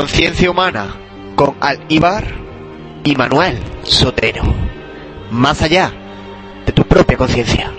Conciencia 0.00 0.50
Humana 0.50 0.96
con 1.36 1.56
Alíbar 1.60 2.24
y 3.04 3.14
Manuel 3.16 3.58
Sotero. 3.82 4.42
Más 5.30 5.60
allá 5.60 5.92
de 6.64 6.72
tu 6.72 6.84
propia 6.84 7.18
conciencia. 7.18 7.70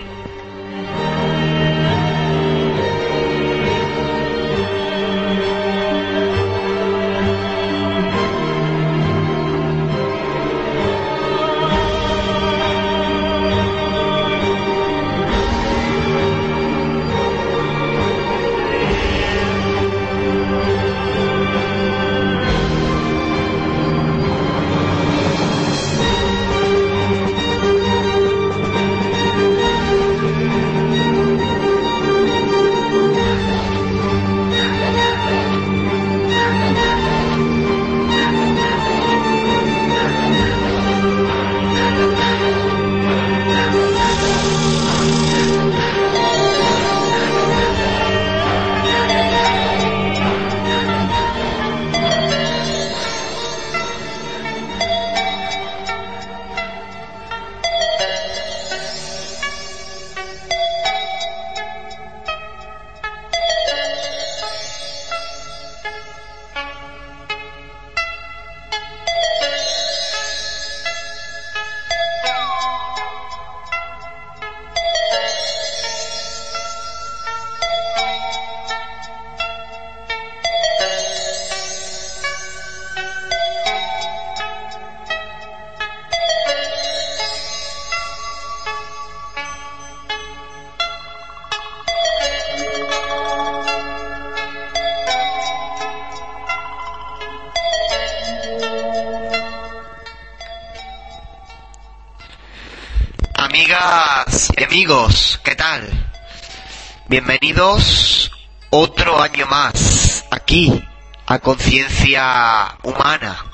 Bienvenidos 107.12 108.32
otro 108.70 109.22
año 109.22 109.46
más 109.48 110.24
aquí 110.32 110.82
a 111.28 111.40
Conciencia 111.40 112.78
Humana. 112.84 113.52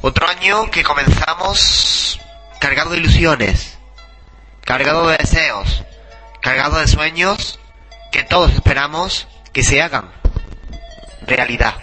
Otro 0.00 0.26
año 0.26 0.72
que 0.72 0.82
comenzamos 0.82 2.18
cargado 2.58 2.90
de 2.90 2.98
ilusiones, 2.98 3.78
cargado 4.64 5.06
de 5.06 5.18
deseos, 5.18 5.84
cargado 6.42 6.80
de 6.80 6.88
sueños 6.88 7.60
que 8.10 8.24
todos 8.24 8.50
esperamos 8.50 9.28
que 9.52 9.62
se 9.62 9.80
hagan 9.80 10.10
realidad. 11.28 11.76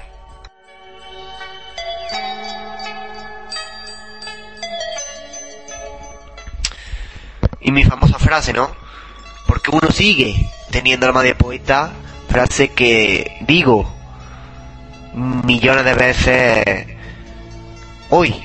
Y 7.61 7.71
mi 7.71 7.85
famosa 7.85 8.19
frase, 8.19 8.51
¿no? 8.51 8.84
Porque 9.55 9.71
uno 9.71 9.89
sigue 9.89 10.51
teniendo 10.69 11.07
alma 11.07 11.23
de 11.23 11.33
poeta, 11.33 11.93
frase 12.27 12.73
que 12.73 13.37
digo 13.47 13.89
millones 15.13 15.85
de 15.85 15.93
veces 15.93 16.87
hoy. 18.09 18.35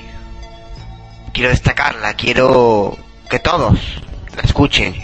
Quiero 1.33 1.49
destacarla, 1.49 2.13
quiero 2.13 2.97
que 3.29 3.39
todos 3.39 3.77
la 4.37 4.41
escuchen. 4.43 4.95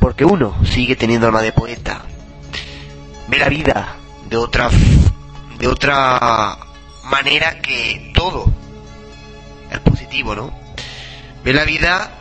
Porque 0.00 0.24
uno 0.24 0.56
sigue 0.66 0.96
teniendo 0.96 1.28
alma 1.28 1.40
de 1.40 1.52
poeta. 1.52 2.02
Ve 3.28 3.38
la 3.38 3.48
vida 3.48 3.94
de 4.28 4.36
otra 4.36 4.68
de 5.60 5.68
otra 5.68 6.58
manera 7.04 7.60
que 7.60 8.10
todo 8.16 8.52
es 9.70 9.78
positivo, 9.78 10.34
¿no? 10.34 10.52
ve 11.44 11.52
la 11.52 11.64
vida 11.64 12.18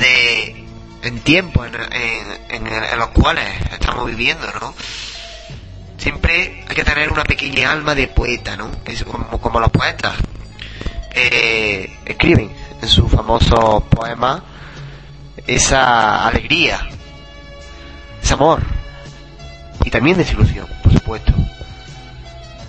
de 0.00 0.66
en 1.02 1.20
tiempos 1.20 1.66
en, 1.66 2.66
en, 2.66 2.98
los 2.98 3.08
cuales 3.08 3.46
estamos 3.72 4.06
viviendo, 4.06 4.46
¿no? 4.60 4.74
Siempre 5.96 6.64
hay 6.68 6.74
que 6.74 6.84
tener 6.84 7.10
una 7.10 7.24
pequeña 7.24 7.72
alma 7.72 7.94
de 7.94 8.08
poeta, 8.08 8.56
¿no? 8.56 8.70
como, 9.06 9.40
como 9.40 9.60
los 9.60 9.70
poetas 9.70 10.14
eh, 11.12 11.98
escriben 12.04 12.50
en 12.80 12.88
su 12.88 13.08
famoso 13.08 13.80
poema 13.90 14.42
esa 15.46 16.26
alegría, 16.26 16.80
ese 18.22 18.34
amor 18.34 18.62
y 19.84 19.90
también 19.90 20.16
desilusión, 20.16 20.66
por 20.82 20.92
supuesto. 20.92 21.32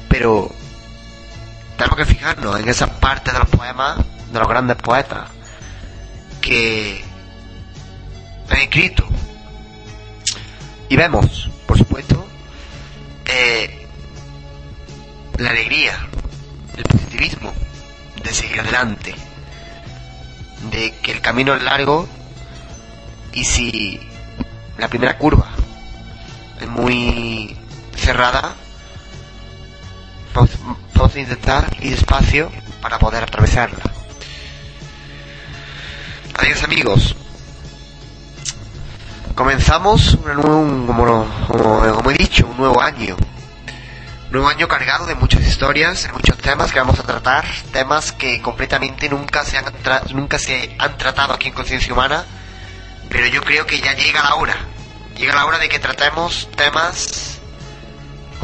Pero 0.10 0.52
tenemos 1.78 1.98
que 1.98 2.06
fijarnos 2.06 2.60
en 2.60 2.68
esa 2.68 2.88
parte 3.00 3.32
de 3.32 3.40
los 3.40 3.50
poemas 3.50 3.98
de 4.32 4.40
los 4.40 4.48
grandes 4.48 4.78
poetas 4.78 5.30
que 6.42 7.11
han 8.52 8.62
escrito. 8.62 9.08
Y 10.90 10.96
vemos, 10.96 11.50
por 11.66 11.78
supuesto, 11.78 12.26
eh, 13.26 13.88
la 15.38 15.52
alegría, 15.52 15.98
el 16.76 16.84
positivismo 16.84 17.54
de 18.24 18.34
seguir 18.34 18.60
adelante, 18.60 19.16
de 20.72 20.94
que 21.02 21.12
el 21.12 21.22
camino 21.22 21.56
es 21.56 21.64
largo 21.64 22.08
y 23.34 23.46
si 23.46 24.00
la 24.78 24.88
primera 24.90 25.18
curva 25.18 25.50
es 26.60 26.68
muy 26.68 27.56
cerrada, 27.96 28.56
vamos 30.34 31.16
a 31.16 31.20
intentar 31.20 31.78
ir 31.82 31.92
despacio 31.92 32.52
para 32.82 33.00
poder 33.00 33.24
atravesarla. 33.24 33.84
Adiós 36.38 36.64
amigos. 36.64 37.16
Comenzamos 39.36 40.16
un 40.16 40.86
nuevo, 40.86 40.86
como, 41.48 41.94
como, 41.94 42.12
he 42.12 42.14
dicho, 42.16 42.46
un 42.48 42.58
nuevo 42.58 42.82
año. 42.82 43.16
Un 44.26 44.32
nuevo 44.32 44.48
año 44.50 44.68
cargado 44.68 45.06
de 45.06 45.16
muchas 45.16 45.42
historias, 45.42 46.04
de 46.04 46.12
muchos 46.14 46.38
temas 46.38 46.72
que 46.72 46.80
vamos 46.80 47.00
a 47.00 47.04
tratar, 47.04 47.46
temas 47.72 48.12
que 48.12 48.42
completamente 48.42 49.10
nunca 49.10 49.44
se 49.44 49.58
han, 49.58 49.66
nunca 50.14 50.38
se 50.38 50.76
han 50.78 50.98
tratado 50.98 51.34
aquí 51.34 51.48
en 51.48 51.54
Conciencia 51.54 51.94
Humana, 51.94 52.26
pero 53.10 53.28
yo 53.28 53.42
creo 53.42 53.66
que 53.66 53.80
ya 53.80 53.94
llega 53.94 54.22
la 54.24 54.36
hora. 54.36 54.56
Llega 55.18 55.36
la 55.36 55.46
hora 55.46 55.60
de 55.60 55.70
que 55.70 55.80
tratemos 55.80 56.50
temas 56.56 57.40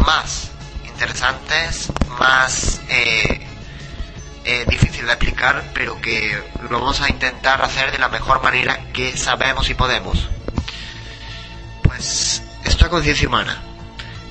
más 0.06 0.52
interesantes, 0.86 1.92
más 2.20 2.82
eh, 2.90 3.46
eh, 4.46 4.66
de 4.66 4.76
explicar, 4.76 5.64
pero 5.74 6.00
que 6.02 6.42
lo 6.70 6.80
vamos 6.80 7.02
a 7.02 7.10
intentar 7.10 7.62
hacer 7.62 7.92
de 7.92 7.98
la 7.98 8.08
mejor 8.10 8.42
manera 8.42 8.92
que 8.94 9.16
sabemos 9.18 9.70
y 9.70 9.74
podemos. 9.74 10.30
Pues 11.98 12.44
esto 12.64 12.86
es 12.86 12.92
conciencia 12.92 13.28
humana. 13.28 13.58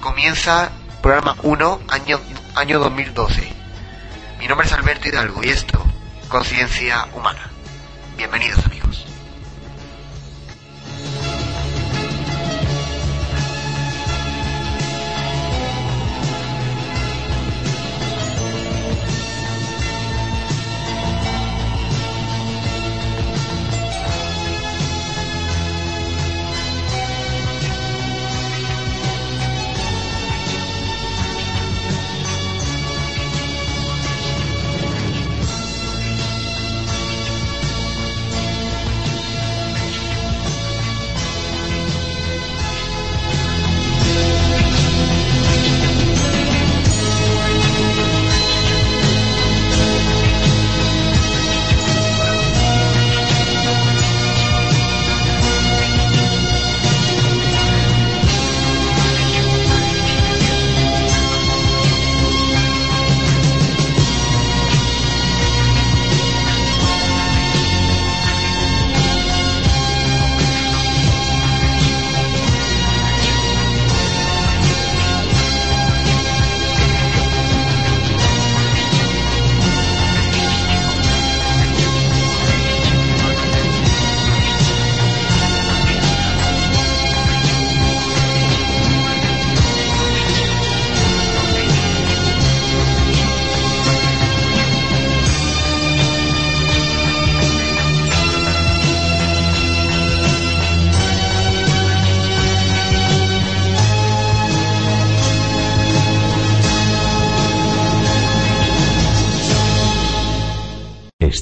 Comienza 0.01 0.71
programa 1.03 1.37
1, 1.43 1.81
año, 1.89 2.21
año 2.55 2.79
2012. 2.79 3.53
Mi 4.39 4.47
nombre 4.47 4.69
es 4.69 4.73
Alberto 4.73 5.09
Hidalgo 5.09 5.43
y 5.43 5.49
esto, 5.49 5.85
conciencia 6.29 7.09
humana. 7.13 7.51
Bienvenidos 8.17 8.65
amigos. 8.67 9.06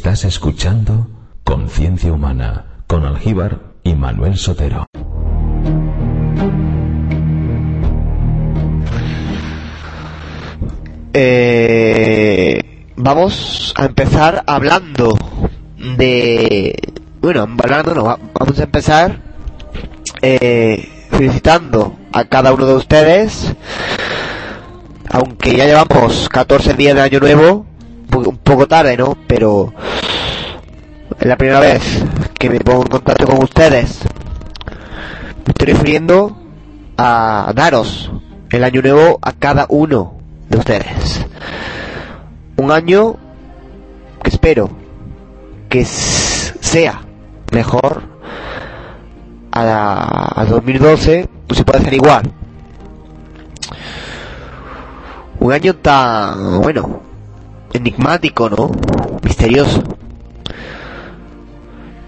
Estás 0.04 0.26
escuchando 0.26 1.08
Conciencia 1.44 2.12
Humana 2.12 2.82
con 2.86 3.06
Algíbar 3.06 3.60
y 3.84 3.94
Manuel 3.94 4.36
Sotero. 4.36 4.84
Eh, 11.14 12.60
vamos 12.96 13.72
a 13.78 13.86
empezar 13.86 14.44
hablando 14.46 15.16
de... 15.96 16.76
Bueno, 17.22 17.48
hablando 17.62 17.94
no, 17.94 18.02
vamos 18.04 18.60
a 18.60 18.64
empezar 18.64 19.18
eh, 20.20 21.06
felicitando 21.12 21.96
a 22.12 22.24
cada 22.24 22.52
uno 22.52 22.66
de 22.66 22.74
ustedes, 22.74 23.54
aunque 25.08 25.56
ya 25.56 25.64
llevamos 25.64 26.28
14 26.28 26.74
días 26.74 26.94
de 26.94 27.00
año 27.00 27.20
nuevo, 27.20 27.73
un 28.12 28.38
poco 28.38 28.66
tarde, 28.66 28.96
¿no? 28.96 29.16
Pero 29.26 29.72
es 31.18 31.26
la 31.26 31.36
primera 31.36 31.60
vez 31.60 32.04
que 32.38 32.50
me 32.50 32.60
pongo 32.60 32.82
en 32.82 32.88
contacto 32.88 33.26
con 33.26 33.42
ustedes. 33.42 34.00
Me 35.46 35.50
estoy 35.50 35.72
refiriendo 35.72 36.36
a 36.96 37.52
daros 37.54 38.10
el 38.50 38.64
año 38.64 38.82
nuevo 38.82 39.18
a 39.22 39.32
cada 39.32 39.66
uno 39.68 40.14
de 40.48 40.58
ustedes. 40.58 41.26
Un 42.56 42.70
año 42.70 43.16
que 44.22 44.30
espero 44.30 44.70
que 45.68 45.84
sea 45.84 47.00
mejor 47.52 48.02
a, 49.52 50.40
a 50.40 50.44
2012, 50.46 51.28
pues 51.46 51.58
se 51.58 51.64
puede 51.64 51.80
hacer 51.80 51.94
igual. 51.94 52.30
Un 55.40 55.52
año 55.52 55.74
tan, 55.76 56.60
bueno, 56.62 57.02
enigmático, 57.74 58.48
¿no? 58.48 58.70
Misterioso. 59.22 59.82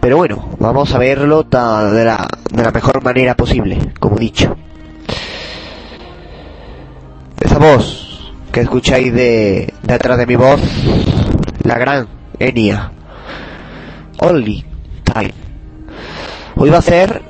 Pero 0.01 0.17
bueno, 0.17 0.51
vamos 0.59 0.95
a 0.95 0.99
verlo 0.99 1.43
de 1.43 2.05
la, 2.05 2.29
de 2.51 2.63
la 2.63 2.71
mejor 2.71 3.03
manera 3.03 3.35
posible, 3.35 3.93
como 3.99 4.17
dicho. 4.17 4.57
Esa 7.41 7.59
voz 7.59 8.33
que 8.53 8.61
escucháis 8.61 9.13
de, 9.13 9.75
de 9.83 9.95
atrás 9.95 10.17
de 10.17 10.27
mi 10.27 10.37
voz, 10.37 10.61
la 11.65 11.77
gran 11.77 12.09
Enia. 12.39 12.93
Only 14.19 14.65
Time. 15.05 15.35
Hoy 16.55 16.71
va 16.71 16.79
a 16.79 16.83
ser, 16.83 17.23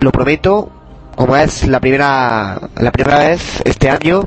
lo 0.00 0.12
prometo, 0.12 0.70
como 1.16 1.36
es 1.36 1.66
la 1.66 1.80
primera, 1.80 2.60
la 2.76 2.92
primera 2.92 3.18
vez 3.18 3.60
este 3.64 3.90
año, 3.90 4.22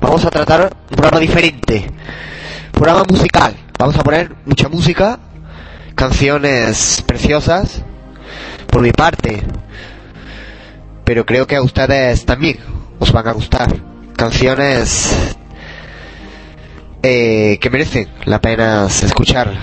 vamos 0.00 0.24
a 0.24 0.30
tratar 0.30 0.74
un 0.90 0.96
programa 0.96 1.20
diferente. 1.20 1.90
Programa 2.72 3.04
musical. 3.08 3.56
Vamos 3.78 3.96
a 3.96 4.02
poner 4.02 4.34
mucha 4.44 4.68
música, 4.68 5.18
canciones 5.94 7.02
preciosas, 7.06 7.82
por 8.70 8.82
mi 8.82 8.92
parte. 8.92 9.42
Pero 11.04 11.24
creo 11.24 11.46
que 11.46 11.56
a 11.56 11.62
ustedes 11.62 12.24
también 12.24 12.58
os 12.98 13.12
van 13.12 13.28
a 13.28 13.32
gustar. 13.32 13.74
Canciones 14.16 15.36
eh, 17.02 17.58
que 17.60 17.70
merecen 17.70 18.08
la 18.24 18.40
pena 18.40 18.86
escucharlas. 18.86 19.62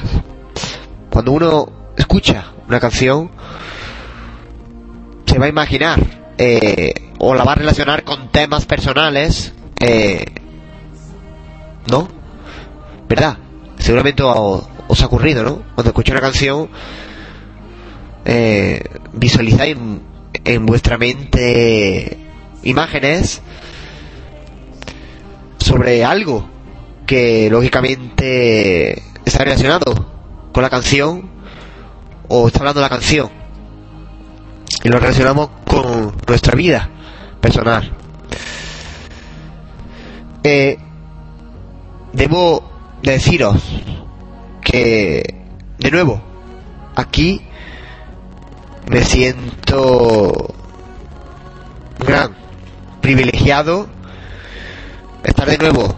Cuando 1.09 1.31
uno 1.31 1.69
escucha 1.97 2.51
una 2.67 2.79
canción, 2.79 3.29
se 5.25 5.39
va 5.39 5.45
a 5.45 5.49
imaginar 5.49 5.99
eh, 6.37 6.93
o 7.19 7.33
la 7.35 7.43
va 7.43 7.53
a 7.53 7.55
relacionar 7.55 8.03
con 8.03 8.29
temas 8.29 8.65
personales 8.65 9.53
eh, 9.85 10.25
¿no? 11.91 12.07
¿Verdad? 13.09 13.37
Seguramente 13.77 14.23
os, 14.23 15.01
ha 15.01 15.05
ocurrido, 15.05 15.43
¿no? 15.43 15.61
Cuando 15.75 15.89
escucháis 15.89 16.13
una 16.13 16.21
canción, 16.21 16.69
eh, 18.23 18.81
visualizáis 19.11 19.75
en, 20.45 20.65
vuestra 20.65 20.97
mente 20.97 22.17
imágenes 22.63 23.41
sobre 25.57 26.05
algo 26.05 26.47
que 27.05 27.49
lógicamente 27.51 29.03
está 29.25 29.43
relacionado 29.43 30.07
con 30.53 30.63
la 30.63 30.69
canción 30.69 31.29
o 32.29 32.47
está 32.47 32.59
hablando 32.59 32.79
la 32.79 32.89
canción 32.89 33.29
y 34.81 34.87
lo 34.87 34.97
relacionamos 34.99 35.49
con 35.65 36.15
nuestra 36.25 36.55
vida 36.55 36.89
personal. 37.41 38.02
Eh, 40.43 40.77
debo 42.11 42.63
deciros 43.01 43.63
que, 44.61 45.41
de 45.79 45.91
nuevo, 45.91 46.21
aquí 46.95 47.41
me 48.87 49.03
siento 49.03 50.53
gran 51.99 52.35
privilegiado 52.99 53.87
estar 55.23 55.49
de 55.49 55.57
nuevo 55.57 55.95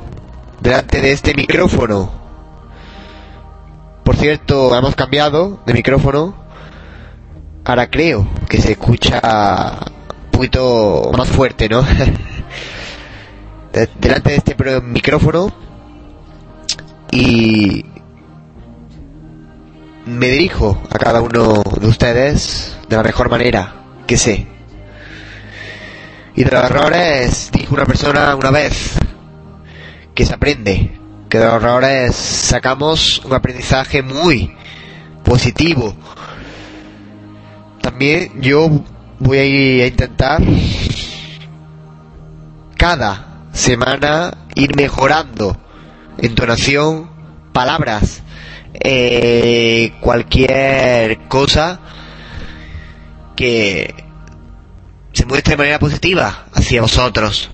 delante 0.62 1.02
de 1.02 1.12
este 1.12 1.34
micrófono. 1.34 2.12
Por 4.04 4.16
cierto, 4.16 4.76
hemos 4.76 4.96
cambiado 4.96 5.60
de 5.66 5.74
micrófono. 5.74 6.36
Ahora 7.64 7.90
creo 7.90 8.28
que 8.48 8.62
se 8.62 8.74
escucha 8.74 9.20
un 10.26 10.32
poquito 10.32 11.12
más 11.18 11.28
fuerte, 11.28 11.68
¿no? 11.68 11.84
delante 14.00 14.30
de 14.30 14.36
este 14.38 14.82
micrófono 14.82 15.54
y 17.12 17.86
me 20.06 20.28
dirijo 20.28 20.82
a 20.90 20.98
cada 20.98 21.22
uno 21.22 21.62
de 21.80 21.88
ustedes 21.88 22.78
de 22.88 22.96
la 22.96 23.04
mejor 23.04 23.30
manera 23.30 23.76
que 24.08 24.18
sé. 24.18 24.48
Y 26.36 26.44
de 26.44 26.52
los 26.52 26.64
errores, 26.64 27.50
dijo 27.52 27.76
una 27.76 27.86
persona 27.86 28.36
una 28.36 28.52
vez, 28.52 28.94
que 30.14 30.26
se 30.26 30.34
aprende, 30.34 30.98
que 31.30 31.38
de 31.40 31.46
los 31.46 31.56
errores 31.56 32.16
sacamos 32.16 33.20
un 33.26 33.34
aprendizaje 33.34 34.02
muy 34.02 34.56
positivo. 35.24 35.96
También 37.82 38.42
yo 38.42 38.70
voy 39.20 39.38
a 39.82 39.88
intentar 39.88 40.42
cada 42.78 43.35
semana 43.56 44.38
ir 44.54 44.76
mejorando 44.76 45.58
entonación, 46.18 47.10
palabras, 47.54 48.22
eh, 48.74 49.94
cualquier 50.02 51.20
cosa 51.30 51.80
que 53.36 53.94
se 55.14 55.26
muestre 55.26 55.52
de 55.54 55.58
manera 55.58 55.80
positiva 55.80 56.46
hacia 56.54 56.82
vosotros. 56.82 57.50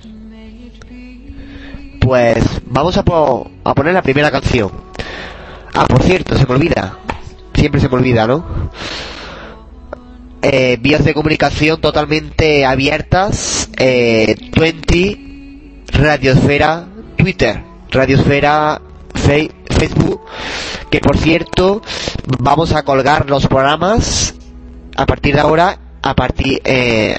Pues 2.00 2.43
vamos 2.65 2.98
a, 2.98 3.01
a 3.01 3.75
poner 3.75 3.93
la 3.93 4.01
primera 4.01 4.31
canción. 4.31 4.72
Ah, 5.74 5.86
por 5.86 6.01
cierto, 6.01 6.36
se 6.36 6.48
me 6.48 6.55
olvida. 6.55 6.98
Siempre 7.53 7.79
se 7.79 7.88
me 7.88 7.96
olvida, 7.96 8.25
¿no? 8.25 8.43
Eh, 10.41 10.77
vías 10.81 11.05
de 11.05 11.13
comunicación 11.13 11.79
totalmente 11.79 12.65
abiertas. 12.65 13.70
Eh, 13.77 14.36
20 14.58 15.30
Radiosfera 15.93 16.88
Twitter, 17.17 17.63
Radiosfera 17.91 18.81
Facebook, 19.13 20.21
que 20.89 21.00
por 21.00 21.17
cierto 21.17 21.81
vamos 22.39 22.74
a 22.74 22.83
colgar 22.83 23.29
los 23.29 23.48
programas 23.48 24.36
a 24.95 25.05
partir 25.05 25.36
de 25.36 25.41
ahora, 25.41 25.77
a 26.01 26.15
partir 26.15 26.62
eh, 26.65 27.15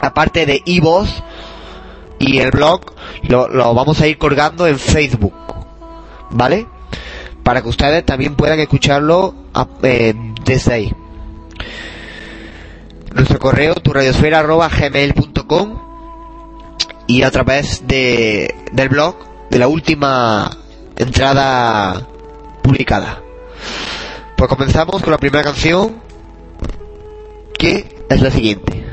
aparte 0.00 0.46
de 0.46 0.62
iVoox 0.64 1.10
y 2.18 2.38
el 2.38 2.50
blog, 2.50 2.80
lo, 3.28 3.74
vamos 3.74 4.00
a 4.00 4.06
ir 4.06 4.18
colgando 4.18 4.66
en 4.66 4.78
Facebook, 4.78 5.34
¿vale? 6.30 6.66
Para 7.42 7.62
que 7.62 7.68
ustedes 7.68 8.04
también 8.04 8.34
puedan 8.34 8.58
escucharlo 8.60 9.34
eh, 9.82 10.14
desde 10.44 10.72
ahí. 10.72 10.92
Nuestro 13.14 13.38
correo, 13.38 13.74
turradiosfera.gmail.com 13.74 15.93
y 17.06 17.22
a 17.22 17.30
través 17.30 17.86
de, 17.86 18.54
del 18.72 18.88
blog 18.88 19.16
de 19.50 19.58
la 19.58 19.68
última 19.68 20.50
entrada 20.96 22.06
publicada. 22.62 23.20
Pues 24.36 24.48
comenzamos 24.48 25.02
con 25.02 25.10
la 25.10 25.18
primera 25.18 25.44
canción 25.44 25.96
que 27.58 28.04
es 28.08 28.20
la 28.20 28.30
siguiente. 28.30 28.83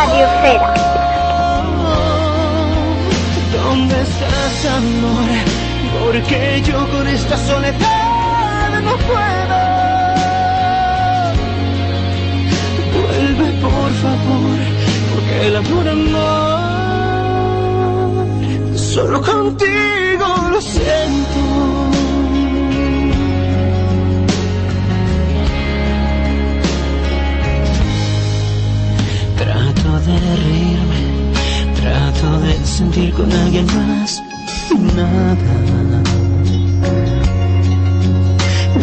Radio 0.00 0.26
Fera. 0.42 0.74
¿Dónde 3.52 3.96
estás, 4.00 4.66
amor? 4.76 5.60
porque 5.98 6.62
yo 6.64 6.78
con 6.90 7.06
esta 7.06 7.36
soledad 7.36 8.80
no 8.82 8.96
puedo. 9.08 9.58
Vuelve 12.94 13.48
por 13.60 13.90
favor, 14.04 14.58
porque 15.12 15.46
el 15.46 15.56
amor, 15.56 15.88
amor, 15.88 16.28
solo 18.78 19.20
contigo 19.20 20.26
lo 20.50 20.60
siento. 20.60 21.89
De 30.18 30.36
reírme, 30.36 31.02
trato 31.80 32.40
de 32.40 32.66
sentir 32.66 33.12
con 33.12 33.30
alguien 33.32 33.66
más 33.66 34.22
nada. 34.96 36.02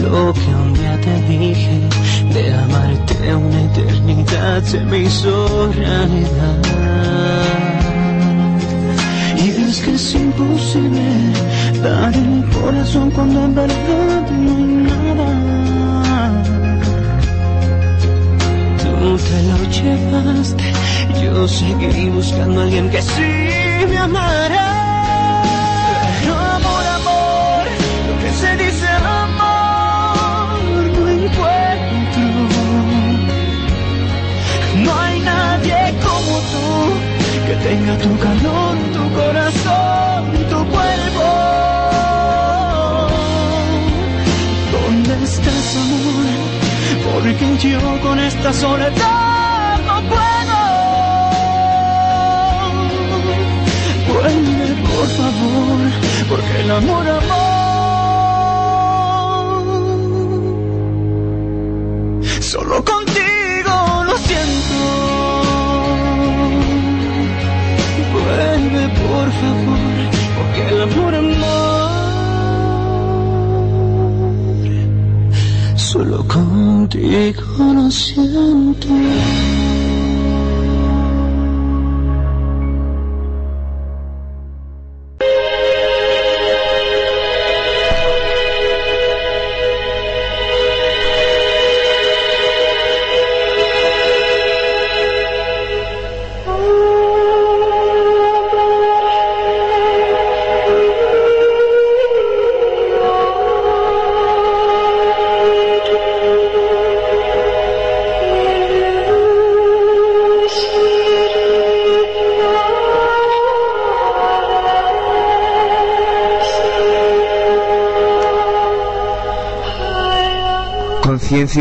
Lo 0.04 0.34
que 0.34 0.50
un 0.64 0.74
día 0.74 1.00
te 1.02 1.22
dije 1.28 1.80
de 2.34 2.54
amarte 2.54 3.36
una 3.36 3.62
eternidad 3.64 4.64
se 4.64 4.80
me 4.82 5.00
hizo 5.00 5.72
realidad. 5.74 6.62
Y 9.38 9.50
es 9.50 9.80
que 9.82 9.94
es 9.96 10.16
imposible 10.16 11.02
dar 11.84 12.14
el 12.14 12.44
corazón 12.50 13.12
cuando 13.12 13.46
en 13.46 13.56
verdad 13.56 14.32
no 14.32 14.56
hay 14.56 14.64
nada. 14.64 15.57
Te 19.30 19.44
lo 19.50 19.58
llevaste, 19.78 20.74
yo 21.22 21.48
seguí 21.48 22.10
buscando 22.10 22.62
a 22.62 22.64
alguien 22.64 22.90
que 22.90 23.02
sí 23.02 23.32
me 23.90 23.98
amara. 23.98 24.78
se 28.42 28.52
dice 28.64 28.88
amor, 28.88 30.60
no 30.96 31.08
encuentro. 31.18 32.28
No 34.86 34.92
hay 35.04 35.20
nadie 35.22 35.80
como 36.06 36.34
tú 36.52 36.68
que 37.48 37.56
tenga 37.68 37.94
tu 38.06 38.12
calor, 38.26 38.76
tu 38.96 39.04
corazón, 39.20 40.22
tu 40.52 40.60
cuerpo. 40.74 41.28
¿Dónde 44.76 45.14
estás, 45.24 45.68
amor? 45.84 46.28
Porque 47.06 47.48
yo 47.70 47.82
con 48.02 48.20
esta 48.20 48.54
soledad 48.54 49.17
por 55.08 55.16
favor, 55.16 55.80
porque 56.30 56.62
el 56.62 56.72
amor, 56.72 57.08
amor. 57.08 57.24
Solo 62.42 62.84
contigo 62.84 64.04
lo 64.06 64.18
siento. 64.18 64.76
Vuelve 68.14 68.84
por 69.02 69.28
favor, 69.40 69.80
porque 70.36 70.62
el 70.68 70.82
amor, 70.82 71.16
amor, 71.16 71.90
solo 75.78 76.18
contigo 76.28 77.44
lo 77.74 77.90
siento. 77.92 78.88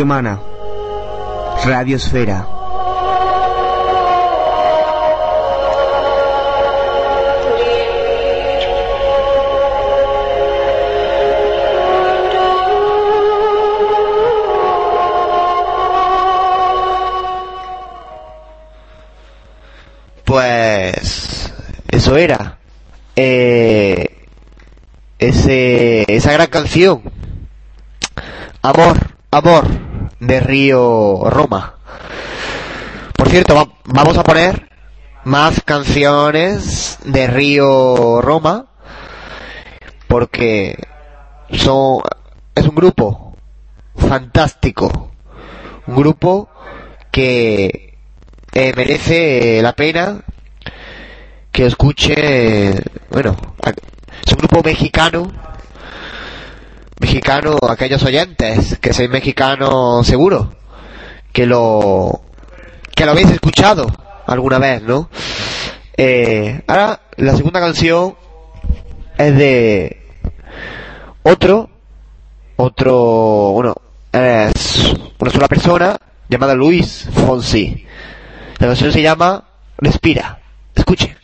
Humana. 0.02 0.38
Radiosfera. 1.64 2.46
Pues 20.24 21.52
eso 21.90 22.16
era. 22.16 22.58
Eh, 23.16 24.26
ese, 25.18 26.04
esa 26.08 26.32
gran 26.32 26.48
canción. 26.48 27.02
Amor, 28.62 28.98
amor 29.30 29.85
de 30.26 30.40
Río 30.40 31.30
Roma. 31.30 31.74
Por 33.16 33.28
cierto, 33.28 33.68
vamos 33.84 34.18
a 34.18 34.24
poner 34.24 34.68
más 35.24 35.62
canciones 35.64 36.98
de 37.04 37.26
Río 37.26 38.20
Roma 38.20 38.66
porque 40.08 40.76
son 41.52 42.00
es 42.54 42.64
un 42.64 42.74
grupo 42.74 43.36
fantástico, 43.96 45.10
un 45.86 45.96
grupo 45.96 46.48
que 47.12 47.98
eh, 48.52 48.72
merece 48.76 49.60
la 49.62 49.74
pena 49.74 50.22
que 51.52 51.66
escuche, 51.66 52.82
bueno, 53.10 53.36
es 54.24 54.32
un 54.32 54.38
grupo 54.38 54.62
mexicano 54.62 55.30
mexicano, 57.06 57.56
aquellos 57.68 58.02
oyentes 58.02 58.78
que 58.80 58.92
sois 58.92 59.08
mexicanos 59.08 60.04
seguro, 60.04 60.50
que 61.32 61.46
lo, 61.46 62.22
que 62.96 63.04
lo 63.04 63.12
habéis 63.12 63.30
escuchado 63.30 63.86
alguna 64.26 64.58
vez, 64.58 64.82
¿no? 64.82 65.08
Eh, 65.96 66.62
ahora, 66.66 67.02
la 67.16 67.36
segunda 67.36 67.60
canción 67.60 68.16
es 69.16 69.36
de 69.36 70.02
otro, 71.22 71.70
otro, 72.56 73.52
bueno, 73.52 73.74
es 74.12 74.92
una 75.20 75.30
sola 75.30 75.46
persona 75.46 75.96
llamada 76.28 76.56
Luis 76.56 77.08
Fonsi. 77.14 77.86
La 78.58 78.66
canción 78.66 78.90
se 78.90 79.02
llama 79.02 79.44
Respira. 79.78 80.40
Escuche. 80.74 81.16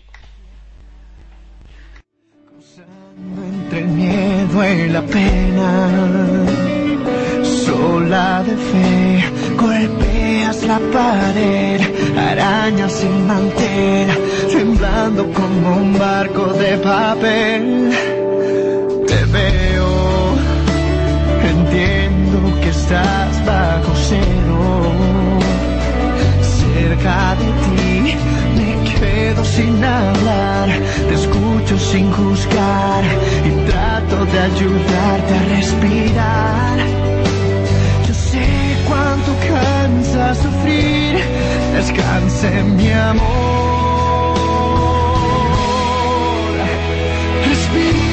Y 4.55 4.89
la 4.91 5.01
pena, 5.01 5.89
sola 7.43 8.45
de 8.45 8.55
fe, 8.55 9.25
golpea 9.57 10.53
tras 10.53 10.63
la 10.65 10.79
pared, 10.93 11.81
arañas 12.19 12.93
sin 12.93 13.27
mantel, 13.27 14.09
temblando 14.51 15.33
como 15.33 15.77
un 15.77 15.99
barco 15.99 16.47
de 16.53 16.77
papel. 16.79 17.91
Te 19.07 19.25
veo, 19.37 20.35
entiendo 21.55 22.61
que 22.61 22.69
estás 22.69 23.47
bajo 23.47 23.93
cero, 24.09 24.93
cerca 26.61 27.37
de 27.41 27.49
ti. 27.65 28.42
Quedo 29.03 29.45
sin 29.45 29.83
hablar, 29.85 30.69
te 31.09 31.15
escucho 31.15 31.77
sin 31.77 32.13
juzgar 32.13 33.03
y 33.45 33.51
trato 33.69 34.25
de 34.27 34.39
ayudarte 34.39 35.35
a 35.35 35.43
respirar. 35.57 36.79
Yo 38.07 38.15
sé 38.15 38.47
cuánto 38.87 39.33
cansa 39.49 40.35
sufrir, 40.37 41.19
descanse 41.75 42.49
mi 42.63 42.93
amor. 42.93 43.23
Respira, 47.49 48.12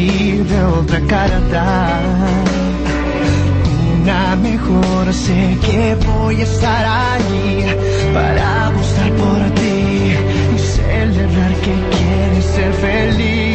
sirve 0.00 0.62
otra 0.64 1.00
carta 1.00 2.00
una 4.00 4.36
mejor 4.36 5.12
sé 5.12 5.58
que 5.60 5.94
voy 6.06 6.40
a 6.40 6.44
estar 6.44 6.84
allí 7.12 7.64
para 8.14 8.68
apostar 8.68 9.10
por 9.22 9.40
ti 9.60 10.14
y 10.54 10.58
celebrar 10.58 11.52
que 11.64 11.74
quieres 11.96 12.44
ser 12.54 12.72
feliz. 12.72 13.49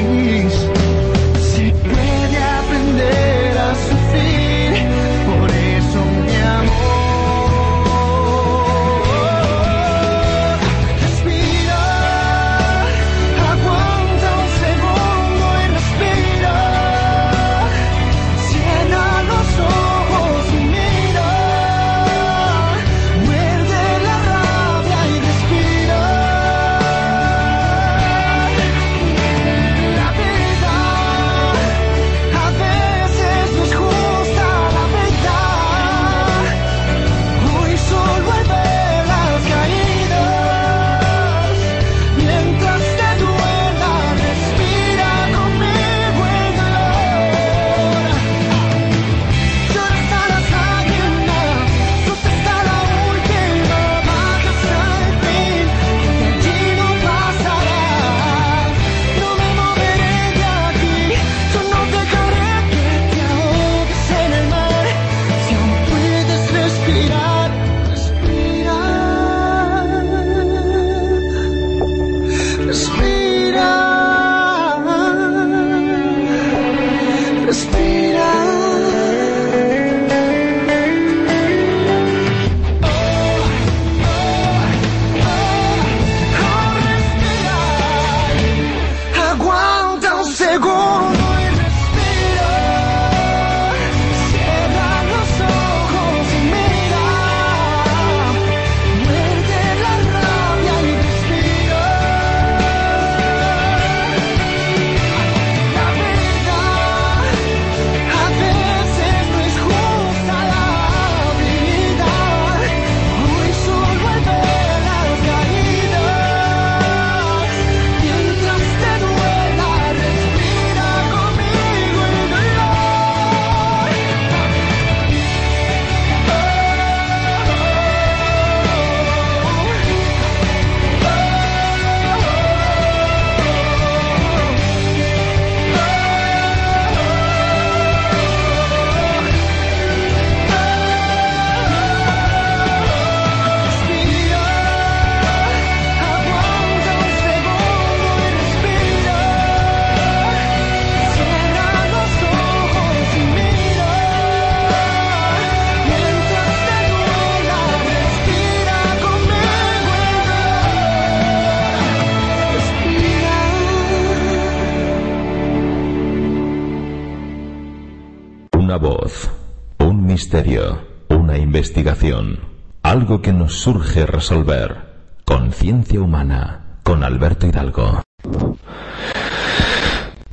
Surge 173.66 174.06
resolver. 174.06 174.78
Conciencia 175.26 176.00
humana, 176.00 176.78
con 176.84 177.04
Alberto 177.04 177.48
Hidalgo. 177.48 178.04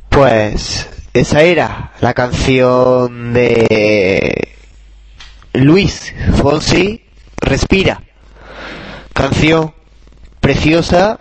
Pues 0.09 0.87
esa 1.15 1.41
era 1.41 1.93
la 1.99 2.13
canción 2.13 3.33
de 3.33 4.49
Luis 5.53 6.13
Fonsi, 6.35 7.05
Respira. 7.37 8.03
Canción 9.13 9.73
preciosa. 10.39 11.19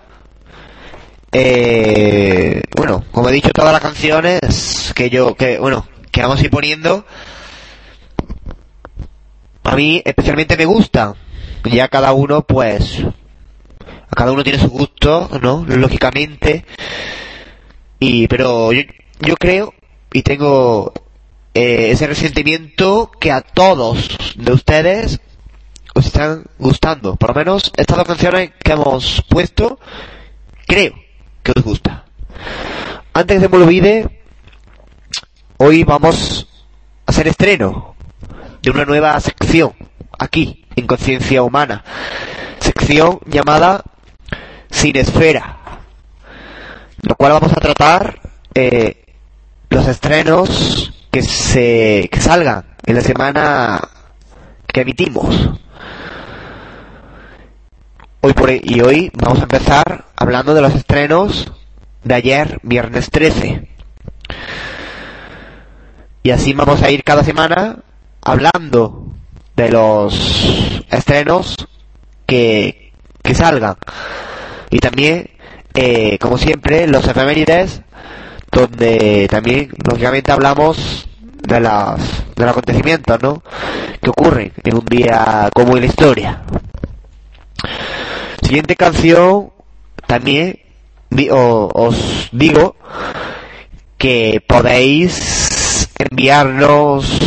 Eh, 1.32 2.60
bueno, 2.76 3.06
como 3.10 3.30
he 3.30 3.32
dicho, 3.32 3.52
todas 3.54 3.72
las 3.72 3.80
canciones 3.80 4.92
que 4.94 5.08
yo, 5.08 5.34
que 5.34 5.58
bueno, 5.58 5.86
que 6.10 6.20
vamos 6.20 6.40
a 6.40 6.44
ir 6.44 6.50
poniendo, 6.50 7.06
a 9.64 9.74
mí 9.76 10.02
especialmente 10.04 10.58
me 10.58 10.66
gustan. 10.66 11.14
Ya 11.64 11.88
cada 11.88 12.12
uno, 12.12 12.42
pues, 12.42 13.04
cada 14.10 14.32
uno 14.32 14.44
tiene 14.44 14.58
su 14.58 14.68
gusto, 14.68 15.28
¿no? 15.40 15.64
Lógicamente. 15.66 16.64
Y, 17.98 18.26
pero 18.28 18.72
yo, 18.72 18.82
yo 19.20 19.36
creo 19.36 19.74
y 20.12 20.22
tengo 20.22 20.92
eh, 21.54 21.90
ese 21.90 22.06
resentimiento 22.06 23.10
que 23.20 23.30
a 23.30 23.40
todos 23.40 24.08
de 24.36 24.52
ustedes 24.52 25.20
os 25.94 26.06
están 26.06 26.44
gustando. 26.58 27.16
Por 27.16 27.30
lo 27.30 27.34
menos 27.34 27.72
estas 27.76 27.98
dos 27.98 28.06
canciones 28.06 28.52
que 28.62 28.72
hemos 28.72 29.22
puesto, 29.28 29.78
creo 30.66 30.94
que 31.42 31.52
os 31.56 31.62
gusta. 31.62 32.04
Antes 33.12 33.40
de 33.40 33.48
que 33.48 33.56
me 33.56 33.62
olvide, 33.62 34.20
hoy 35.58 35.84
vamos 35.84 36.48
a 37.06 37.10
hacer 37.10 37.28
estreno 37.28 37.91
de 38.62 38.70
una 38.70 38.84
nueva 38.84 39.18
sección 39.18 39.72
aquí 40.18 40.64
en 40.76 40.86
Conciencia 40.86 41.42
Humana. 41.42 41.82
Sección 42.60 43.18
llamada 43.26 43.82
Cinesfera, 44.72 45.58
lo 47.02 47.16
cual 47.16 47.32
vamos 47.32 47.52
a 47.52 47.60
tratar 47.60 48.20
eh, 48.54 49.04
los 49.68 49.88
estrenos 49.88 50.92
que 51.10 51.22
se 51.22 52.08
que 52.10 52.20
salgan 52.20 52.64
en 52.86 52.94
la 52.94 53.00
semana 53.00 53.80
que 54.66 54.82
emitimos. 54.82 55.50
Hoy 58.20 58.32
por, 58.34 58.50
y 58.52 58.80
hoy 58.80 59.10
vamos 59.14 59.40
a 59.40 59.42
empezar 59.42 60.04
hablando 60.14 60.54
de 60.54 60.62
los 60.62 60.74
estrenos 60.76 61.52
de 62.04 62.14
ayer, 62.14 62.60
viernes 62.62 63.10
13. 63.10 63.68
Y 66.22 66.30
así 66.30 66.52
vamos 66.52 66.80
a 66.82 66.90
ir 66.90 67.02
cada 67.02 67.24
semana 67.24 67.82
hablando 68.24 69.12
de 69.56 69.70
los 69.70 70.84
estrenos 70.90 71.56
que, 72.26 72.92
que 73.22 73.34
salgan. 73.34 73.76
Y 74.70 74.78
también, 74.78 75.30
eh, 75.74 76.18
como 76.18 76.38
siempre, 76.38 76.86
los 76.86 77.06
efemérides, 77.06 77.82
donde 78.50 79.26
también, 79.30 79.70
lógicamente, 79.88 80.32
hablamos 80.32 81.08
de, 81.42 81.60
las, 81.60 81.98
de 82.34 82.42
los 82.42 82.50
acontecimientos, 82.50 83.22
¿no? 83.22 83.42
Que 84.00 84.10
ocurren 84.10 84.52
en 84.64 84.74
un 84.74 84.84
día 84.84 85.50
como 85.54 85.76
en 85.76 85.80
la 85.80 85.86
historia. 85.86 86.42
Siguiente 88.42 88.76
canción, 88.76 89.50
también 90.06 90.58
os 91.30 92.28
digo 92.32 92.76
que 93.98 94.42
podéis 94.46 95.88
enviarnos 95.98 97.18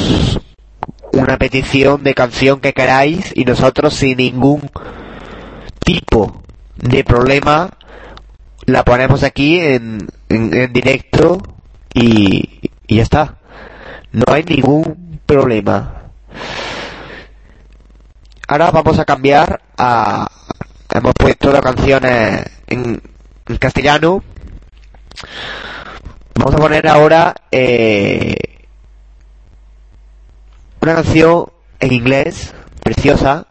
una 1.25 1.37
petición 1.37 2.03
de 2.03 2.13
canción 2.13 2.59
que 2.61 2.73
queráis 2.73 3.31
y 3.33 3.45
nosotros 3.45 3.95
sin 3.95 4.17
ningún 4.17 4.69
tipo 5.79 6.43
de 6.75 7.03
problema 7.03 7.71
la 8.65 8.83
ponemos 8.83 9.23
aquí 9.23 9.59
en, 9.59 10.07
en, 10.29 10.71
directo 10.71 11.39
y, 11.95 12.69
y 12.85 12.95
ya 12.97 13.03
está. 13.03 13.37
No 14.11 14.25
hay 14.31 14.43
ningún 14.43 15.19
problema. 15.25 16.11
Ahora 18.47 18.69
vamos 18.69 18.99
a 18.99 19.05
cambiar 19.05 19.61
a... 19.77 20.27
Hemos 20.93 21.13
puesto 21.15 21.51
la 21.51 21.61
canción 21.61 22.05
eh, 22.05 22.45
en, 22.67 23.01
en 23.47 23.57
castellano. 23.57 24.23
Vamos 26.35 26.53
a 26.53 26.57
poner 26.57 26.87
ahora 26.87 27.33
eh, 27.51 28.35
una 30.85 31.01
canción 31.01 31.47
en 31.79 31.93
inglés 31.93 32.53
preciosa 32.83 33.47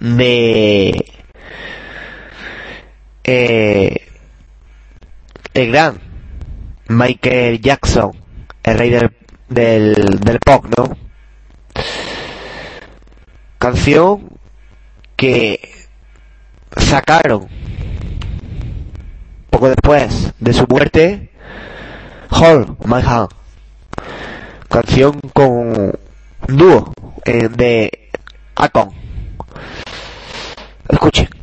de 0.00 1.12
eh, 3.22 4.08
el 5.52 5.70
gran 5.70 6.00
Michael 6.88 7.60
Jackson, 7.60 8.12
el 8.62 8.78
rey 8.78 8.88
del, 8.88 9.14
del, 9.50 9.94
del 10.20 10.38
pop, 10.38 10.64
¿no? 10.78 10.96
Canción 13.58 14.26
que 15.16 15.70
sacaron 16.78 17.46
poco 19.50 19.68
después 19.68 20.32
de 20.38 20.52
su 20.54 20.64
muerte 20.66 21.30
Hold 22.30 22.86
My 22.86 23.02
Hand 23.02 23.28
canción 24.68 25.18
con 25.32 25.98
dúo 26.48 26.92
eh, 27.24 27.48
de 27.48 28.10
Akon. 28.54 28.90
Escuchen 30.88 31.35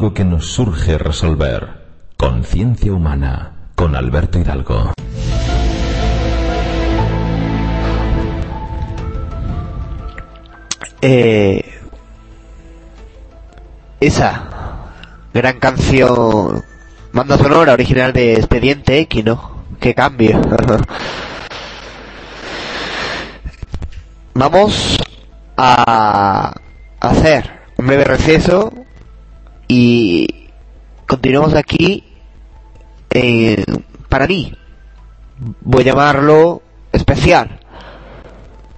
Algo 0.00 0.14
que 0.14 0.24
nos 0.24 0.46
surge 0.46 0.96
resolver. 0.96 1.68
Conciencia 2.16 2.90
humana. 2.90 3.52
Con 3.74 3.94
Alberto 3.94 4.38
Hidalgo. 4.38 4.94
Eh, 11.02 11.62
esa 14.00 14.90
gran 15.34 15.58
canción, 15.58 16.64
banda 17.12 17.36
sonora 17.36 17.74
original 17.74 18.14
de 18.14 18.36
Expediente 18.36 19.00
X, 19.00 19.22
¿no? 19.22 19.66
Qué 19.78 19.94
cambio. 19.94 20.40
Vamos 24.32 24.96
a 25.58 26.54
hacer 27.00 27.50
un 27.76 27.86
breve 27.86 28.04
receso 28.04 28.72
y 29.72 30.26
continuamos 31.06 31.54
aquí 31.54 32.02
eh, 33.08 33.64
para 34.08 34.26
mí. 34.26 34.52
Voy 35.60 35.82
a 35.82 35.86
llamarlo 35.86 36.60
especial. 36.90 37.60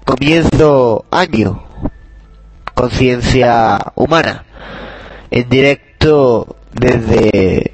Comienzo 0.04 1.06
año 1.10 1.64
conciencia 2.74 3.78
humana 3.94 4.44
en 5.30 5.48
directo 5.48 6.56
desde 6.72 7.72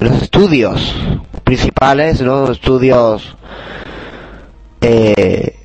los 0.00 0.22
estudios 0.22 0.96
principales, 1.44 2.20
¿no? 2.22 2.50
Estudios 2.50 3.36
eh, 4.80 5.56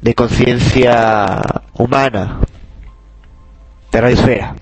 de 0.00 0.14
conciencia 0.14 1.42
humana 1.74 2.38
de 3.90 4.00
Radio 4.00 4.14
Esfera. 4.14 4.54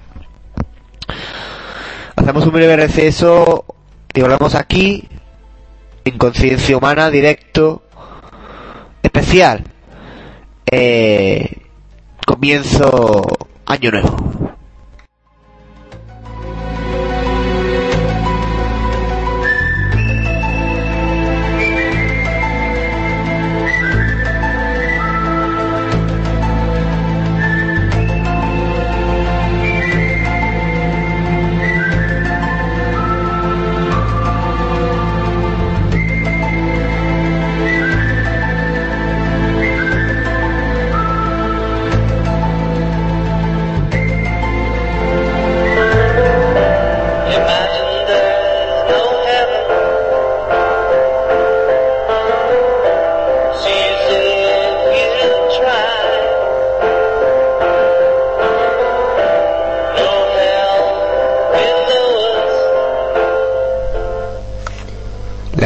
Hacemos 2.25 2.47
un 2.47 2.53
breve 2.55 2.75
receso 2.75 3.67
y 4.15 4.23
volvemos 4.23 4.55
aquí 4.55 5.07
en 6.07 6.17
conciencia 6.17 6.75
humana 6.75 7.11
directo 7.11 7.83
especial. 9.03 9.63
Eh, 10.65 11.59
comienzo 12.27 13.27
año 13.67 13.91
nuevo. 13.91 14.34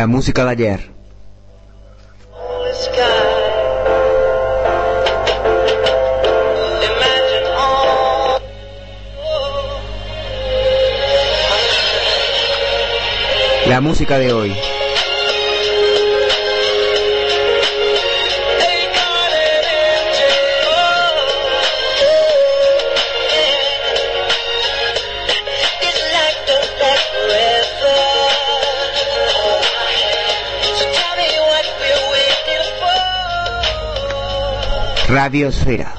Música 0.09 0.45
de 0.45 0.51
ayer. 0.51 0.91
La 13.67 13.83
música 13.83 14.19
de 14.19 14.33
hoy. 14.33 14.78
For. 35.09 35.98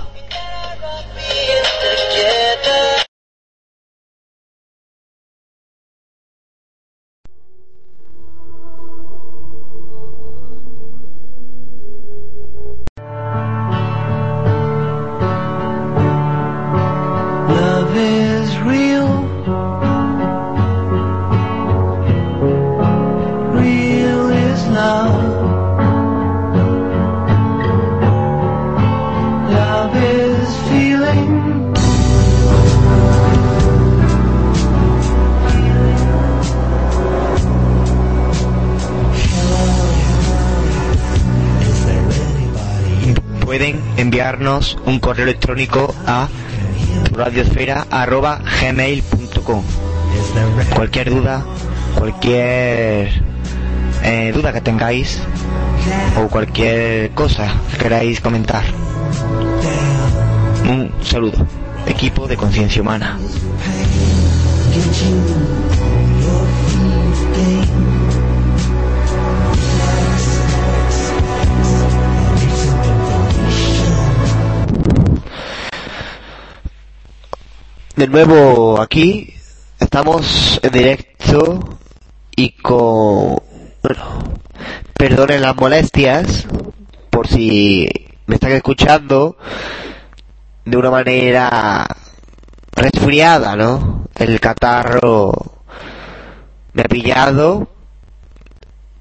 Electrónico 45.30 45.94
a 46.08 46.28
radiosfera.gmail.com 47.12 49.64
Cualquier 50.76 51.10
duda, 51.12 51.46
cualquier 51.96 53.24
eh, 54.04 54.32
duda 54.34 54.52
que 54.54 54.62
tengáis 54.62 55.20
o 56.18 56.28
cualquier 56.28 57.12
cosa 57.12 57.54
que 57.72 57.78
queráis 57.78 58.20
comentar. 58.22 58.64
Un 60.68 60.92
saludo, 61.04 61.46
equipo 61.88 62.28
de 62.28 62.36
conciencia 62.36 62.82
humana. 62.82 63.20
De 78.00 78.08
nuevo 78.08 78.80
aquí, 78.80 79.34
estamos 79.78 80.58
en 80.64 80.72
directo 80.72 81.80
y 82.34 82.52
con... 82.52 83.42
Bueno, 83.84 84.24
perdonen 84.98 85.42
las 85.42 85.54
molestias 85.58 86.48
por 87.10 87.28
si 87.28 87.90
me 88.26 88.36
están 88.36 88.54
escuchando 88.54 89.36
de 90.64 90.78
una 90.78 90.90
manera 90.90 91.86
resfriada, 92.72 93.58
¿no? 93.58 94.08
El 94.16 94.40
catarro 94.40 95.34
me 96.72 96.84
ha 96.84 96.86
pillado 96.86 97.68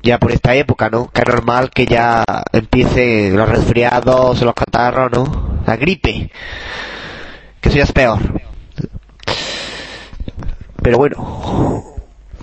ya 0.03 0.19
por 0.19 0.33
esta 0.33 0.57
época, 0.57 0.91
¿no? 0.91 1.09
Que 1.09 1.21
es 1.21 1.29
normal 1.29 1.71
que 1.71 1.87
ya 1.87 2.25
empiecen 2.53 3.37
los 3.37 3.49
resfriados, 3.49 4.43
los 4.43 4.55
catarros, 4.55 5.13
¿no? 5.13 5.61
La 5.69 5.77
gripe, 5.77 6.33
que 7.61 7.69
eso 7.69 7.79
ya 7.79 7.85
es 7.85 7.93
peor. 7.93 8.48
Pero 10.83 10.99
bueno, 10.99 11.85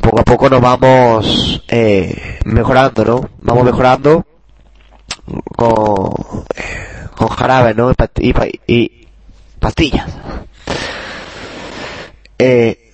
poco 0.02 0.20
a 0.20 0.24
poco 0.24 0.50
nos 0.50 0.62
vamos 0.62 1.64
eh, 1.68 2.40
mejorando, 2.46 3.06
¿no? 3.06 3.30
Vamos 3.42 3.64
mejorando 3.64 4.26
con, 5.56 6.12
eh, 6.56 7.08
con 7.16 7.28
jarabe, 7.30 7.74
¿no? 7.74 7.92
Y, 7.92 7.96
y 8.30 8.34
pa- 8.34 8.48
y 8.68 9.08
pastillas. 9.60 10.12
Eh, 12.38 12.94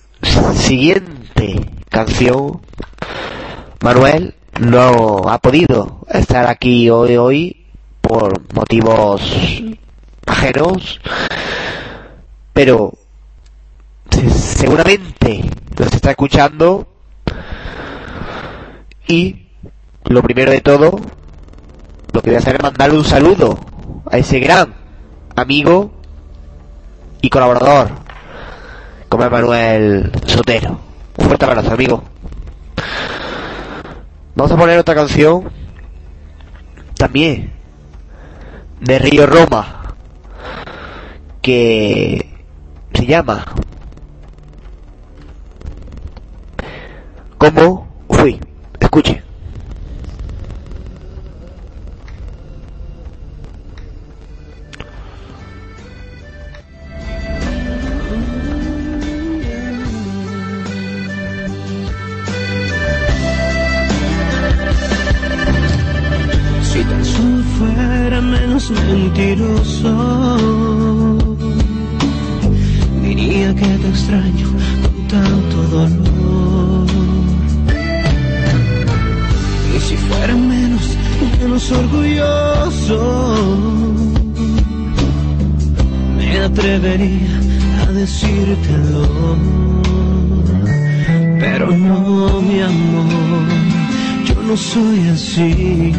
siguiente 0.54 1.70
canción. 1.88 2.60
Manuel 3.80 4.34
no 4.60 5.24
ha 5.28 5.38
podido 5.38 6.06
estar 6.08 6.46
aquí 6.46 6.88
hoy, 6.88 7.16
hoy 7.16 7.66
por 8.00 8.40
motivos 8.54 9.20
ajenos, 10.26 11.00
pero 12.52 12.92
seguramente 14.12 15.50
nos 15.78 15.92
está 15.92 16.10
escuchando. 16.10 16.86
Y 19.06 19.48
lo 20.04 20.22
primero 20.22 20.52
de 20.52 20.60
todo 20.60 21.00
lo 22.12 22.22
que 22.22 22.30
voy 22.30 22.36
a 22.36 22.38
hacer 22.38 22.56
es 22.56 22.62
mandarle 22.62 22.98
un 22.98 23.04
saludo 23.04 23.58
a 24.10 24.18
ese 24.18 24.38
gran 24.38 24.74
amigo 25.34 25.92
y 27.20 27.30
colaborador 27.30 27.90
como 29.08 29.28
Manuel 29.28 30.12
Sotero. 30.26 30.78
Un 31.16 31.26
fuerte 31.26 31.44
abrazo 31.44 31.72
amigo. 31.72 32.02
Vamos 34.34 34.52
a 34.52 34.56
poner 34.56 34.78
otra 34.78 34.94
canción 34.94 35.50
también 36.96 37.52
de 38.80 38.98
Río 38.98 39.26
Roma 39.26 39.94
que 41.42 42.34
se 42.94 43.06
llama 43.06 43.44
¿Cómo 47.42 47.88
fui? 48.08 48.38
Escuche. 48.78 49.20
Si 66.62 66.84
tan 66.84 67.04
solo 67.04 67.42
fuera 67.58 68.20
menos 68.20 68.70
mentiroso, 68.70 69.88
diría 73.02 73.52
que 73.52 73.66
te 73.66 73.88
extraño 73.88 74.48
con 74.48 75.08
tanto 75.08 75.56
dolor. 75.72 76.21
Si 79.88 79.96
fuera 79.96 80.34
menos, 80.34 80.96
menos 81.40 81.70
orgulloso, 81.70 82.98
me 86.16 86.38
atrevería 86.40 87.40
a 87.82 87.86
decírtelo. 87.92 89.36
Pero 91.40 91.66
no, 91.76 92.40
mi 92.42 92.60
amor, 92.60 93.48
yo 94.26 94.42
no 94.48 94.56
soy 94.56 95.08
así. 95.08 95.92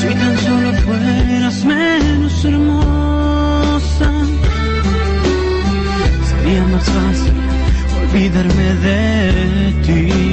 Si 0.00 0.08
tan 0.20 0.36
solo 0.38 0.72
fueras 0.84 1.64
menos 1.64 2.44
hermosa, 2.44 4.10
sería 6.28 6.64
más 6.72 6.84
fácil 6.84 7.34
olvidarme 8.02 8.68
de 8.86 9.72
ti. 9.84 10.31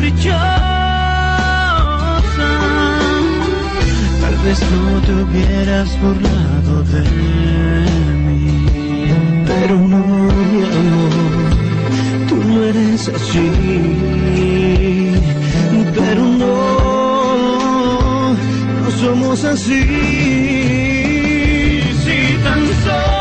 Caprichosa, 0.00 0.40
tal 4.20 4.36
vez 4.44 4.58
no 4.70 5.00
te 5.02 5.12
hubieras 5.12 5.88
burlado 6.00 6.82
de 6.84 7.02
mí. 8.24 8.64
Pero 9.46 9.76
no, 9.76 9.98
mi 10.52 10.62
amor, 10.62 11.14
tú 12.28 12.36
no 12.36 12.64
eres 12.64 13.08
así. 13.08 13.50
Pero 15.94 16.22
no, 16.24 16.54
no 18.32 18.90
somos 19.00 19.44
así. 19.44 19.82
Si 22.04 22.18
tan 22.42 22.62
solo 22.84 23.19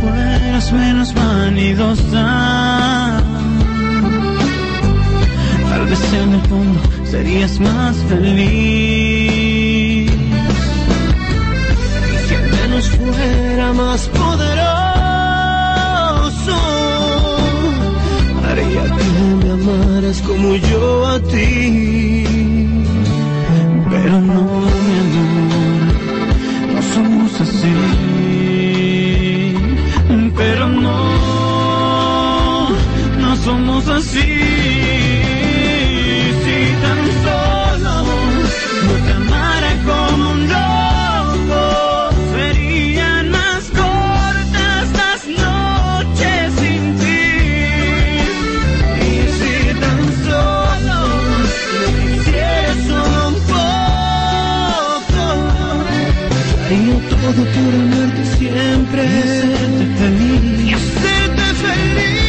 fueras 0.00 0.72
menos 0.72 1.12
vanidosa, 1.14 3.22
tal 5.70 5.86
vez 5.86 6.12
en 6.12 6.34
el 6.34 6.40
fondo 6.42 6.80
serías 7.04 7.58
más 7.60 7.96
feliz. 8.08 10.10
Y 12.12 12.16
si 12.28 12.34
al 12.34 12.50
menos 12.50 12.90
fuera 12.90 13.72
más 13.72 14.10
yo 20.52 21.06
a 21.06 21.20
ti. 21.20 22.24
Pero 23.90 24.20
no, 24.20 24.42
mi 24.84 24.96
amor, 25.04 25.92
no 26.74 26.80
somos 26.94 27.40
así. 27.40 27.74
Pero 30.36 30.68
no, 30.68 30.98
no 33.20 33.36
somos 33.36 33.88
así. 33.88 34.83
Por 57.52 57.74
amarte 57.74 58.24
siempre 58.38 59.02
y 59.04 59.08
hacerte 59.08 59.84
feliz. 59.98 60.64
Y 60.64 60.72
hacerte 60.72 61.46
feliz. 61.62 62.24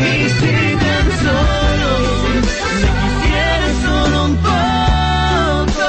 Y 0.00 0.28
si 0.38 0.54
tan 0.82 1.06
solo 1.24 1.90
me 2.22 2.38
quisieras 3.00 3.76
solo 3.84 4.16
un 4.26 4.34
poco, 4.36 5.88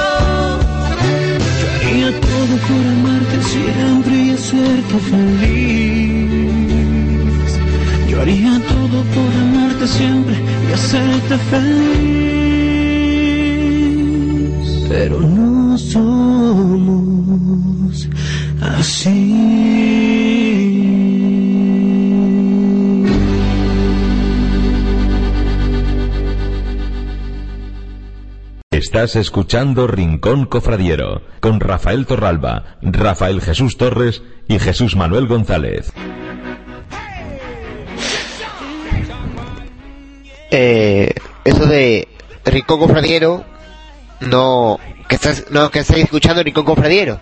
yo 1.59 1.67
haría 1.75 2.09
todo 2.19 2.53
por 2.67 2.83
amarte 2.93 3.37
siempre 3.43 4.15
y 4.15 4.31
hacerte 4.31 4.97
feliz. 5.09 5.58
Siempre 9.87 10.35
y 10.69 10.73
hacerte 10.73 11.37
feliz. 11.37 12.19
Pero 14.89 15.21
no 15.21 15.77
somos 15.77 17.29
así. 18.61 19.59
Estás 28.71 29.15
escuchando 29.15 29.87
Rincón 29.87 30.45
Cofradiero 30.45 31.21
con 31.41 31.59
Rafael 31.59 32.05
Torralba, 32.05 32.77
Rafael 32.81 33.39
Jesús 33.39 33.77
Torres 33.77 34.23
y 34.47 34.57
Jesús 34.57 34.95
Manuel 34.95 35.27
González. 35.27 35.93
Eh, 40.51 41.13
eso 41.43 41.65
de 41.65 42.07
Rincón 42.45 42.79
Confradiero, 42.79 43.45
no 44.21 44.79
que, 45.07 45.15
estás, 45.15 45.45
no 45.49 45.69
que 45.69 45.79
estáis 45.79 46.05
escuchando 46.05 46.43
Rincón 46.43 46.65
Confradiero, 46.65 47.19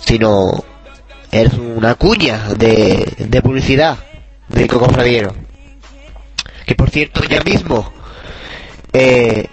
sino 0.00 0.64
es 1.30 1.52
una 1.54 1.94
cuña 1.94 2.54
de, 2.56 3.14
de 3.18 3.42
publicidad 3.42 3.98
de 4.48 4.60
Rincón 4.60 4.80
Confradiero. 4.80 5.34
Que 6.66 6.74
por 6.74 6.90
cierto, 6.90 7.22
ya 7.24 7.42
mismo 7.42 7.92
eh, 8.92 9.48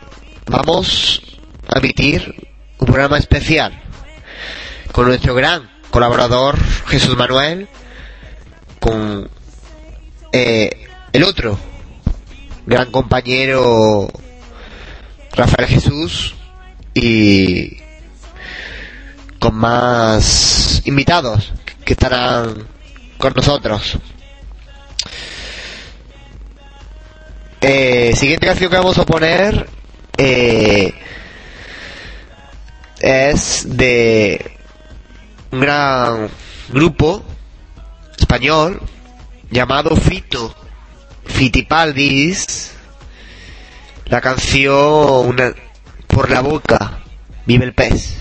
vamos 0.45 1.22
a 1.67 1.80
emitir 1.80 2.36
un 2.78 2.86
programa 2.86 3.17
especial 3.17 3.82
con 4.91 5.07
nuestro 5.07 5.34
gran 5.36 5.69
colaborador 5.89 6.57
Jesús 6.88 7.15
Manuel, 7.17 7.67
con 8.80 9.30
eh, 10.32 10.88
el 11.13 11.24
otro 11.24 11.57
gran 12.66 12.91
compañero 12.91 14.07
Rafael 15.34 15.68
Jesús 15.68 16.36
y 16.93 17.78
con 19.39 19.55
más 19.55 20.82
invitados 20.86 21.51
que 21.84 21.93
estarán 21.93 22.68
con 23.18 23.34
nosotros. 23.34 23.97
Eh, 27.62 28.14
siguiente 28.16 28.47
canción 28.47 28.70
que 28.72 28.78
vamos 28.78 28.97
a 28.97 29.05
poner 29.05 29.70
eh, 30.18 30.93
es 32.99 33.66
de 33.78 34.57
un 35.51 35.59
gran 35.59 36.30
grupo 36.70 37.24
español 38.18 38.82
llamado 39.49 39.95
Fito 39.95 40.55
Fitipaldis 41.26 42.72
la 44.05 44.19
canción 44.19 45.28
una, 45.28 45.53
por 46.07 46.30
la 46.30 46.41
boca 46.41 46.99
vive 47.45 47.63
el 47.63 47.74
pez. 47.74 48.15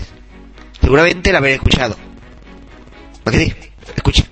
Seguramente 0.79 1.31
la 1.31 1.39
habré 1.39 1.55
escuchado. 1.55 1.97
Escucha 3.95 4.23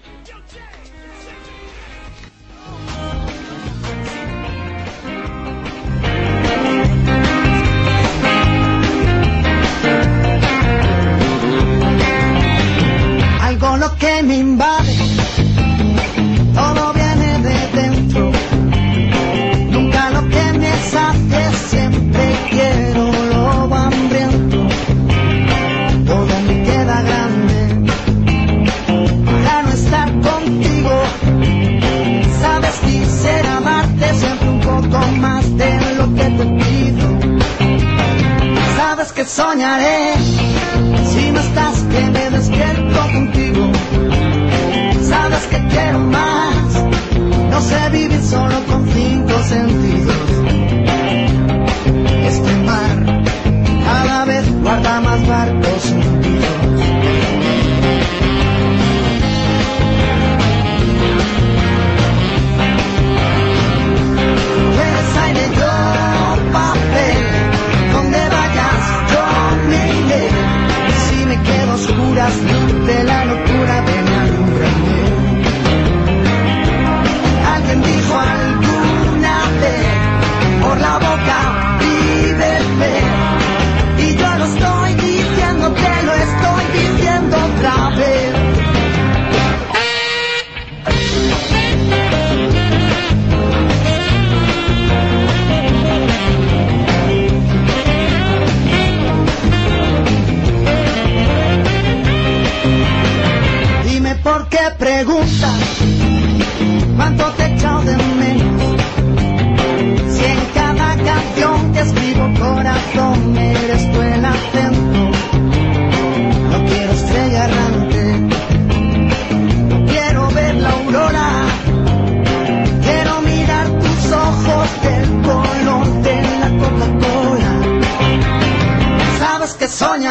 algo 13.41 13.78
lo 13.78 13.95
que 13.97 14.24
me 14.24 14.38
invade, 14.38 14.95
todo 16.55 16.99
quiero 22.50 23.12
lo 23.32 23.76
hambriento, 23.76 24.68
todo 26.06 26.41
me 26.47 26.64
queda 26.64 27.02
grande, 27.02 27.91
para 29.26 29.64
no 29.64 29.70
estar 29.70 30.10
contigo, 30.12 30.91
sabes 32.41 32.80
quisiera 32.86 33.58
amarte 33.58 34.14
siempre 34.14 34.50
un 34.50 34.60
poco 34.62 35.00
más 35.20 35.45
de 35.58 35.95
lo 35.97 36.14
que 36.16 36.28
te 36.38 36.45
pido, 36.64 37.08
sabes 38.76 39.12
que 39.12 39.26
soñaré, 39.26 40.14
si 41.12 41.32
no 41.32 41.39
estás 41.39 41.84
que 41.91 42.02
me 42.02 42.30
despierto 42.30 43.00
contigo. 43.14 43.72
Sabes 45.10 45.43
que 45.47 45.58
quiero 45.70 46.00
más. 46.00 46.84
No 47.50 47.60
sé 47.62 47.89
vivir 47.91 48.22
solo 48.22 48.64
con 48.68 48.88
cinco 48.93 49.34
sentidos. 49.43 50.29
Este 52.30 52.56
mar 52.58 53.24
cada 53.86 54.26
vez 54.26 54.62
guarda 54.62 55.02
más 55.02 55.28
barcos 55.28 56.29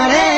que 0.06 0.37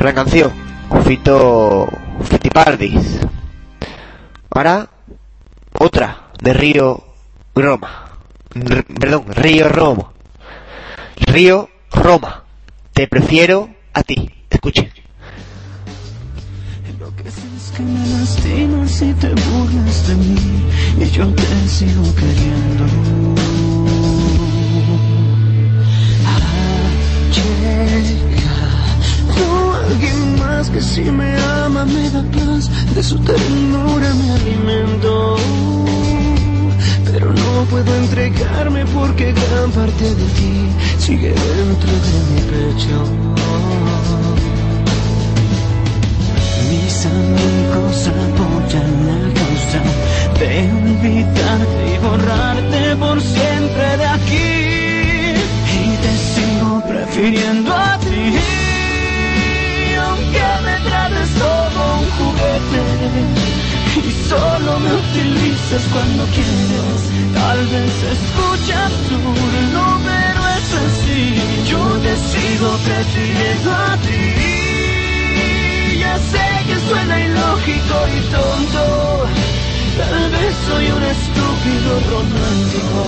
Gran 0.00 0.14
canción. 0.14 0.50
Fito 1.04 1.86
Fitipaldis. 2.24 3.20
Ahora, 4.50 4.88
otra 5.78 6.30
de 6.42 6.52
Río 6.54 7.04
Roma. 7.54 8.08
R- 8.54 8.82
perdón, 8.82 9.24
Río 9.28 9.68
Roma. 9.68 10.10
Río 11.16 11.68
Roma. 11.92 12.44
Te 12.92 13.06
prefiero 13.06 13.68
a 13.92 14.02
ti. 14.02 14.28
Escuchen. 14.48 14.90
Que 17.76 17.82
me 17.84 18.04
lastimas 18.08 18.90
si 18.90 19.12
te 19.14 19.28
burlas 19.28 20.08
de 20.08 20.14
mí 20.16 20.36
y 20.98 21.04
yo 21.10 21.32
te 21.34 21.68
sigo 21.68 22.02
queriendo. 22.16 22.84
Ha 26.26 26.36
llegado 27.32 29.59
alguien 29.90 30.38
más 30.38 30.70
que 30.70 30.80
si 30.80 31.02
me 31.02 31.30
ama 31.64 31.84
me 31.84 32.10
da 32.10 32.22
paz, 32.34 32.70
de 32.94 33.02
su 33.02 33.18
ternura 33.18 34.08
me 34.14 34.30
alimento. 34.38 35.36
Pero 37.10 37.32
no 37.32 37.64
puedo 37.70 37.94
entregarme 37.96 38.84
porque 38.86 39.32
gran 39.32 39.70
parte 39.72 40.04
de 40.20 40.26
ti 40.38 40.54
sigue 40.98 41.30
dentro 41.30 41.92
de 42.06 42.14
mi 42.30 42.40
pecho. 42.52 42.96
Mis 46.70 47.06
amigos 47.06 48.08
apoyan 48.22 48.92
la 49.08 49.20
causa 49.40 49.80
de 50.38 50.52
olvidarte 50.82 51.80
y 51.94 51.98
borrarte 52.06 52.96
por 52.96 53.20
siempre 53.20 53.96
de 53.96 54.06
aquí. 54.06 54.50
Y 55.82 55.96
te 56.02 56.12
sigo 56.32 56.82
prefiriendo 56.86 57.74
a 57.74 57.98
ti. 57.98 58.59
Juguete 62.18 62.80
y 63.96 64.28
solo 64.28 64.78
me 64.78 64.92
utilizas 64.94 65.82
cuando 65.92 66.24
quieres. 66.26 67.00
Tal 67.34 67.60
vez 67.66 67.94
escuchas 68.16 68.92
absurdo, 68.92 69.82
pero 70.04 70.40
es 70.56 70.68
así. 70.84 71.22
Yo 71.70 71.82
te 72.04 72.14
sigo 72.30 72.70
prefiriendo 72.86 73.70
a 73.72 73.96
ti. 74.04 74.22
Ya 75.98 76.14
sé 76.18 76.46
que 76.68 76.76
suena 76.88 77.16
ilógico 77.20 77.96
y 78.16 78.20
tonto. 78.32 78.84
Tal 79.98 80.30
vez 80.30 80.54
soy 80.66 80.86
un 80.86 81.02
estúpido 81.02 81.90
romántico, 82.10 83.02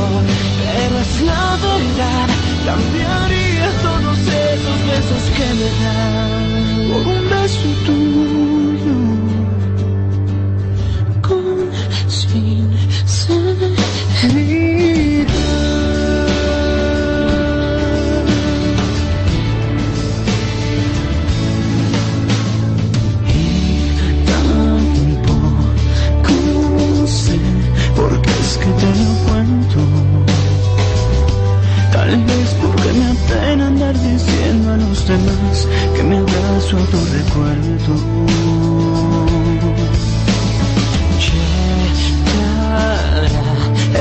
pero 0.58 0.94
es 1.00 1.12
la 1.22 1.44
verdad. 1.62 2.28
Cambiaría 2.66 3.68
todos 3.82 4.18
esos 4.18 4.78
besos 4.86 5.22
que 5.36 5.46
me 5.54 5.68
dan 5.84 6.51
un 6.94 7.28
beso 7.30 7.68
tuyo 7.86 8.98
con 11.22 11.46
sinceridad. 12.08 12.92
Que 28.62 28.68
te 28.68 28.90
lo 29.02 29.12
cuento. 29.26 29.80
Tal 31.90 32.12
vez 32.24 32.48
porque 32.60 32.90
me 32.92 33.06
apena 33.10 33.66
andar 33.66 33.94
diciendo 33.94 34.31
a 34.68 34.76
los 34.76 35.06
demás 35.06 35.66
que 35.94 36.02
me 36.02 36.18
abrazo 36.18 36.76
a 36.76 36.86
tu 36.86 36.98
recuerdo. 37.18 37.94
Llegará 41.24 42.92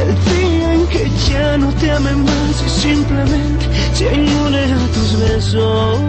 el 0.01 0.09
día 0.25 0.73
en 0.73 0.87
que 0.87 1.09
ya 1.29 1.57
no 1.57 1.71
te 1.73 1.91
ame 1.91 2.13
más 2.13 2.63
y 2.65 2.69
simplemente 2.69 3.65
se 3.93 4.13
inmune 4.13 4.63
a 4.63 4.87
tus 4.95 5.19
besos. 5.19 5.99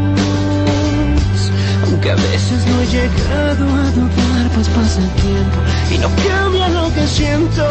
Aunque 1.84 2.10
a 2.10 2.16
veces 2.16 2.66
no 2.66 2.80
he 2.80 2.86
llegado 2.86 3.64
a 3.64 3.90
dudar, 3.92 4.50
pues 4.54 4.68
pasa 4.68 5.00
el 5.00 5.10
tiempo 5.22 5.58
y 5.94 5.98
no 5.98 6.08
cambia 6.28 6.68
lo 6.68 6.92
que 6.94 7.06
siento. 7.06 7.64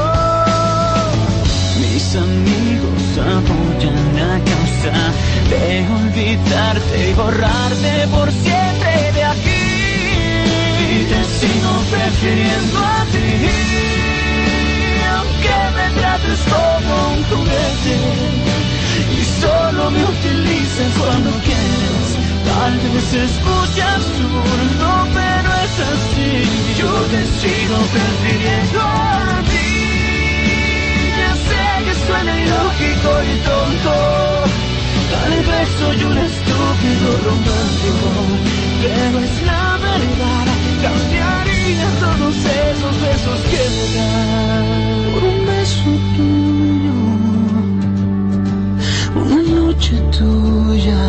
Mis 1.79 2.15
amigos 2.15 3.03
apoyan 3.17 4.15
la 4.15 4.39
causa 4.49 5.13
de 5.51 5.85
olvidarte 6.01 7.09
y 7.09 7.13
borrarte 7.13 8.07
por 8.15 8.31
siempre 8.31 9.11
de 9.13 9.23
aquí. 9.23 9.63
Y 10.91 10.97
te 11.11 11.21
sigo 11.37 11.73
prefiriendo 11.91 12.79
a 12.79 13.05
ti, 13.11 13.29
aunque 15.17 15.57
me 15.77 15.87
trates 15.99 16.39
como 16.51 16.93
un 17.15 17.23
juguete 17.29 17.95
y 19.17 19.41
solo 19.41 19.91
me 19.91 20.03
utilices 20.03 20.91
cuando 20.99 21.29
quieres. 21.47 22.07
Tal 22.45 22.73
vez 22.79 23.13
escuchas 23.13 23.95
absurdo, 23.95 24.89
pero 25.17 25.49
es 25.65 25.75
así. 25.91 26.31
Yo 26.79 26.91
te 27.11 27.21
sigo 27.39 27.77
prefiriendo 27.93 28.90
soy 35.91 36.03
un 36.03 36.17
estúpido 36.17 37.07
romántico, 37.25 38.09
pero 38.81 39.19
es 39.19 39.35
la 39.43 39.77
verdad. 39.77 40.45
Cambiaría 40.81 41.89
todos 41.99 42.35
esos 42.35 42.95
besos 43.01 43.39
que 43.51 43.63
me 43.75 43.85
dan 43.95 44.65
por 45.13 45.23
un 45.23 45.39
beso 45.45 45.91
tuyo, 46.15 46.97
una 49.21 49.39
noche 49.59 49.95
tuya, 50.17 51.01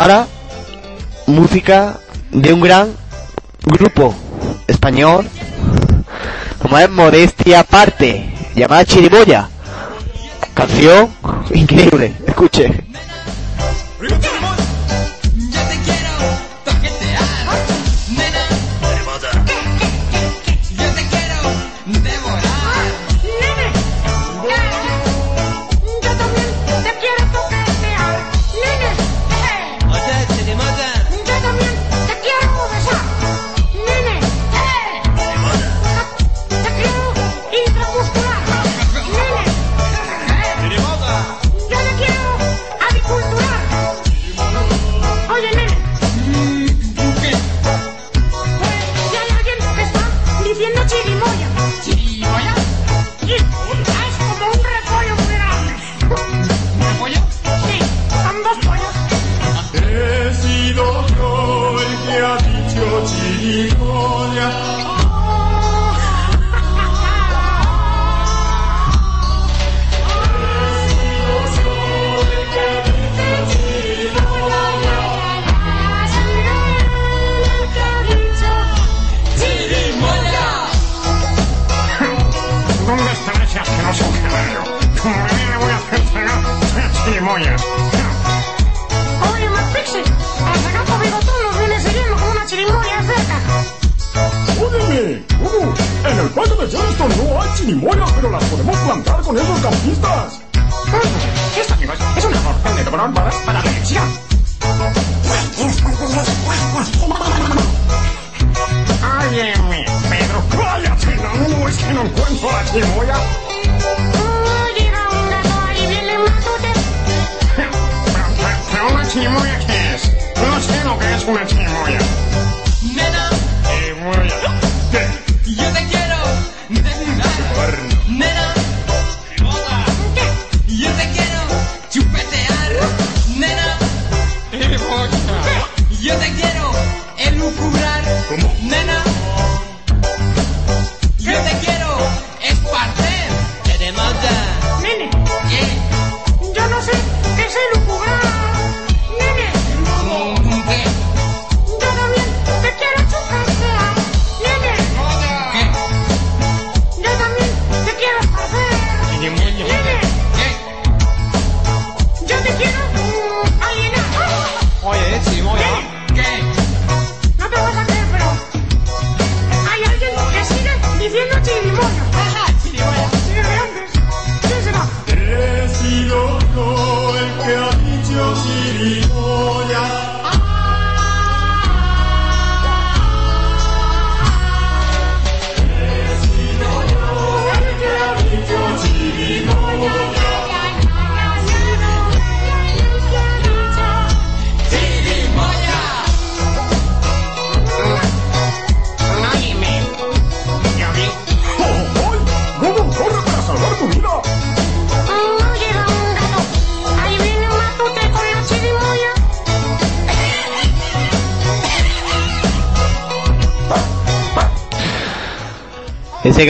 Ahora, 0.00 0.26
música 1.26 2.00
de 2.30 2.54
un 2.54 2.62
gran 2.62 2.90
grupo 3.66 4.14
español, 4.66 5.28
como 6.58 6.78
es 6.78 6.88
Modestia 6.88 7.60
Aparte, 7.60 8.32
llamada 8.54 8.86
Chirimoya. 8.86 9.50
Canción 10.54 11.10
increíble, 11.52 12.14
escuche. 12.26 12.89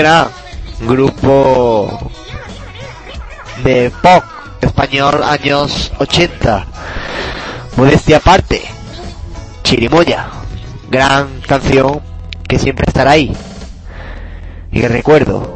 Ese 0.01 0.09
gran 0.09 0.29
grupo 0.89 2.11
de 3.63 3.93
pop 4.03 4.25
español 4.63 5.23
años 5.23 5.93
80. 5.99 6.67
Modestia 7.77 8.17
aparte. 8.17 8.63
Chirimoya. 9.63 10.27
Gran 10.91 11.43
canción 11.47 12.01
que 12.49 12.59
siempre 12.59 12.87
estará 12.89 13.11
ahí. 13.11 13.37
Y 14.73 14.81
recuerdo. 14.87 15.53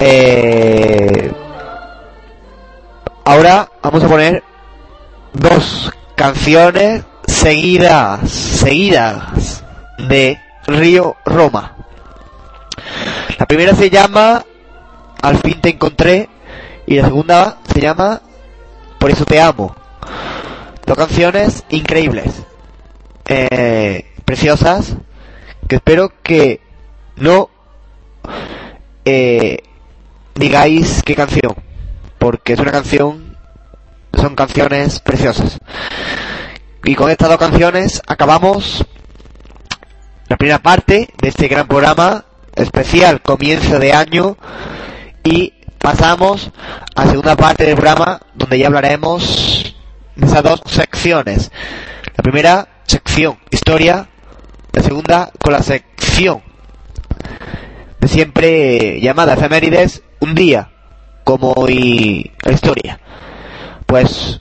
Eh, 0.00 1.30
ahora 3.26 3.68
vamos 3.82 4.02
a 4.02 4.08
poner 4.08 4.42
dos 5.34 5.92
canciones 6.14 7.04
seguidas, 7.26 8.30
seguidas 8.30 9.62
de 10.08 10.40
Río 10.66 11.16
Roma. 11.26 11.75
La 13.38 13.46
primera 13.46 13.74
se 13.74 13.90
llama 13.90 14.44
Al 15.20 15.38
fin 15.38 15.60
te 15.60 15.70
encontré 15.70 16.28
y 16.86 16.96
la 16.96 17.04
segunda 17.04 17.58
se 17.72 17.80
llama 17.80 18.22
Por 18.98 19.10
eso 19.10 19.24
te 19.24 19.40
amo. 19.40 19.74
Dos 20.86 20.96
canciones 20.96 21.64
increíbles, 21.68 22.30
eh, 23.26 24.12
preciosas, 24.24 24.94
que 25.68 25.76
espero 25.76 26.12
que 26.22 26.60
no 27.16 27.50
eh, 29.04 29.64
digáis 30.34 31.02
qué 31.04 31.16
canción, 31.16 31.54
porque 32.18 32.52
es 32.52 32.60
una 32.60 32.70
canción, 32.70 33.36
son 34.14 34.36
canciones 34.36 35.00
preciosas. 35.00 35.58
Y 36.84 36.94
con 36.94 37.10
estas 37.10 37.28
dos 37.28 37.38
canciones 37.38 38.00
acabamos 38.06 38.86
la 40.28 40.36
primera 40.36 40.60
parte 40.60 41.08
de 41.20 41.28
este 41.28 41.48
gran 41.48 41.66
programa 41.66 42.24
especial 42.56 43.20
comienzo 43.22 43.78
de 43.78 43.92
año 43.92 44.36
y 45.22 45.52
pasamos 45.78 46.50
a 46.94 47.06
segunda 47.06 47.36
parte 47.36 47.64
del 47.64 47.76
programa 47.76 48.20
donde 48.34 48.58
ya 48.58 48.66
hablaremos 48.66 49.76
de 50.16 50.26
esas 50.26 50.42
dos 50.42 50.62
secciones. 50.66 51.52
La 52.16 52.22
primera 52.22 52.68
sección, 52.86 53.38
historia, 53.50 54.08
la 54.72 54.82
segunda 54.82 55.30
con 55.42 55.52
la 55.52 55.62
sección 55.62 56.42
de 58.00 58.08
siempre 58.08 59.00
llamada 59.00 59.34
efemérides, 59.34 60.02
un 60.20 60.34
día 60.34 60.70
como 61.24 61.52
hoy 61.52 62.32
la 62.42 62.52
historia. 62.52 63.00
Pues 63.86 64.40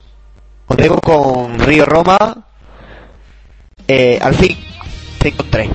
os 0.68 0.78
dejo 0.78 0.99
con 1.01 1.59
Río 1.59 1.86
Roma, 1.86 2.45
eh, 3.88 4.20
al 4.22 4.34
fin 4.34 4.57
te 5.20 5.30
encontré. 5.30 5.70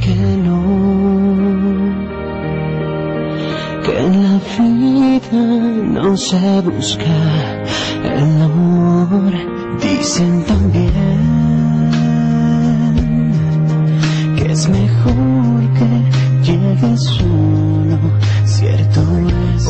Que 0.00 0.14
no, 0.14 0.62
que 3.84 3.98
en 3.98 4.22
la 4.22 4.36
vida 4.58 5.42
no 6.00 6.16
se 6.16 6.60
busca 6.62 7.16
el 8.04 8.42
amor. 8.42 9.32
Dicen 9.80 10.44
también 10.44 10.92
que 14.36 14.52
es 14.52 14.68
mejor 14.68 15.60
que 15.78 16.50
llegues 16.50 17.02
solo, 17.04 17.98
cierto 18.44 19.00
es, 19.56 19.64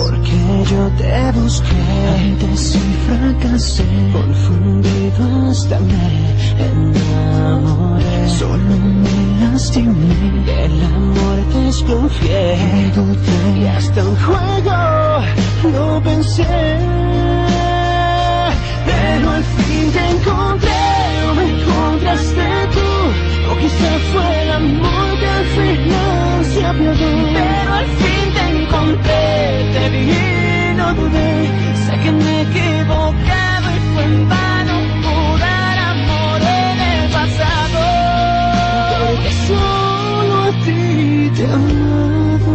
yo 0.65 0.91
te 0.99 1.33
busqué. 1.33 1.77
Antes 2.19 2.77
y 2.77 2.79
fracasé, 3.07 3.85
confundido 4.13 5.51
hasta 5.51 5.79
me 5.81 6.07
enamoré, 6.59 8.29
solo 8.39 8.77
me 9.03 9.41
lastimé, 9.41 10.45
del 10.47 10.83
amor 10.85 11.39
desconfié, 11.55 12.93
dudé 12.95 13.59
y 13.61 13.67
hasta 13.67 14.05
un 14.05 14.17
juego 14.17 14.79
lo 15.73 16.03
pensé, 16.03 16.47
pero 18.87 19.31
al 19.31 19.45
fin 19.45 19.93
te 19.93 20.11
encontré, 20.11 20.83
o 21.29 21.35
me 21.35 21.45
encontraste 21.45 22.49
tú, 22.75 23.53
o 23.53 23.59
quizá 23.59 23.91
fue 24.13 24.43
el 24.43 24.51
amor 24.51 25.19
que 25.21 25.27
al 25.27 25.45
final 25.45 26.45
se 26.53 26.65
apiadó, 26.65 27.11
pero 27.35 27.75
al 27.75 27.87
fin 27.87 28.35
te 28.35 28.63
encontré, 28.63 29.73
te 29.73 29.91
vi 29.91 30.40
sé 30.91 31.99
que 32.03 32.11
me 32.11 32.31
he 32.31 32.43
equivocado 32.43 33.67
y 33.77 33.81
fue 33.95 34.05
en 34.05 34.29
vano 34.29 34.75
jurar 35.05 35.79
amor 35.79 36.41
en 36.43 36.81
el 36.93 37.11
pasado, 37.11 37.81
porque 38.99 39.31
solo 39.47 40.35
a 40.43 40.51
ti 40.65 41.31
te 41.37 41.45
amado. 41.47 42.51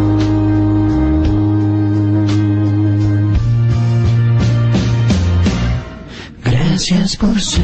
Gracias 6.43 7.15
por 7.15 7.39
ser 7.39 7.63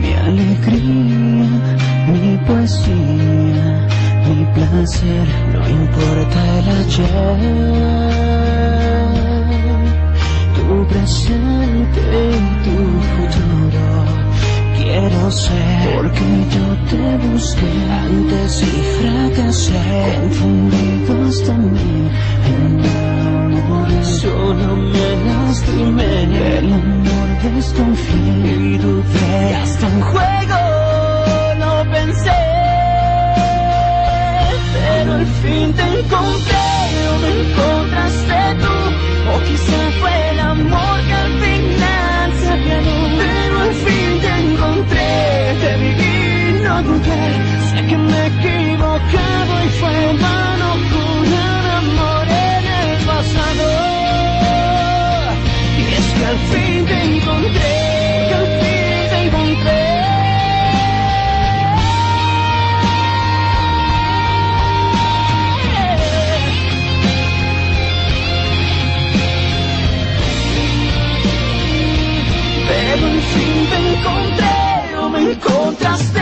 mi 0.00 0.12
alegría, 0.12 1.48
mi 2.08 2.36
poesía, 2.46 3.88
mi 4.28 4.44
placer. 4.54 5.41
Importa 5.72 6.40
el 6.58 6.66
ayer, 6.80 7.40
tu 10.56 10.66
presente 10.88 12.02
y 12.28 12.42
tu 12.64 12.76
futuro. 13.12 13.86
Quiero 14.76 15.22
ser 15.30 15.84
porque 15.94 16.28
yo 16.54 16.66
te 16.90 17.04
busqué 17.26 17.72
antes 17.90 18.52
y 18.62 18.64
fracasé, 18.98 19.84
confundido 20.20 21.12
hasta 21.28 21.54
mí. 21.54 21.92
Solo 24.02 24.76
me 24.76 25.08
lastimé, 25.26 26.12
el 26.58 26.72
amor 26.72 27.28
desconfié 27.54 28.34
y 28.46 28.78
dudé. 28.78 29.54
Hasta 29.56 29.86
en 29.88 30.00
juego 30.00 30.61
pero 35.02 35.14
al 35.14 35.26
fin 35.26 35.72
te 35.74 35.82
encontré, 35.82 36.68
o 37.10 37.18
me 37.22 37.30
encontraste 37.40 38.40
tú, 38.62 38.76
o 39.32 39.36
quizá 39.48 39.80
fue 40.00 40.30
el 40.30 40.38
amor 40.40 40.96
que 41.08 41.14
al 41.24 41.32
final 41.42 42.32
se 42.40 42.48
apiadó, 42.56 42.98
pero 43.18 43.54
al 43.66 43.74
fin 43.84 44.10
te 44.24 44.32
encontré, 44.46 45.10
te 45.62 45.70
viví, 45.82 46.62
no 46.62 46.82
dudé, 46.84 47.24
sé 47.68 47.86
que 47.88 47.96
me 47.96 48.16
he 48.16 48.26
equivocado 48.28 49.52
y 49.64 49.68
fue 49.80 50.10
en 50.10 50.16
vano 50.22 50.68
jurar 50.92 51.64
amor 51.82 52.26
en 52.28 52.64
el 52.82 52.90
pasado, 53.10 53.68
y 55.78 55.94
es 55.98 56.06
que 56.16 56.24
al 56.32 56.38
fin 56.50 56.86
te 56.86 56.96
encontré, 57.16 57.81
Al 73.02 73.20
fin 73.20 73.68
te 73.70 73.76
encontré 73.76 74.96
o 75.00 75.08
me 75.08 75.20
encontraste 75.32 76.21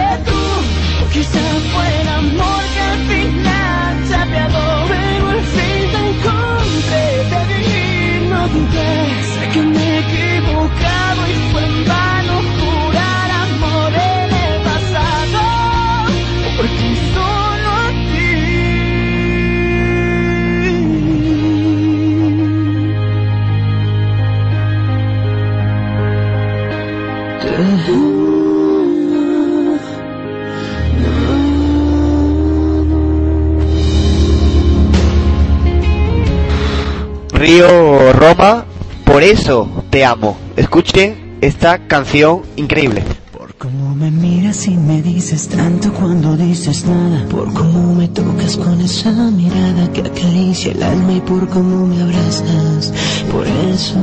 Río 37.41 38.13
Roma, 38.13 38.67
por 39.07 39.23
eso 39.23 39.67
te 39.89 40.05
amo. 40.05 40.37
Escuchen 40.57 41.39
esta 41.41 41.87
canción 41.87 42.43
increíble. 42.57 43.03
Por 43.33 43.55
cómo 43.55 43.95
me 43.95 44.11
miras 44.11 44.67
y 44.67 44.77
me 44.77 45.01
dices 45.01 45.49
tanto 45.49 45.91
cuando 45.95 46.37
dices 46.37 46.85
nada. 46.85 47.27
Por 47.31 47.51
cómo 47.55 47.95
me 47.95 48.09
tocas 48.09 48.59
con 48.59 48.79
esa 48.83 49.11
mirada 49.31 49.91
que 49.91 50.03
acaricia 50.03 50.73
el 50.73 50.83
alma 50.83 51.15
y 51.15 51.21
por 51.23 51.49
cómo 51.49 51.87
me 51.87 52.03
abrazas. 52.03 52.93
Por 53.33 53.47
eso 53.47 53.95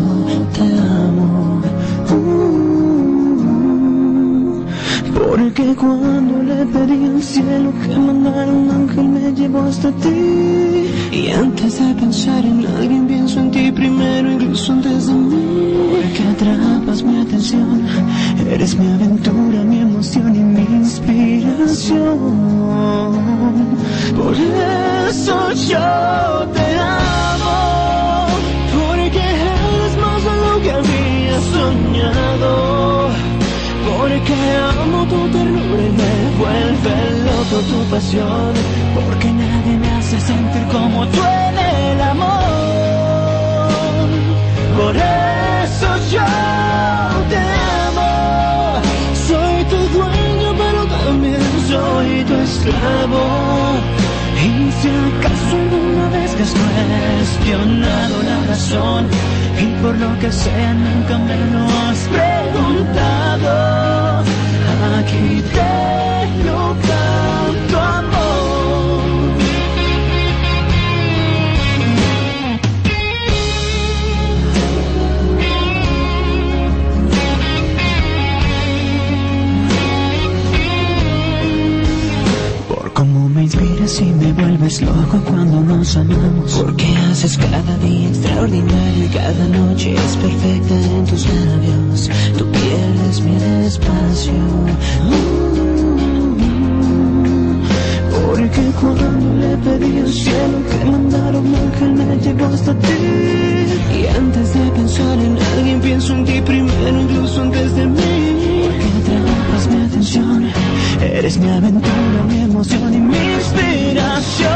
te 0.56 0.62
amo. 0.64 1.62
Porque 5.28 5.76
cuando 5.76 6.42
le 6.42 6.66
pedí 6.68 7.06
al 7.06 7.22
cielo 7.22 7.74
que 7.84 7.98
mandara 7.98 8.50
un 8.50 8.72
ángel 8.72 9.10
me 9.10 9.34
llevó 9.34 9.60
hasta 9.64 9.92
ti. 9.92 10.88
Y 11.12 11.32
antes 11.32 11.80
de 11.80 11.94
pensar 11.96 12.46
en 12.46 12.66
alguien 12.66 13.08
pienso 13.08 13.42
en 13.42 13.52
ti 13.52 13.70
primero, 13.72 14.32
incluso 14.32 14.72
antes 14.72 15.08
de 15.08 15.14
mí. 15.14 15.74
Porque 15.92 16.24
atrapas 16.34 17.04
mi 17.04 17.20
atención, 17.20 17.84
eres 18.50 18.78
mi 18.78 18.88
aventura, 18.88 19.64
mi 19.66 19.80
emoción 19.82 20.34
y 20.34 20.40
mi 20.40 20.66
inspiración. 20.78 22.20
Por 24.16 24.34
eso 25.10 25.52
yo 25.72 26.48
te 26.56 26.68
amo, 26.80 27.47
Porque 34.18 34.34
amo 34.82 35.06
tu 35.06 35.30
ternura 35.30 35.84
y 35.84 35.92
me 35.92 36.14
vuelve 36.40 36.96
loco 37.28 37.58
tu 37.70 37.80
pasión. 37.92 38.54
Porque 38.96 39.32
nadie 39.32 39.78
me 39.78 39.90
hace 39.92 40.20
sentir 40.20 40.64
como 40.72 41.06
tú 41.08 41.20
en 41.22 41.58
el 41.60 42.02
amor. 42.02 42.48
Por 44.76 44.96
eso 44.96 45.90
yo 46.14 46.30
te 47.30 47.40
amo. 47.86 48.82
Soy 49.28 49.56
tu 49.72 49.80
dueño, 49.98 50.50
pero 50.64 50.82
también 50.98 51.42
soy 51.70 52.24
tu 52.24 52.34
esclavo. 52.48 53.24
Y 54.36 54.72
si 54.80 54.90
acaso 54.90 55.56
alguna 55.62 56.10
vez 56.10 56.32
que 56.34 56.44
has 56.44 56.54
cuestionado 56.54 58.24
la 58.24 58.38
razón 58.48 59.02
y 59.60 59.66
por 59.82 59.98
lo 59.98 60.20
que 60.20 60.32
sea 60.32 60.74
nunca 60.74 61.18
me 61.18 61.38
lo 61.52 61.64
has 61.66 62.00
preguntado, 62.16 63.50
aquí 65.00 65.42
te 65.54 66.44
lo 66.46 66.76
canto 66.88 67.37
vuelves 84.58 84.82
loco 84.82 85.20
cuando 85.26 85.62
nos 85.62 85.96
amamos. 85.96 86.52
Porque 86.54 86.86
haces 87.12 87.38
cada 87.38 87.78
día 87.78 88.10
extraordinario 88.10 89.06
y 89.06 89.08
cada 89.10 89.48
noche 89.48 89.94
es 89.94 90.18
perfecta 90.18 90.76
en 90.76 91.06
tus 91.06 91.26
labios. 91.28 92.10
Tu 92.38 92.46
piel 92.52 92.96
es 93.10 93.22
mi 93.22 93.36
espacio. 93.66 94.34
Porque 98.12 98.62
cuando 98.80 99.36
le 99.40 99.58
pedí 99.58 100.00
al 100.00 100.14
cielo 100.14 100.58
que 100.70 100.86
mandara 100.92 101.40
un 101.40 101.56
ángel 101.56 101.94
me 101.94 102.18
llevó 102.18 102.46
hasta 102.46 102.74
ti. 102.74 102.88
Y 104.00 104.08
antes 104.08 104.54
de 104.54 104.72
pensar 104.72 105.18
en 105.20 105.38
alguien 105.58 105.82
pienso 105.82 106.14
en 106.14 106.26
ti 106.26 106.42
primero, 106.42 107.02
incluso 107.02 107.42
antes 107.42 107.76
de 107.76 107.86
mí. 107.86 108.00
Porque 108.62 108.86
atrapas 109.00 109.68
mi 109.72 109.86
atención, 109.86 110.52
eres 111.02 111.38
mi 111.38 111.50
aventura, 111.50 112.24
mi 112.28 112.42
emoción 112.42 112.94
y 112.94 112.98
mi 112.98 113.18
inspiración. 113.18 114.48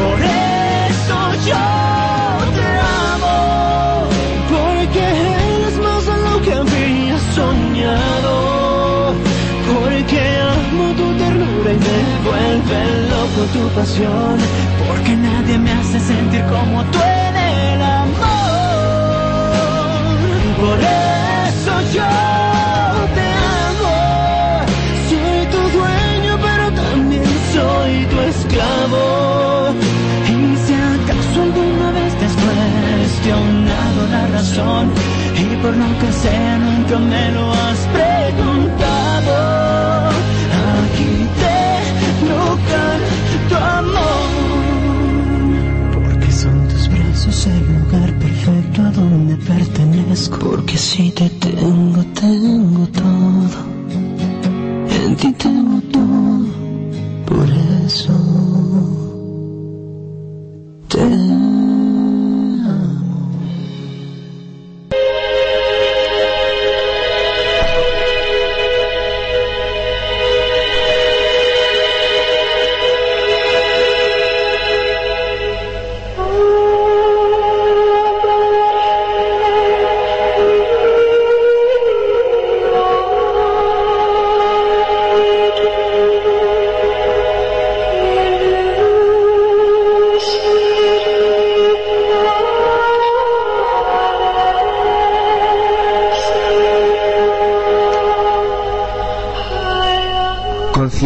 Por 0.00 0.20
eso 0.22 1.18
yo 1.48 1.66
te 2.56 2.68
amo, 3.12 3.38
porque 4.50 5.00
eres 5.00 5.76
más 5.78 6.06
de 6.06 6.16
lo 6.26 6.34
que 6.42 6.52
había 6.52 7.18
soñado. 7.34 8.34
Porque 9.72 10.20
amo 10.38 10.86
tu 10.94 11.06
ternura 11.18 11.70
y 11.72 11.78
me 11.86 11.98
vuelve 12.26 12.80
loco 13.10 13.40
tu 13.52 13.62
pasión. 13.74 14.36
Porque 14.86 15.12
nadie 15.16 15.58
me 15.58 15.72
hace 15.72 15.98
sentir 16.00 16.44
como 16.44 16.82
tú 16.84 16.98
en 17.00 17.36
el 17.36 17.82
amor. 17.82 18.24
Por 20.60 20.78
eso 20.80 21.72
yo 21.94 22.43
Y 28.84 30.56
si 30.64 30.74
acaso 30.74 31.42
alguna 31.42 31.90
vez 31.92 32.12
te 32.18 32.24
has 32.26 32.34
cuestionado 32.34 34.06
la 34.10 34.26
razón 34.26 34.90
y 35.34 35.56
por 35.62 35.74
lo 35.74 35.98
que 36.00 36.12
sea 36.12 36.58
nunca 36.58 36.98
me 36.98 37.32
lo 37.32 37.50
has 37.50 37.78
preguntado, 37.96 39.32
aquí 40.82 41.12
te 41.40 41.60
lo 42.28 42.44
canto 42.70 43.54
amor. 43.78 44.28
Porque 45.94 46.30
son 46.30 46.68
tus 46.68 46.84
brazos 46.88 47.46
el 47.46 47.62
lugar 47.74 48.10
perfecto 48.18 48.82
a 48.82 48.90
donde 48.90 49.36
pertenezco. 49.36 50.38
Porque 50.40 50.76
si 50.76 51.10
te 51.10 51.30
tengo, 51.30 52.04
tengo 52.20 52.43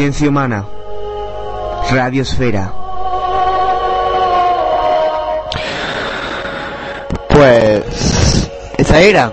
Conciencia 0.09 0.31
humana. 0.31 0.65
Radiosfera. 1.91 2.73
Pues 7.29 8.51
esa 8.79 9.01
era 9.01 9.31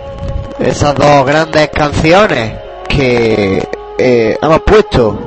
esas 0.60 0.94
dos 0.96 1.26
grandes 1.26 1.70
canciones 1.70 2.60
que 2.90 3.66
eh, 3.98 4.38
hemos 4.42 4.60
puesto 4.64 5.18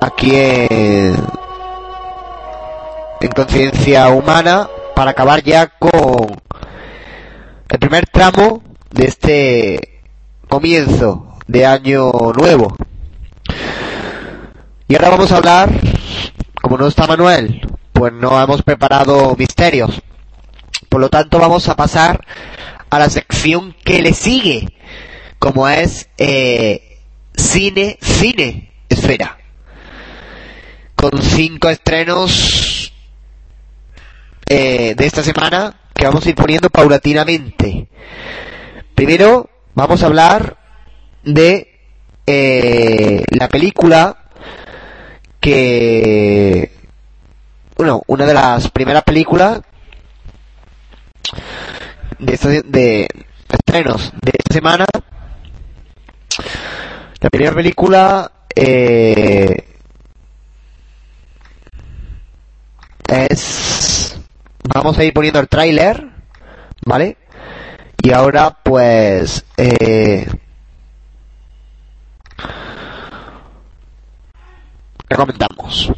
aquí 0.00 0.34
en, 0.34 1.16
en 3.20 3.28
conciencia 3.36 4.08
humana 4.08 4.68
para 4.96 5.12
acabar 5.12 5.44
ya 5.44 5.68
con 5.78 6.26
el 7.68 7.78
primer 7.78 8.04
tramo 8.08 8.62
de 8.90 9.04
este 9.04 10.00
comienzo 10.48 11.36
de 11.46 11.64
año 11.64 12.10
nuevo. 12.36 12.74
Y 14.90 14.94
ahora 14.94 15.10
vamos 15.10 15.30
a 15.32 15.36
hablar, 15.36 15.68
como 16.62 16.78
no 16.78 16.86
está 16.86 17.06
Manuel, 17.06 17.60
pues 17.92 18.10
no 18.10 18.42
hemos 18.42 18.62
preparado 18.62 19.36
misterios. 19.36 20.00
Por 20.88 21.02
lo 21.02 21.10
tanto, 21.10 21.38
vamos 21.38 21.68
a 21.68 21.76
pasar 21.76 22.24
a 22.88 22.98
la 22.98 23.10
sección 23.10 23.76
que 23.84 24.00
le 24.00 24.14
sigue, 24.14 24.72
como 25.38 25.68
es 25.68 26.08
eh, 26.16 27.00
cine, 27.36 27.98
cine, 28.00 28.72
esfera. 28.88 29.36
Con 30.94 31.20
cinco 31.20 31.68
estrenos 31.68 32.94
eh, 34.46 34.94
de 34.96 35.06
esta 35.06 35.22
semana 35.22 35.76
que 35.92 36.06
vamos 36.06 36.24
a 36.24 36.30
ir 36.30 36.34
poniendo 36.34 36.70
paulatinamente. 36.70 37.88
Primero, 38.94 39.50
vamos 39.74 40.02
a 40.02 40.06
hablar 40.06 40.56
de 41.24 41.78
eh, 42.26 43.22
la 43.28 43.48
película 43.48 44.27
que 45.40 46.72
bueno 47.76 48.02
una 48.06 48.26
de 48.26 48.34
las 48.34 48.70
primeras 48.70 49.02
películas 49.04 49.60
de, 52.18 52.34
esta- 52.34 52.48
de 52.48 53.08
estrenos 53.50 54.12
de 54.20 54.32
esta 54.36 54.54
semana 54.54 54.84
la 57.20 57.30
primera 57.30 57.54
película 57.54 58.30
eh, 58.54 59.64
es 63.08 64.16
vamos 64.74 64.98
a 64.98 65.04
ir 65.04 65.12
poniendo 65.12 65.40
el 65.40 65.48
tráiler 65.48 66.06
vale 66.84 67.16
y 68.02 68.12
ahora 68.12 68.50
pues 68.62 69.44
eh, 69.56 70.26
recomendamos 75.08 75.92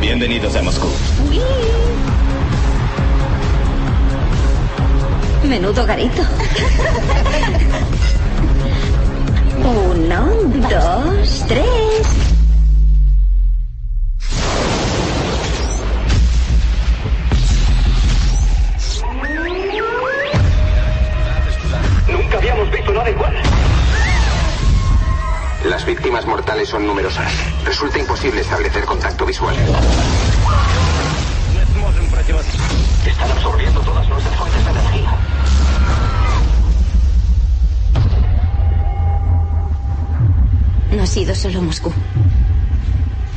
Bienvenidos 0.00 0.56
a 0.56 0.62
Moscú. 0.62 0.88
Menudo 5.48 5.86
garito. 5.86 6.22
Uno, 9.64 10.26
dos, 10.68 11.44
tres. 11.48 12.06
Nunca 22.08 22.36
habíamos 22.38 22.70
visto 22.70 22.92
nada 22.92 23.10
igual. 23.10 23.49
Las 25.64 25.84
víctimas 25.84 26.24
mortales 26.26 26.68
son 26.68 26.86
numerosas. 26.86 27.30
Resulta 27.64 27.98
imposible 27.98 28.40
establecer 28.40 28.84
contacto 28.84 29.26
visual. 29.26 29.54
Están 33.06 33.30
absorbiendo 33.30 33.80
todas 33.80 34.08
nuestras 34.08 34.36
fuentes 34.36 34.64
de 34.64 34.70
energía. 34.70 35.10
No 40.92 41.02
ha 41.02 41.06
sido 41.06 41.34
solo 41.34 41.62
Moscú. 41.62 41.92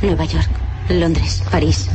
Nueva 0.00 0.24
York, 0.24 0.50
Londres, 0.88 1.42
París, 1.50 1.88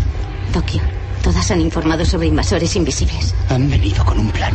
Tokio. 0.54 0.82
Todas 1.24 1.50
han 1.52 1.62
informado 1.62 2.06
sobre 2.06 2.28
invasores 2.28 2.76
invisibles. 2.76 3.34
Han 3.50 3.70
venido 3.70 4.06
con 4.06 4.20
un 4.20 4.30
plan. 4.32 4.54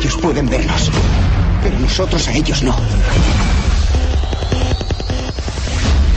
Ellos 0.00 0.16
pueden 0.22 0.48
vernos, 0.48 0.92
pero 1.60 1.76
nosotros 1.80 2.28
a 2.28 2.32
ellos 2.32 2.62
no. 2.62 2.76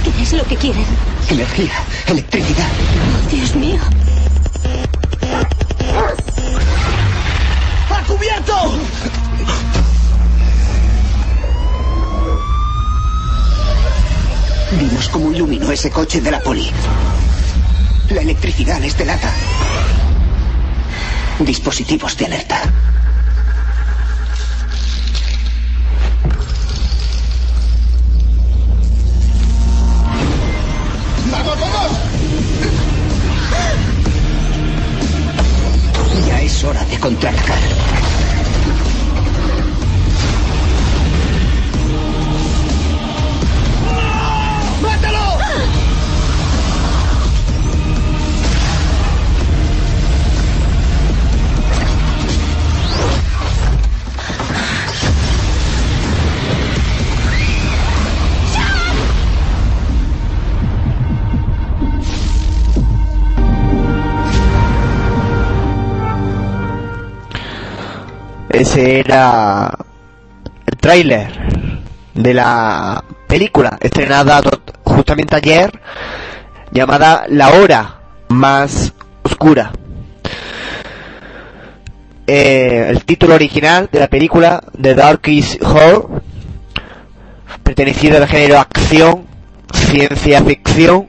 ¿Qué 0.03 0.21
es 0.21 0.33
lo 0.33 0.45
que 0.45 0.55
quieren? 0.55 0.85
Energía, 1.29 1.71
electricidad. 2.05 2.67
Oh, 2.67 3.29
Dios 3.35 3.55
mío. 3.55 3.81
¡A 7.89 8.03
cubierto! 8.03 8.53
Vimos 14.79 15.09
cómo 15.09 15.31
iluminó 15.31 15.71
ese 15.71 15.89
coche 15.89 16.21
de 16.21 16.29
la 16.29 16.39
poli. 16.39 16.69
La 18.11 18.21
electricidad 18.21 18.79
les 18.79 18.95
delata. 18.95 19.33
Dispositivos 21.39 22.15
de 22.15 22.25
alerta. 22.27 22.61
Contraatacar. 37.01 37.70
Ese 68.61 68.99
era 68.99 69.75
el 70.67 70.77
tráiler 70.77 71.27
de 72.13 72.33
la 72.33 73.03
película 73.27 73.77
estrenada 73.81 74.41
justamente 74.83 75.35
ayer 75.35 75.71
llamada 76.71 77.25
La 77.27 77.49
hora 77.49 78.01
más 78.29 78.93
oscura. 79.23 79.71
Eh, 82.27 82.85
el 82.89 83.03
título 83.03 83.33
original 83.33 83.89
de 83.91 83.99
la 83.99 84.07
película 84.07 84.63
The 84.79 84.93
Darkest 84.93 85.61
Hour 85.63 86.21
perteneciente 87.63 88.17
al 88.17 88.27
género 88.27 88.59
acción, 88.59 89.25
ciencia 89.73 90.43
ficción, 90.43 91.07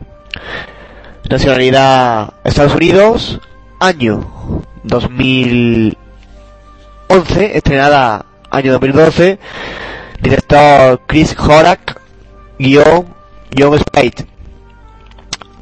nacionalidad 1.28 2.32
Estados 2.44 2.74
Unidos, 2.74 3.40
año 3.78 4.26
2011, 7.12 7.58
estrenada 7.58 8.24
año 8.50 8.72
2012, 8.72 9.38
director 10.22 10.98
Chris 11.06 11.36
Horak, 11.38 12.00
guion 12.58 13.06
John 13.54 13.78
Spade. 13.78 14.26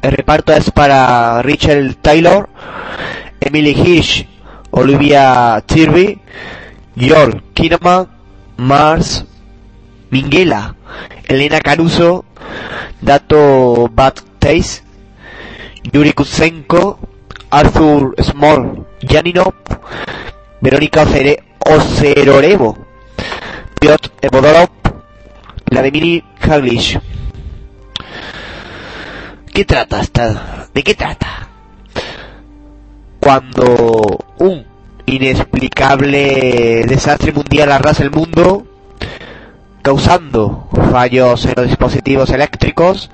El 0.01 0.13
reparto 0.13 0.53
es 0.53 0.71
para 0.71 1.41
Richard 1.41 1.95
Taylor, 2.01 2.47
Emily 3.41 3.71
Hirsch, 3.71 4.25
Olivia 4.69 5.61
Tirby, 5.65 6.21
George 6.95 7.41
Kinnaman, 7.53 8.07
Mars 8.55 9.25
Minghella, 10.09 10.75
Elena 11.27 11.59
Caruso, 11.59 12.23
Dato 13.01 13.89
Baptiste, 13.93 14.83
Yuri 15.91 16.13
Kusenko, 16.13 16.97
Arthur 17.49 18.15
Small, 18.23 18.87
Janinov, 19.01 19.53
Verónica 20.61 21.05
Ocerorevo, 21.59 22.77
Piotr 23.79 24.11
Evodorov, 24.21 24.69
Vladimir 25.71 26.23
Haglish. 26.39 26.99
¿Qué 29.51 29.65
trata 29.65 30.01
esta? 30.01 30.67
¿De 30.71 30.83
qué 30.83 30.93
trata? 30.93 31.49
Cuando 33.19 34.19
un 34.37 34.63
inexplicable 35.07 36.83
desastre 36.87 37.33
mundial 37.33 37.71
arrasa 37.71 38.03
el 38.03 38.11
mundo, 38.11 38.67
causando 39.81 40.69
fallos 40.91 41.45
en 41.45 41.53
los 41.57 41.67
dispositivos 41.67 42.29
eléctricos, 42.29 43.09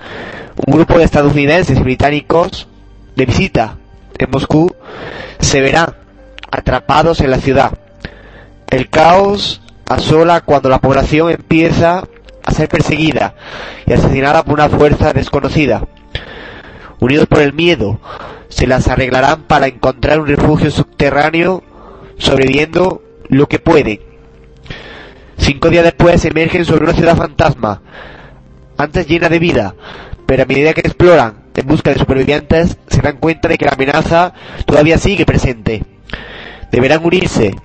un 0.65 0.73
grupo 0.73 0.97
de 0.97 1.05
estadounidenses 1.05 1.77
y 1.79 1.81
británicos 1.81 2.67
de 3.15 3.25
visita 3.25 3.77
en 4.17 4.29
Moscú 4.31 4.69
se 5.39 5.61
verán 5.61 5.95
atrapados 6.51 7.21
en 7.21 7.31
la 7.31 7.37
ciudad. 7.37 7.77
El 8.69 8.89
caos 8.89 9.61
asola 9.87 10.41
cuando 10.41 10.69
la 10.69 10.79
población 10.79 11.31
empieza 11.31 12.03
a 12.43 12.51
ser 12.51 12.69
perseguida 12.69 13.35
y 13.85 13.93
asesinada 13.93 14.43
por 14.43 14.55
una 14.55 14.69
fuerza 14.69 15.13
desconocida. 15.13 15.85
Unidos 16.99 17.27
por 17.27 17.41
el 17.41 17.53
miedo, 17.53 17.99
se 18.49 18.67
las 18.67 18.87
arreglarán 18.87 19.43
para 19.43 19.67
encontrar 19.67 20.19
un 20.19 20.27
refugio 20.27 20.71
subterráneo, 20.71 21.63
sobreviviendo 22.17 23.01
lo 23.29 23.47
que 23.47 23.59
pueden. 23.59 23.99
Cinco 25.37 25.69
días 25.69 25.83
después 25.83 26.23
emergen 26.25 26.65
sobre 26.65 26.85
una 26.85 26.93
ciudad 26.93 27.15
fantasma, 27.15 27.81
antes 28.77 29.07
llena 29.07 29.29
de 29.29 29.39
vida, 29.39 29.75
pero 30.25 30.43
a 30.43 30.45
medida 30.45 30.73
que 30.73 30.81
exploran 30.81 31.45
en 31.55 31.67
busca 31.67 31.91
de 31.91 31.99
supervivientes, 31.99 32.77
se 32.87 33.01
dan 33.01 33.17
cuenta 33.17 33.47
de 33.47 33.57
que 33.57 33.65
la 33.65 33.71
amenaza 33.71 34.33
todavía 34.65 34.97
sigue 34.97 35.25
presente. 35.25 35.83
Deberán 36.71 37.05
unirse, 37.05 37.55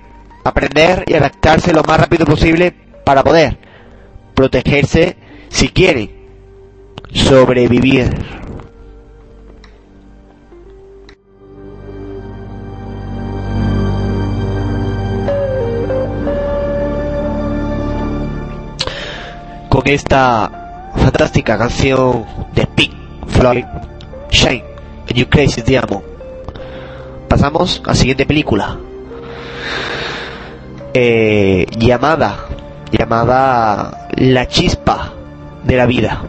aprender 0.43 1.03
y 1.07 1.13
adaptarse 1.13 1.73
lo 1.73 1.83
más 1.83 1.99
rápido 1.99 2.25
posible 2.25 2.73
para 3.03 3.23
poder 3.23 3.57
protegerse 4.33 5.17
si 5.49 5.69
quieren 5.69 6.09
sobrevivir. 7.13 8.09
con 19.73 19.87
esta 19.87 20.91
fantástica 20.95 21.57
canción 21.57 22.25
de 22.53 22.67
Pink 22.67 22.93
Floyd, 23.25 23.65
Shine, 24.29 24.63
and 25.09 25.13
You 25.13 25.27
Crazy 25.27 25.63
Diamond. 25.63 26.03
Pasamos 27.27 27.81
a 27.83 27.87
la 27.87 27.95
siguiente 27.95 28.27
película. 28.27 28.77
Eh, 30.95 31.65
llamada, 31.77 32.35
llamada 32.91 34.07
La 34.11 34.47
Chispa 34.47 35.11
de 35.63 35.75
la 35.75 35.87
Vida. 35.87 36.21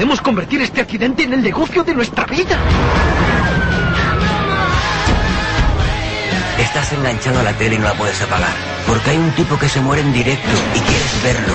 Podemos 0.00 0.22
convertir 0.22 0.62
este 0.62 0.80
accidente 0.80 1.24
en 1.24 1.34
el 1.34 1.42
negocio 1.42 1.84
de 1.84 1.94
nuestra 1.94 2.24
vida. 2.24 2.56
Estás 6.58 6.90
enganchado 6.94 7.40
a 7.40 7.42
la 7.42 7.52
tele 7.52 7.74
y 7.74 7.78
no 7.78 7.84
la 7.84 7.92
puedes 7.92 8.18
apagar. 8.22 8.48
Porque 8.86 9.10
hay 9.10 9.18
un 9.18 9.30
tipo 9.32 9.58
que 9.58 9.68
se 9.68 9.78
muere 9.82 10.00
en 10.00 10.10
directo 10.14 10.48
y 10.74 10.78
quieres 10.78 11.22
verlo. 11.22 11.52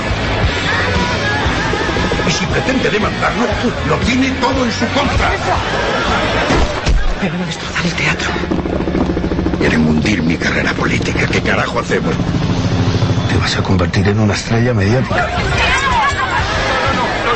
Y 2.27 2.31
si 2.31 2.45
pretende 2.45 2.91
demandarlo, 2.91 3.47
lo 3.89 3.95
tiene 4.05 4.29
todo 4.39 4.63
en 4.63 4.71
su 4.71 4.85
contra. 4.89 5.31
Me 7.23 7.29
van 7.31 7.41
a 7.41 7.45
destrozar 7.47 7.83
el 7.83 7.93
teatro. 7.93 8.29
Quieren 9.57 9.87
hundir 9.87 10.21
mi 10.21 10.37
carrera 10.37 10.71
política. 10.73 11.25
¿Qué 11.25 11.41
carajo 11.41 11.79
hacemos? 11.79 12.13
Te 13.27 13.37
vas 13.37 13.57
a 13.57 13.63
convertir 13.63 14.07
en 14.07 14.19
una 14.19 14.35
estrella 14.35 14.71
mediática. 14.71 15.29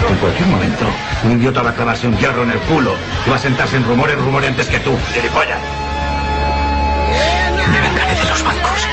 En 0.10 0.18
cualquier 0.18 0.47
momento, 0.47 0.86
un 1.24 1.32
idiota 1.34 1.62
va 1.62 1.70
a 1.70 1.76
clavarse 1.76 2.07
un 2.07 2.18
hierro 2.18 2.43
en 2.43 2.51
el 2.51 2.60
culo 2.60 2.95
y 3.26 3.30
va 3.30 3.36
a 3.36 3.39
sentarse 3.39 3.78
en 3.78 3.86
rumores, 3.86 4.18
rumores 4.18 4.49
antes 4.49 4.68
que 4.68 4.80
tú, 4.80 4.97
gilipollas. 5.14 5.60
Me 7.72 7.80
vengaré 7.80 8.16
de 8.16 8.30
los 8.30 8.43
bancos. 8.43 8.88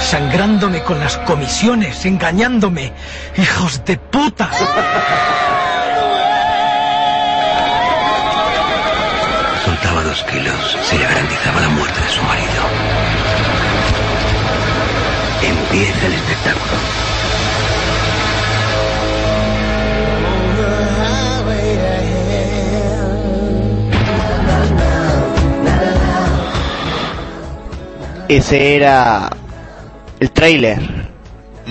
Sangrándome 0.00 0.82
con 0.82 0.98
las 0.98 1.18
comisiones, 1.18 2.06
engañándome. 2.06 2.92
¡Hijos 3.36 3.84
de 3.84 3.98
puta! 3.98 4.48
Soltaba 9.64 10.02
dos 10.04 10.24
kilos, 10.24 10.78
se 10.84 10.98
le 10.98 11.04
garantizaba 11.04 11.60
la 11.60 11.68
muerte 11.68 12.00
de 12.00 12.08
su 12.08 12.22
marido. 12.22 12.62
Empieza 15.42 16.06
el 16.06 16.14
espectáculo. 16.14 17.07
Ese 28.28 28.76
era 28.76 29.30
el 30.20 30.30
tráiler 30.30 30.78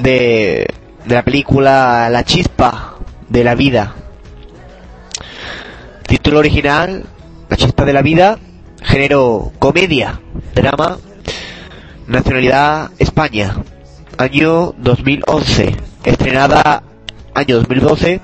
de, 0.02 0.66
de 1.06 1.16
la 1.16 1.24
película 1.24 2.10
La 2.10 2.24
chispa 2.24 2.96
de 3.30 3.44
la 3.44 3.54
vida. 3.54 3.94
Título 6.08 6.40
original, 6.40 7.06
La 7.48 7.58
chispa 7.58 7.86
de 7.86 7.94
la 7.94 8.02
vida, 8.02 8.40
género 8.82 9.52
comedia, 9.60 10.20
drama, 10.56 10.98
nacionalidad 12.08 12.90
España, 12.98 13.58
año 14.18 14.74
2011, 14.80 15.76
estrenada 16.06 16.82
año 17.36 17.58
2012, 17.58 18.20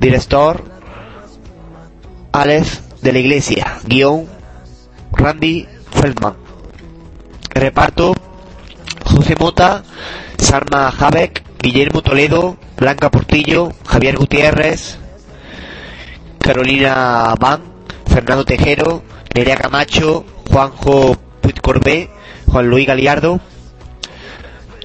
director 0.00 0.64
Alex 2.32 2.82
de 3.02 3.12
la 3.12 3.18
Iglesia, 3.20 3.78
guion 3.86 4.26
Randy 5.12 5.68
Feldman. 5.92 6.39
Reparto 7.50 8.14
José 9.04 9.34
Mota, 9.38 9.82
Salma 10.38 10.88
Habeck, 10.88 11.42
Guillermo 11.60 12.02
Toledo, 12.02 12.56
Blanca 12.76 13.10
Portillo, 13.10 13.72
Javier 13.86 14.16
Gutiérrez, 14.16 14.98
Carolina 16.38 17.34
Van, 17.38 17.62
Fernando 18.06 18.44
Tejero, 18.44 19.02
Nerea 19.34 19.56
Camacho, 19.56 20.24
Juanjo 20.50 21.16
Puigcorbé, 21.40 22.10
Juan 22.46 22.68
Luis 22.68 22.86
Galiardo. 22.86 23.40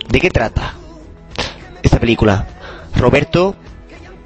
¿De 0.09 0.19
qué 0.19 0.29
trata 0.29 0.73
esta 1.81 1.99
película? 1.99 2.47
Roberto, 2.95 3.55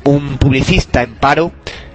un 0.04 0.38
publicista 0.38 1.04
en 1.04 1.16
paro 1.16 1.52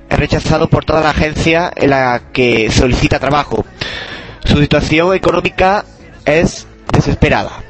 es 0.09 0.19
rechazado 0.19 0.69
por 0.69 0.85
toda 0.85 1.03
la 1.03 1.11
agencia 1.11 1.73
en 1.75 1.91
la 1.91 2.31
que 2.33 2.71
solicita 2.71 3.19
trabajo. 3.19 3.65
Su 4.45 4.59
situación 4.59 5.15
económica 5.15 5.85
es 6.25 6.67
desesperada. 6.93 7.63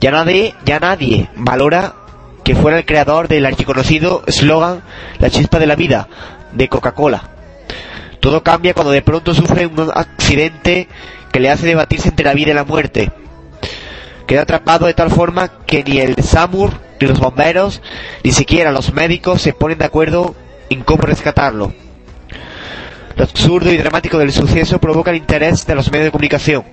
Ya 0.00 0.10
nadie, 0.10 0.54
ya 0.64 0.80
nadie 0.80 1.28
valora 1.36 1.94
que 2.44 2.54
fuera 2.54 2.78
el 2.78 2.84
creador 2.84 3.28
del 3.28 3.46
archiconocido 3.46 4.24
eslogan 4.26 4.82
La 5.18 5.30
chispa 5.30 5.58
de 5.58 5.66
la 5.66 5.76
vida 5.76 6.08
de 6.52 6.68
Coca-Cola. 6.68 7.28
Todo 8.20 8.42
cambia 8.42 8.74
cuando 8.74 8.92
de 8.92 9.02
pronto 9.02 9.34
sufre 9.34 9.66
un 9.66 9.90
accidente 9.94 10.88
que 11.32 11.40
le 11.40 11.50
hace 11.50 11.66
debatirse 11.66 12.08
entre 12.08 12.26
la 12.26 12.34
vida 12.34 12.50
y 12.50 12.54
la 12.54 12.64
muerte. 12.64 13.10
Queda 14.26 14.42
atrapado 14.42 14.86
de 14.86 14.94
tal 14.94 15.10
forma 15.10 15.50
que 15.66 15.82
ni 15.82 15.98
el 15.98 16.16
SAMUR, 16.22 16.72
ni 17.00 17.08
los 17.08 17.18
bomberos, 17.18 17.82
ni 18.22 18.32
siquiera 18.32 18.70
los 18.70 18.92
médicos 18.92 19.42
se 19.42 19.52
ponen 19.52 19.78
de 19.78 19.86
acuerdo 19.86 20.34
en 20.70 20.82
cómo 20.82 21.02
rescatarlo. 21.02 21.72
Lo 23.16 23.24
absurdo 23.24 23.72
y 23.72 23.76
dramático 23.76 24.18
del 24.18 24.32
suceso 24.32 24.78
provoca 24.78 25.10
el 25.10 25.16
interés 25.16 25.66
de 25.66 25.74
los 25.74 25.90
medios 25.90 26.06
de 26.06 26.12
comunicación. 26.12 26.64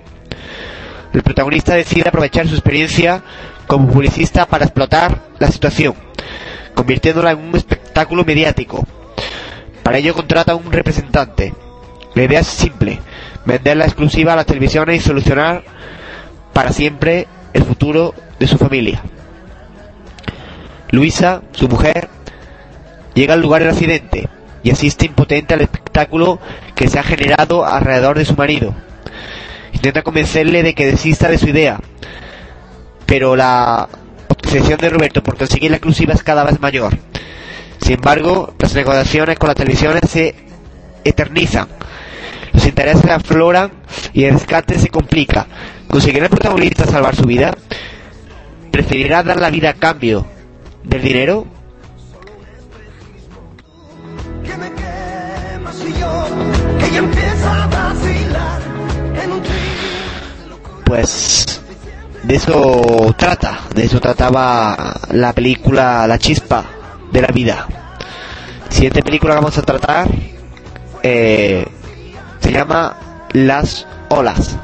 El 1.12 1.22
protagonista 1.22 1.74
decide 1.74 2.08
aprovechar 2.08 2.46
su 2.46 2.54
experiencia 2.54 3.22
como 3.66 3.88
publicista 3.88 4.46
para 4.46 4.64
explotar 4.64 5.22
la 5.38 5.48
situación, 5.48 5.94
convirtiéndola 6.74 7.32
en 7.32 7.38
un 7.38 7.56
espectáculo 7.56 8.24
mediático. 8.24 8.86
Para 9.82 9.98
ello 9.98 10.14
contrata 10.14 10.52
a 10.52 10.56
un 10.56 10.70
representante. 10.70 11.54
La 12.14 12.22
idea 12.24 12.40
es 12.40 12.46
simple, 12.46 13.00
vender 13.44 13.76
la 13.76 13.84
exclusiva 13.86 14.32
a 14.32 14.36
las 14.36 14.46
televisiones 14.46 14.96
y 14.96 15.00
solucionar 15.06 15.64
para 16.52 16.72
siempre 16.72 17.26
el 17.52 17.64
futuro 17.64 18.14
de 18.38 18.46
su 18.46 18.58
familia. 18.58 19.02
Luisa, 20.90 21.42
su 21.52 21.68
mujer, 21.68 22.08
llega 23.14 23.34
al 23.34 23.40
lugar 23.40 23.62
del 23.62 23.70
accidente 23.70 24.28
y 24.62 24.70
asiste 24.70 25.06
impotente 25.06 25.54
al 25.54 25.60
espectáculo 25.60 26.40
que 26.74 26.88
se 26.88 26.98
ha 26.98 27.02
generado 27.02 27.64
alrededor 27.64 28.18
de 28.18 28.24
su 28.24 28.34
marido. 28.34 28.74
Intenta 29.72 30.02
convencerle 30.02 30.62
de 30.62 30.74
que 30.74 30.86
desista 30.86 31.28
de 31.28 31.38
su 31.38 31.48
idea, 31.48 31.80
pero 33.06 33.34
la 33.36 33.88
obsesión 34.28 34.78
de 34.78 34.90
Roberto 34.90 35.22
por 35.22 35.36
conseguir 35.36 35.70
la 35.70 35.76
exclusiva 35.78 36.14
es 36.14 36.22
cada 36.22 36.44
vez 36.44 36.60
mayor. 36.60 36.96
Sin 37.80 37.94
embargo, 37.94 38.54
las 38.58 38.74
negociaciones 38.74 39.38
con 39.38 39.48
las 39.48 39.56
televisiones 39.56 40.02
se 40.08 40.34
eternizan. 41.04 41.68
Los 42.52 42.66
intereses 42.66 43.10
afloran 43.10 43.70
y 44.12 44.24
el 44.24 44.34
rescate 44.34 44.78
se 44.78 44.88
complica. 44.88 45.46
¿Conseguirá 45.88 46.24
el 46.24 46.30
protagonista 46.30 46.84
salvar 46.84 47.16
su 47.16 47.24
vida? 47.24 47.56
¿Preferirá 48.70 49.22
dar 49.22 49.40
la 49.40 49.50
vida 49.50 49.70
a 49.70 49.74
cambio 49.74 50.26
del 50.84 51.02
dinero? 51.02 51.46
Ella 56.82 56.98
empieza 56.98 57.64
a 57.64 57.66
vacilar 57.68 58.60
Pues 60.90 61.62
de 62.24 62.34
eso 62.34 63.14
trata, 63.16 63.60
de 63.72 63.84
eso 63.84 64.00
trataba 64.00 64.92
la 65.12 65.32
película 65.32 66.04
La 66.08 66.18
chispa 66.18 66.64
de 67.12 67.22
la 67.22 67.28
vida. 67.28 67.64
Siguiente 68.68 69.00
película 69.00 69.34
que 69.34 69.40
vamos 69.40 69.56
a 69.56 69.62
tratar 69.62 70.08
eh, 71.04 71.64
se 72.40 72.50
llama 72.50 72.96
Las 73.34 73.86
olas. 74.08 74.56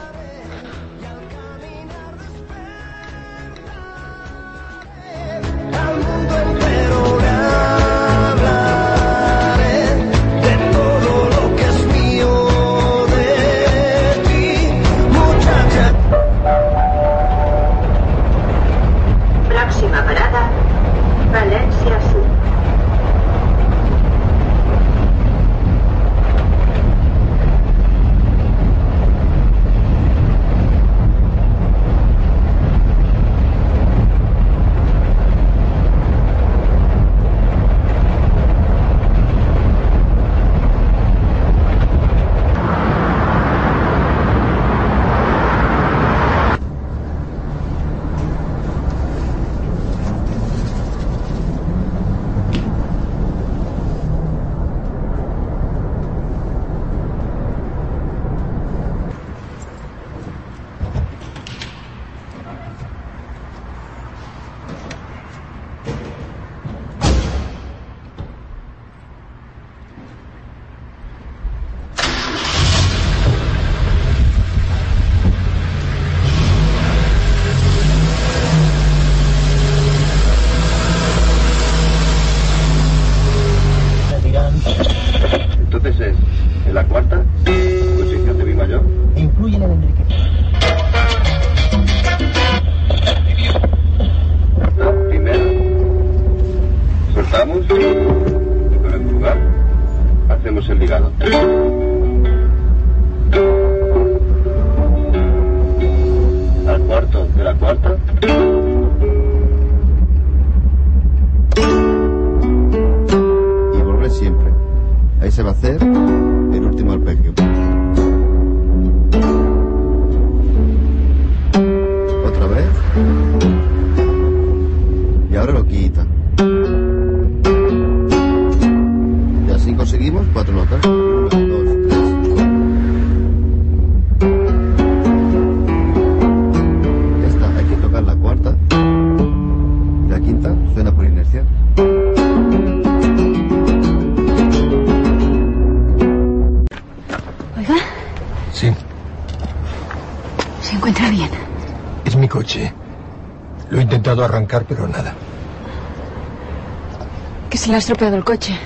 Ha 157.77 157.79
estropeado 157.79 158.17
el 158.17 158.25
coche. 158.25 158.59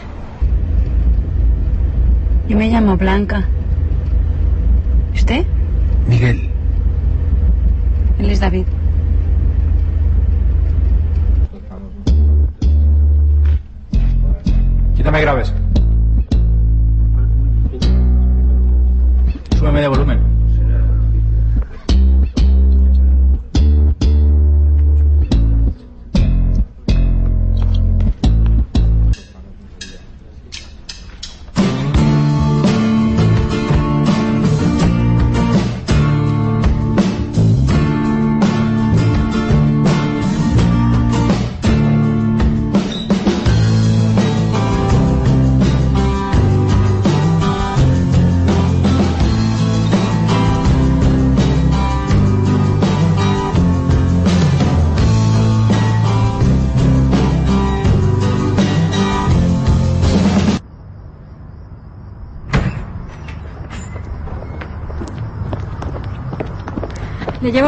Yo 2.46 2.56
me 2.56 2.70
llamo 2.70 2.96
Blanca. 2.96 3.44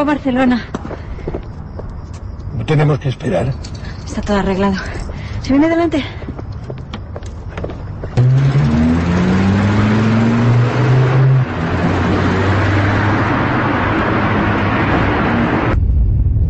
A 0.02 0.04
Barcelona. 0.04 0.66
No 2.56 2.66
tenemos 2.66 2.98
que 2.98 3.08
esperar. 3.08 3.54
Está 4.04 4.20
todo 4.20 4.38
arreglado. 4.38 4.74
¿Se 5.42 5.52
viene 5.52 5.68
delante? 5.68 6.04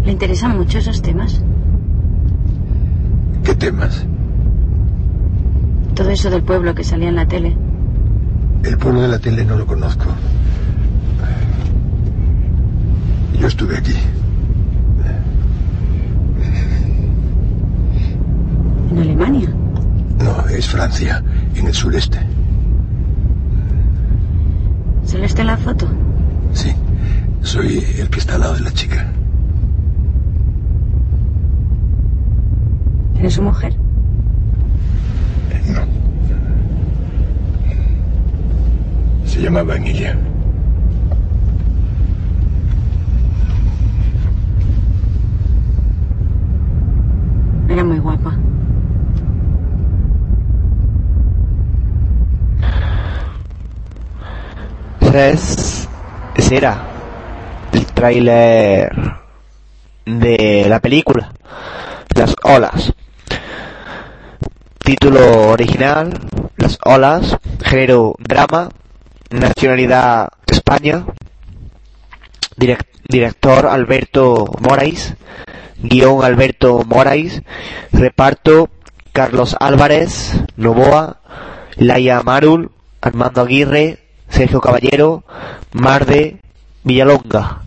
¿Le 0.04 0.12
interesan 0.12 0.56
mucho 0.56 0.78
esos 0.78 1.02
temas? 1.02 1.42
¿Qué 3.44 3.54
temas? 3.54 4.06
Todo 5.94 6.08
eso 6.08 6.30
del 6.30 6.42
pueblo 6.42 6.74
que 6.74 6.84
salía 6.84 7.10
en 7.10 7.16
la 7.16 7.28
tele. 7.28 7.54
El 8.64 8.78
pueblo 8.78 9.02
de 9.02 9.08
la 9.08 9.18
tele 9.18 9.44
no 9.44 9.56
lo 9.56 9.66
conozco. 9.66 10.01
Aquí. 13.76 13.94
¿En 18.90 18.98
Alemania? 18.98 19.48
No, 20.18 20.46
es 20.48 20.68
Francia, 20.68 21.22
en 21.54 21.66
el 21.66 21.74
sureste. 21.74 22.18
¿Sale 25.04 25.24
está 25.24 25.40
en 25.40 25.46
la 25.48 25.56
foto? 25.56 25.88
Sí, 26.52 26.74
soy 27.40 27.84
el 27.98 28.08
que 28.10 28.18
está 28.18 28.34
al 28.34 28.40
lado 28.42 28.54
de 28.54 28.60
la 28.60 28.72
chica. 28.72 29.10
¿Eres 33.18 33.34
su 33.34 33.42
mujer? 33.42 33.74
No. 35.68 35.80
Se 39.26 39.40
llamaba 39.40 39.76
Emilia. 39.76 40.18
Era 47.68 47.84
muy 47.84 47.98
guapa. 48.00 48.36
Ese 55.12 55.30
es. 55.30 55.88
Ese 56.36 56.56
era 56.56 56.86
el 57.74 57.84
tráiler 57.84 58.90
de 60.06 60.64
la 60.66 60.80
película 60.80 61.34
Las 62.16 62.34
Olas. 62.42 62.94
Título 64.78 65.48
original 65.50 66.18
Las 66.56 66.78
Olas. 66.86 67.36
Género 67.62 68.14
drama. 68.20 68.70
Nacionalidad 69.28 70.30
España. 70.46 71.04
Direc- 72.56 72.86
director 73.06 73.66
Alberto 73.66 74.46
Morais. 74.60 75.14
Guión 75.76 76.24
Alberto 76.24 76.84
Morais. 76.86 77.42
Reparto 77.92 78.70
Carlos 79.12 79.54
Álvarez, 79.60 80.32
Novoa, 80.56 81.20
Laia 81.76 82.22
Marul, 82.22 82.70
Armando 83.02 83.42
Aguirre, 83.42 83.98
Sergio 84.32 84.60
Caballero, 84.60 85.24
Marde, 85.72 86.40
Villalonga. 86.84 87.60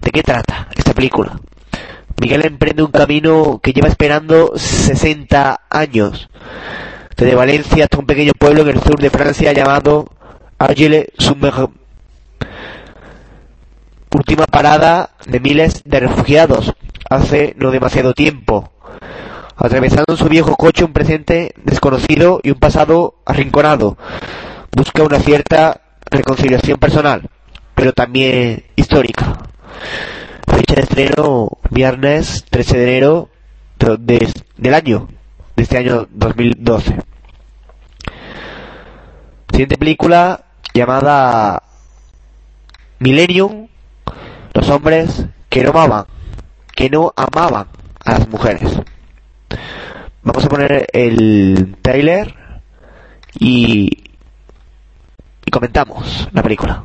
¿De 0.00 0.10
qué 0.10 0.22
trata 0.22 0.68
esta 0.74 0.94
película? 0.94 1.38
Miguel 2.20 2.46
emprende 2.46 2.82
un 2.82 2.90
camino 2.90 3.60
que 3.62 3.72
lleva 3.72 3.88
esperando 3.88 4.52
60 4.56 5.60
años. 5.68 6.30
Desde 7.14 7.34
Valencia 7.34 7.84
hasta 7.84 7.98
un 7.98 8.06
pequeño 8.06 8.32
pueblo 8.38 8.62
en 8.62 8.68
el 8.68 8.80
sur 8.80 8.98
de 8.98 9.10
Francia 9.10 9.52
llamado 9.52 10.06
Argile-sur-Mer. 10.58 11.68
Última 14.14 14.46
parada 14.46 15.10
de 15.26 15.40
miles 15.40 15.82
de 15.84 16.00
refugiados 16.00 16.72
hace 17.10 17.54
no 17.58 17.70
demasiado 17.70 18.14
tiempo. 18.14 18.72
Atravesando 19.56 20.06
en 20.08 20.16
su 20.16 20.28
viejo 20.28 20.56
coche 20.56 20.84
un 20.84 20.94
presente 20.94 21.52
desconocido 21.64 22.40
y 22.42 22.50
un 22.50 22.58
pasado 22.58 23.16
arrinconado. 23.26 23.98
Busca 24.78 25.02
una 25.02 25.18
cierta 25.18 25.80
reconciliación 26.08 26.78
personal, 26.78 27.28
pero 27.74 27.92
también 27.92 28.62
histórica. 28.76 29.36
Fecha 30.46 30.74
de 30.76 30.82
estreno 30.82 31.48
viernes 31.70 32.44
13 32.48 32.78
de 32.78 32.84
enero 32.84 33.28
de- 33.80 33.96
de- 33.98 34.32
del 34.56 34.74
año, 34.74 35.08
de 35.56 35.62
este 35.64 35.78
año 35.78 36.06
2012. 36.12 36.96
Siguiente 39.50 39.76
película 39.76 40.44
llamada 40.72 41.60
Millennium, 43.00 43.66
los 44.54 44.68
hombres 44.70 45.24
que 45.48 45.64
no 45.64 45.70
amaban, 45.70 46.04
que 46.76 46.88
no 46.88 47.12
amaban 47.16 47.66
a 48.04 48.12
las 48.12 48.28
mujeres. 48.28 48.78
Vamos 50.22 50.44
a 50.44 50.48
poner 50.48 50.86
el 50.92 51.76
trailer 51.82 52.34
y, 53.40 54.04
y 55.48 55.50
comentamos 55.50 56.28
la 56.32 56.42
película. 56.42 56.84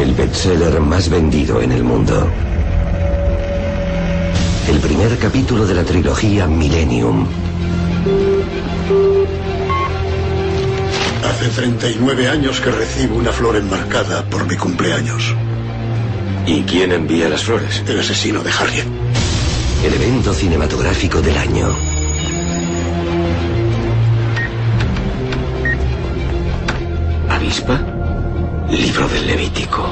El 0.00 0.14
bestseller 0.14 0.80
más 0.80 1.08
vendido 1.08 1.60
en 1.60 1.72
el 1.72 1.82
mundo. 1.82 2.30
El 4.70 4.78
primer 4.78 5.18
capítulo 5.18 5.66
de 5.66 5.74
la 5.74 5.82
trilogía 5.82 6.46
Millennium. 6.46 7.26
Hace 11.28 11.48
39 11.48 12.28
años 12.28 12.60
que 12.60 12.70
recibo 12.70 13.16
una 13.16 13.32
flor 13.32 13.56
enmarcada 13.56 14.24
por 14.30 14.46
mi 14.46 14.56
cumpleaños. 14.56 15.34
¿Y 16.46 16.62
quién 16.62 16.92
envía 16.92 17.28
las 17.28 17.42
flores? 17.42 17.82
El 17.86 17.98
asesino 17.98 18.42
de 18.42 18.50
Harriet. 18.52 18.86
El 19.84 19.94
evento 19.94 20.32
cinematográfico 20.32 21.20
del 21.20 21.36
año. 21.36 21.66
¿Avispa? 27.28 27.80
Libro 28.70 29.08
del 29.08 29.26
Levítico. 29.26 29.84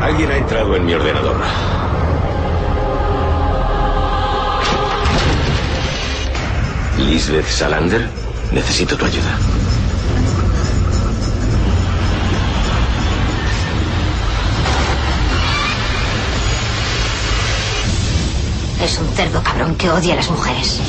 Alguien 0.00 0.30
ha 0.30 0.36
entrado 0.36 0.76
en 0.76 0.86
mi 0.86 0.94
ordenador. 0.94 1.85
Lisbeth 6.98 7.46
Salander, 7.46 8.08
necesito 8.52 8.96
tu 8.96 9.04
ayuda. 9.04 9.38
Es 18.82 18.98
un 18.98 19.08
cerdo 19.14 19.42
cabrón 19.42 19.74
que 19.76 19.90
odia 19.90 20.14
a 20.14 20.16
las 20.16 20.30
mujeres. 20.30 20.80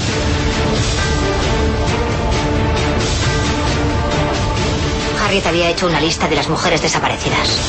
Harriet 5.24 5.46
había 5.46 5.70
hecho 5.70 5.88
una 5.88 6.00
lista 6.00 6.28
de 6.30 6.36
las 6.36 6.48
mujeres 6.48 6.82
desaparecidas. 6.82 7.60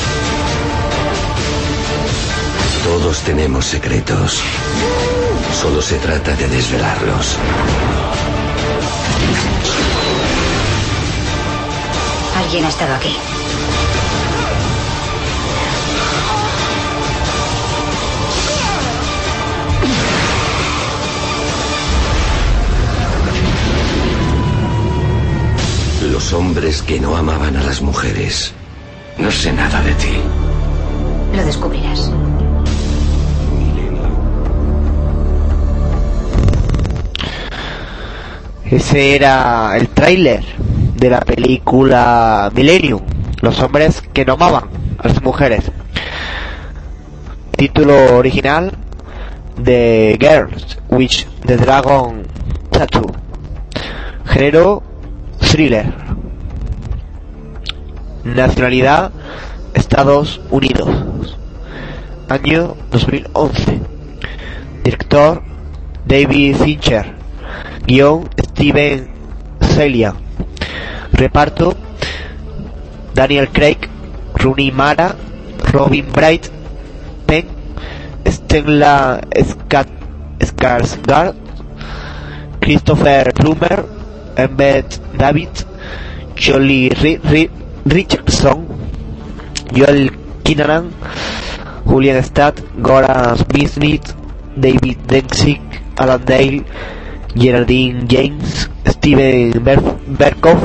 Todos 2.83 3.19
tenemos 3.21 3.65
secretos. 3.65 4.41
Solo 5.53 5.81
se 5.81 5.97
trata 5.97 6.35
de 6.35 6.47
desvelarlos. 6.47 7.37
Alguien 12.37 12.65
ha 12.65 12.69
estado 12.69 12.95
aquí. 12.95 13.15
Los 26.11 26.33
hombres 26.33 26.81
que 26.81 26.99
no 26.99 27.15
amaban 27.15 27.57
a 27.57 27.63
las 27.63 27.81
mujeres. 27.81 28.53
No 29.17 29.29
sé 29.31 29.51
nada 29.51 29.81
de 29.81 29.93
ti. 29.95 30.21
Lo 31.35 31.43
descubrirás. 31.43 32.09
Ese 38.71 39.15
era 39.15 39.75
el 39.75 39.89
tráiler 39.89 40.43
de 40.95 41.09
la 41.09 41.21
película 41.21 42.51
Millennium, 42.53 43.01
los 43.41 43.59
hombres 43.61 44.03
que 44.13 44.23
no 44.25 44.33
amaban 44.33 44.65
a 44.99 45.07
las 45.07 45.23
mujeres. 45.23 45.71
Título 47.57 48.15
original 48.15 48.71
de 49.57 50.15
Girls 50.19 50.77
with 50.89 51.25
the 51.47 51.57
Dragon 51.57 52.21
Tattoo. 52.69 53.11
Género 54.25 54.83
thriller. 55.39 55.91
Nacionalidad 58.23 59.11
Estados 59.73 60.41
Unidos. 60.51 61.37
Año 62.29 62.75
2011. 62.91 63.79
Director 64.83 65.41
David 66.05 66.55
Fincher. 66.57 67.18
Guión 67.89 68.29
Steven 68.37 69.07
Celia. 69.61 70.13
Reparto 71.11 71.75
Daniel 73.15 73.49
Craig, 73.49 73.79
Rooney 74.35 74.71
Mara, 74.71 75.15
Robin 75.73 76.05
Bright, 76.11 76.51
Penn, 77.25 77.47
Stella 78.27 79.19
Skat- 79.43 79.89
Skarsgård, 80.39 81.33
Christopher 82.61 83.33
Plummer, 83.33 83.85
Emmett 84.37 85.01
David, 85.17 85.49
Jolie 86.35 86.89
Ri- 86.89 87.19
Ri- 87.23 87.49
Richardson, 87.85 88.67
Joel 89.73 90.11
Kinnaman, 90.43 90.91
Julian 91.87 92.23
Stadt, 92.23 92.61
Gora 92.79 93.35
Smith, 93.67 94.13
David 94.55 94.97
Dempsey, 95.07 95.59
Alan 95.97 96.23
Dale, 96.23 96.63
Geraldine 97.35 98.05
James, 98.09 98.69
Steven 98.87 99.63
Ber- 99.63 99.81
Berkoff, 100.07 100.61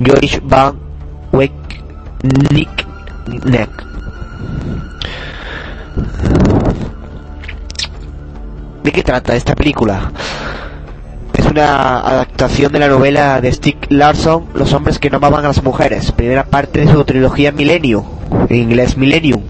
Joyce 0.00 0.40
Van 0.44 0.78
Wyck, 1.32 1.52
Nick. 2.22 2.86
¿De 8.82 8.90
qué 8.92 9.02
trata 9.02 9.34
esta 9.36 9.54
película? 9.54 10.10
Es 11.34 11.46
una 11.46 12.00
adaptación 12.00 12.72
de 12.72 12.78
la 12.78 12.88
novela 12.88 13.40
de 13.40 13.52
Stieg 13.52 13.76
Larsson, 13.90 14.46
Los 14.54 14.72
hombres 14.72 14.98
que 14.98 15.10
no 15.10 15.16
amaban 15.18 15.44
a 15.44 15.48
las 15.48 15.62
mujeres, 15.62 16.12
primera 16.12 16.44
parte 16.44 16.80
de 16.84 16.92
su 16.92 17.04
trilogía 17.04 17.52
Milenio, 17.52 18.04
en 18.48 18.56
inglés 18.56 18.96
Millennium, 18.96 19.42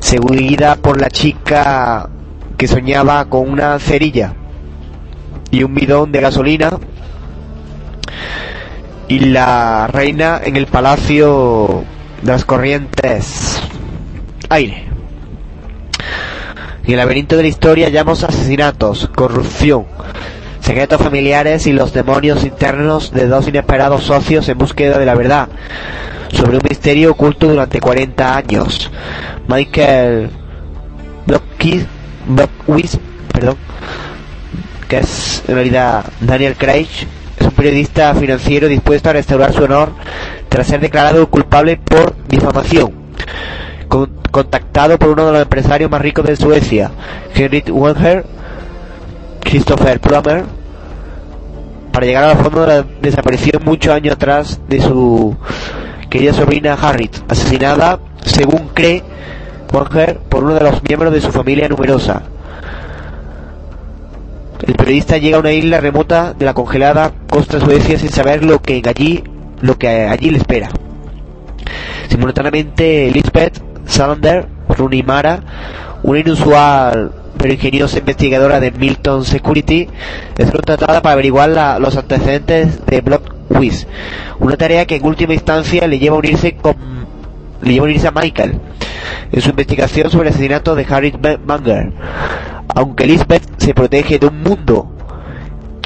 seguida 0.00 0.76
por 0.76 1.00
la 1.00 1.08
chica 1.10 2.08
que 2.56 2.68
soñaba 2.68 3.24
con 3.26 3.48
una 3.50 3.78
cerilla 3.78 4.34
y 5.50 5.62
un 5.62 5.74
bidón 5.74 6.12
de 6.12 6.20
gasolina 6.20 6.70
y 9.08 9.18
la 9.20 9.88
reina 9.88 10.40
en 10.44 10.56
el 10.56 10.66
palacio 10.66 11.84
de 12.22 12.32
las 12.32 12.44
corrientes 12.44 13.60
aire. 14.48 14.84
En 16.84 16.92
el 16.92 16.96
laberinto 16.96 17.36
de 17.36 17.42
la 17.42 17.48
historia 17.48 17.86
hallamos 17.86 18.24
asesinatos, 18.24 19.08
corrupción, 19.14 19.86
secretos 20.60 21.00
familiares 21.00 21.66
y 21.66 21.72
los 21.72 21.92
demonios 21.92 22.44
internos 22.44 23.12
de 23.12 23.26
dos 23.26 23.48
inesperados 23.48 24.04
socios 24.04 24.48
en 24.48 24.58
búsqueda 24.58 24.98
de 24.98 25.06
la 25.06 25.14
verdad 25.14 25.48
sobre 26.32 26.56
un 26.56 26.62
misterio 26.68 27.12
oculto 27.12 27.48
durante 27.48 27.80
40 27.80 28.36
años. 28.36 28.90
Michael 29.48 30.30
Blockwis, 31.26 31.84
Blockwis, 32.26 32.98
perdón, 33.32 33.56
que 34.90 34.98
es 34.98 35.42
en 35.46 35.54
realidad 35.54 36.04
Daniel 36.20 36.56
Craig, 36.58 36.88
es 37.38 37.46
un 37.46 37.52
periodista 37.52 38.12
financiero 38.14 38.66
dispuesto 38.66 39.08
a 39.08 39.12
restaurar 39.14 39.52
su 39.52 39.62
honor 39.62 39.92
tras 40.48 40.66
ser 40.66 40.80
declarado 40.80 41.30
culpable 41.30 41.76
por 41.78 42.14
difamación. 42.26 42.92
Con- 43.88 44.10
contactado 44.32 44.98
por 44.98 45.10
uno 45.10 45.26
de 45.26 45.32
los 45.32 45.42
empresarios 45.42 45.90
más 45.90 46.02
ricos 46.02 46.26
de 46.26 46.34
Suecia, 46.36 46.90
Henrik 47.34 47.68
Wenger, 47.72 48.24
Christopher 49.42 50.00
Plummer, 50.00 50.44
para 51.92 52.06
llegar 52.06 52.24
al 52.24 52.36
fondo 52.38 52.62
de 52.62 52.66
la 52.66 52.84
desaparición 53.00 53.62
muchos 53.64 53.94
años 53.94 54.14
atrás 54.14 54.60
de 54.68 54.80
su 54.80 55.36
querida 56.08 56.32
sobrina 56.32 56.74
Harriet, 56.74 57.12
asesinada, 57.28 58.00
según 58.24 58.68
cree 58.74 59.02
Wenger, 59.72 60.18
por 60.28 60.42
uno 60.44 60.54
de 60.54 60.60
los 60.60 60.82
miembros 60.82 61.12
de 61.12 61.20
su 61.20 61.30
familia 61.30 61.68
numerosa. 61.68 62.22
El 64.66 64.74
periodista 64.74 65.16
llega 65.18 65.36
a 65.36 65.40
una 65.40 65.52
isla 65.52 65.80
remota 65.80 66.34
de 66.34 66.44
la 66.44 66.54
congelada 66.54 67.12
costa 67.28 67.60
Suecia 67.60 67.98
sin 67.98 68.10
saber 68.10 68.44
lo 68.44 68.60
que 68.60 68.82
allí, 68.86 69.24
lo 69.60 69.78
que 69.78 69.88
allí 69.88 70.30
le 70.30 70.38
espera. 70.38 70.68
Simultáneamente, 72.08 73.10
Lisbeth 73.12 73.62
Salander, 73.86 74.46
Rooney 74.68 75.02
Mara, 75.02 75.40
una 76.02 76.18
inusual 76.20 77.12
pero 77.38 77.54
ingeniosa 77.54 77.98
investigadora 77.98 78.60
de 78.60 78.70
Milton 78.70 79.24
Security, 79.24 79.88
es 80.36 80.50
contratada 80.50 81.00
para 81.00 81.14
averiguar 81.14 81.48
la- 81.48 81.78
los 81.78 81.96
antecedentes 81.96 82.84
de 82.84 83.00
Blockwiz, 83.00 83.86
una 84.40 84.58
tarea 84.58 84.84
que 84.84 84.96
en 84.96 85.06
última 85.06 85.32
instancia 85.32 85.86
le 85.88 85.98
lleva 85.98 86.16
a 86.16 86.18
unirse 86.18 86.56
con 86.56 86.76
le 87.62 87.72
lleva 87.72 87.86
a 87.86 88.08
a 88.08 88.22
Michael 88.22 88.60
en 89.32 89.40
su 89.40 89.50
investigación 89.50 90.10
sobre 90.10 90.28
el 90.28 90.34
asesinato 90.34 90.74
de 90.74 90.86
Harry 90.88 91.12
Munger. 91.46 91.92
Aunque 92.74 93.06
Lisbeth 93.06 93.42
se 93.58 93.74
protege 93.74 94.18
de 94.18 94.26
un 94.26 94.42
mundo 94.42 94.90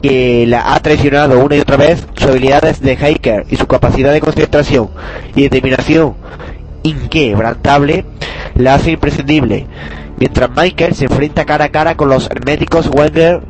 que 0.00 0.44
la 0.46 0.74
ha 0.74 0.80
traicionado 0.80 1.40
una 1.40 1.56
y 1.56 1.60
otra 1.60 1.76
vez, 1.76 2.06
sus 2.14 2.28
habilidades 2.28 2.80
de 2.80 2.96
hacker 2.96 3.46
y 3.48 3.56
su 3.56 3.66
capacidad 3.66 4.12
de 4.12 4.20
concentración 4.20 4.90
y 5.34 5.42
determinación 5.42 6.14
inquebrantable 6.82 8.04
la 8.54 8.74
hace 8.74 8.92
imprescindible. 8.92 9.66
Mientras 10.18 10.50
Michael 10.50 10.94
se 10.94 11.06
enfrenta 11.06 11.44
cara 11.44 11.66
a 11.66 11.68
cara 11.70 11.96
con 11.96 12.08
los 12.08 12.30
herméticos 12.30 12.88
Wenger, 12.88 13.40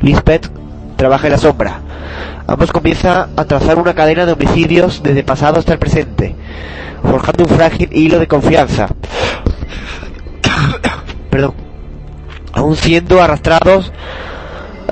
Lisbeth 0.00 0.50
trabaja 0.96 1.26
en 1.26 1.32
la 1.32 1.38
sombra. 1.38 1.80
Ambos 2.46 2.70
comienzan 2.70 3.30
a 3.36 3.44
trazar 3.44 3.78
una 3.78 3.94
cadena 3.94 4.26
de 4.26 4.32
homicidios 4.32 5.02
desde 5.02 5.24
pasado 5.24 5.58
hasta 5.58 5.72
el 5.72 5.78
presente, 5.78 6.36
forjando 7.02 7.44
un 7.44 7.50
frágil 7.50 7.88
hilo 7.92 8.18
de 8.18 8.26
confianza. 8.28 8.88
Perdón. 11.30 11.54
Aún 12.52 12.76
siendo 12.76 13.22
arrastrados 13.22 13.92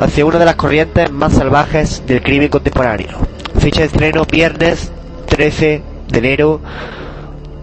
hacia 0.01 0.25
una 0.25 0.39
de 0.39 0.47
las 0.47 0.57
corrientes 0.57 1.11
más 1.11 1.35
salvajes 1.35 2.07
del 2.07 2.23
crimen 2.23 2.49
contemporáneo. 2.49 3.19
Fecha 3.59 3.81
de 3.81 3.87
estreno 3.87 4.25
viernes 4.25 4.91
13 5.27 5.83
de 6.09 6.19
enero 6.19 6.61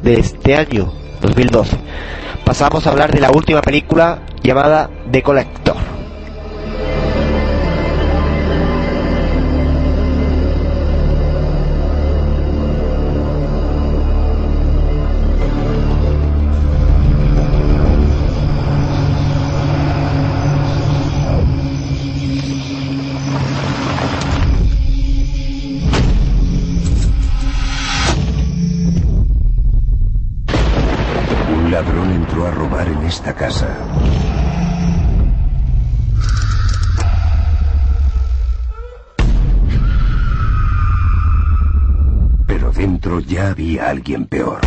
de 0.04 0.20
este 0.20 0.56
año, 0.56 0.94
2012. 1.22 1.78
Pasamos 2.46 2.86
a 2.86 2.92
hablar 2.92 3.12
de 3.12 3.20
la 3.20 3.32
última 3.32 3.62
película 3.62 4.20
llamada 4.44 4.90
The 5.12 5.24
Collector. 5.24 5.97
Esta 33.18 33.34
casa. 33.34 33.68
Pero 42.46 42.72
dentro 42.72 43.20
ya 43.22 43.50
había 43.50 43.90
alguien 43.90 44.26
peor. 44.26 44.62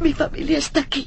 Mi 0.00 0.12
familia 0.14 0.56
está 0.56 0.80
aquí. 0.80 1.06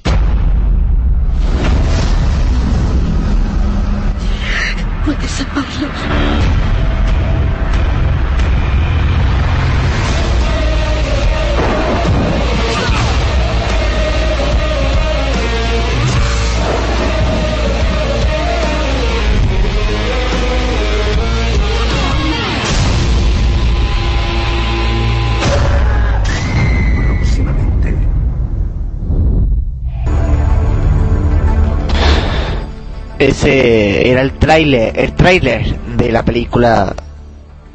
Ese 33.20 34.10
era 34.10 34.22
el 34.22 34.32
tráiler, 34.40 34.98
el 34.98 35.14
tráiler 35.14 35.78
de 35.98 36.10
la 36.10 36.24
película 36.24 36.96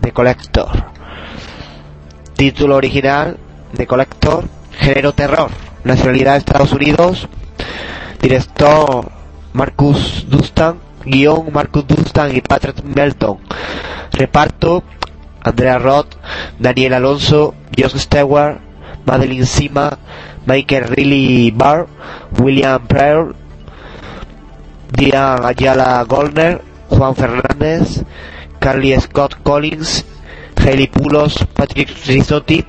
The 0.01 0.11
Collector. 0.11 0.71
Título 2.35 2.77
original 2.77 3.37
de 3.75 3.87
Collector, 3.87 4.45
género 4.79 5.12
terror, 5.12 5.51
nacionalidad 5.85 6.39
Estados 6.39 6.73
Unidos, 6.73 7.29
director 8.23 9.12
Marcus 9.53 10.25
Dustan, 10.31 10.79
guion 11.05 11.53
Marcus 11.53 11.87
Dustan 11.87 12.35
y 12.35 12.41
Patrick 12.41 12.83
Melton, 12.83 13.39
reparto 14.12 14.83
Andrea 15.43 15.79
Roth, 15.79 16.15
Daniel 16.59 16.95
Alonso, 16.95 17.55
Josh 17.77 17.99
Stewart, 17.99 18.61
Madeline 19.05 19.45
Sima, 19.45 19.99
Michael 20.47 20.85
Riley 20.85 21.51
Barr, 21.51 21.87
William 22.41 22.87
Pryor, 22.87 23.44
Diane 24.97 25.47
Ayala 25.47 26.05
Goldner, 26.05 26.61
Juan 26.89 27.15
Fernández, 27.16 28.03
Carly 28.59 28.99
Scott 29.01 29.37
Collins, 29.43 30.05
Hailey 30.57 30.87
Pulos, 30.89 31.35
Patrick 31.55 31.91
Risotti, 32.07 32.65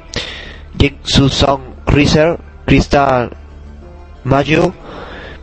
Jake 0.78 1.00
Susan 1.04 1.60
Reiser, 1.86 2.38
Crystal 2.66 3.30
Mayo, 4.24 4.74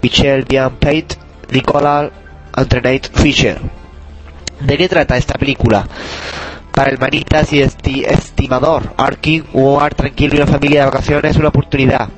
Michelle 0.03 0.45
Diane 0.45 0.77
Pate, 0.79 1.17
Nicola 1.51 2.11
Antoinette 2.53 3.11
Fisher. 3.15 3.59
¿De 4.61 4.77
qué 4.77 4.89
trata 4.89 5.17
esta 5.17 5.35
película? 5.35 5.87
Para 6.73 6.91
el 6.91 6.99
manitas 6.99 7.53
y 7.53 7.61
esti- 7.63 8.05
estimador, 8.07 8.95
Arkin, 8.97 9.45
un 9.53 9.77
hogar 9.77 9.95
tranquilo 9.95 10.35
y 10.35 10.37
una 10.39 10.47
familia 10.47 10.81
de 10.81 10.87
vacaciones 10.87 11.31
es 11.33 11.37
una 11.37 11.49
oportunidad. 11.49 12.09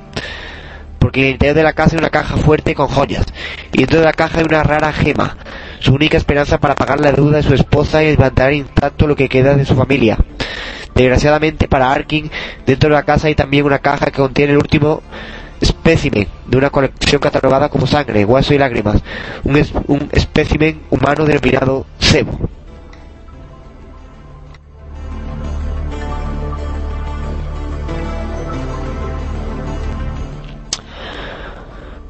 Porque 1.05 1.19
en 1.19 1.25
el 1.27 1.31
interior 1.33 1.55
de 1.55 1.61
la 1.61 1.73
casa 1.73 1.91
hay 1.95 1.99
una 1.99 2.09
caja 2.09 2.35
fuerte 2.35 2.73
con 2.73 2.87
joyas. 2.87 3.27
Y 3.71 3.77
dentro 3.77 3.99
de 3.99 4.05
la 4.05 4.11
caja 4.13 4.39
hay 4.39 4.45
una 4.45 4.63
rara 4.63 4.91
gema. 4.91 5.37
Su 5.77 5.93
única 5.93 6.17
esperanza 6.17 6.57
para 6.57 6.73
pagar 6.73 6.99
la 6.99 7.11
deuda 7.11 7.37
de 7.37 7.43
su 7.43 7.53
esposa 7.53 8.03
y 8.03 8.17
mantener 8.17 8.53
intacto 8.53 9.05
lo 9.05 9.15
que 9.15 9.29
queda 9.29 9.53
de 9.53 9.65
su 9.65 9.75
familia. 9.75 10.17
Desgraciadamente 10.95 11.67
para 11.67 11.91
Arkin, 11.91 12.31
dentro 12.65 12.89
de 12.89 12.95
la 12.95 13.03
casa 13.03 13.27
hay 13.27 13.35
también 13.35 13.65
una 13.67 13.77
caja 13.77 14.07
que 14.07 14.13
contiene 14.13 14.53
el 14.53 14.57
último 14.57 15.03
espécimen 15.61 16.27
de 16.47 16.57
una 16.57 16.71
colección 16.71 17.21
catalogada 17.21 17.69
como 17.69 17.85
sangre, 17.85 18.25
hueso 18.25 18.55
y 18.55 18.57
lágrimas. 18.57 19.03
Un, 19.43 19.57
es- 19.57 19.73
un 19.85 20.09
espécimen 20.11 20.81
humano 20.89 21.25
denominado 21.25 21.85
cebo. 21.99 22.49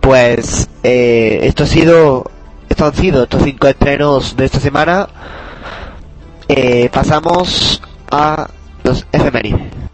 Pues 0.06 0.70
eh, 0.84 1.40
esto 1.42 1.64
ha 1.64 1.66
sido, 1.66 2.30
estos 2.70 2.88
han 2.90 2.94
sido 2.94 3.24
estos 3.24 3.42
cinco 3.42 3.66
estrenos 3.66 4.38
de 4.38 4.46
esta 4.46 4.60
semana. 4.60 5.10
Eh, 6.48 6.92
pasamos 6.94 7.82
a 8.12 8.48
los 8.84 9.08
efemérides. 9.12 9.85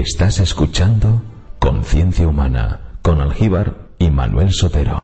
Estás 0.00 0.40
escuchando 0.40 1.20
Conciencia 1.58 2.26
Humana 2.26 2.80
con 3.02 3.20
Algíbar 3.20 3.76
y 3.98 4.08
Manuel 4.08 4.50
Sotero. 4.50 5.02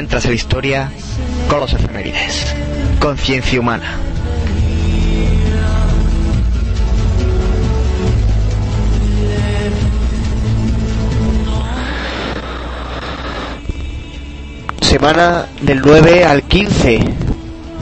Adentras 0.00 0.24
en 0.24 0.30
la 0.30 0.34
historia 0.34 0.90
con 1.46 1.60
los 1.60 1.74
efemérides. 1.74 2.54
Conciencia 2.98 3.60
humana. 3.60 3.98
Semana 14.80 15.44
del 15.60 15.82
9 15.82 16.24
al 16.24 16.44
15 16.44 17.00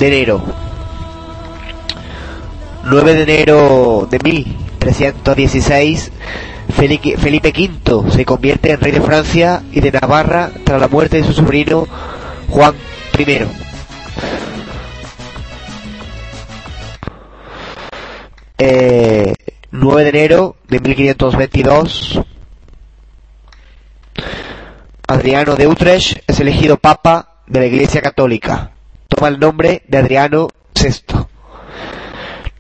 de 0.01 0.09
enero. 0.09 0.43
9 2.83 3.15
de 3.15 3.23
enero 3.23 4.09
de 4.11 4.19
1316, 4.19 6.11
Felipe 6.79 7.53
V 7.53 8.13
se 8.13 8.25
convierte 8.25 8.71
en 8.71 8.79
rey 8.81 8.93
de 8.93 9.01
Francia 9.01 9.65
y 9.73 9.81
de 9.81 9.91
Navarra 9.91 10.53
tras 10.63 10.81
la 10.81 10.87
muerte 10.87 11.17
de 11.17 11.25
su 11.25 11.33
sobrino 11.33 11.89
Juan 12.49 12.73
I. 13.19 13.41
Eh, 18.59 19.35
9 19.73 20.03
de 20.05 20.09
enero 20.09 20.55
de 20.69 20.79
1522, 20.79 22.21
Adriano 25.09 25.57
de 25.57 25.67
Utrecht 25.67 26.23
es 26.29 26.39
elegido 26.39 26.77
papa 26.77 27.41
de 27.49 27.59
la 27.59 27.67
Iglesia 27.67 28.03
Católica. 28.03 28.71
Toma 29.09 29.27
el 29.27 29.41
nombre 29.41 29.83
de 29.89 29.99
Adriano 29.99 30.47
VI. 30.81 31.27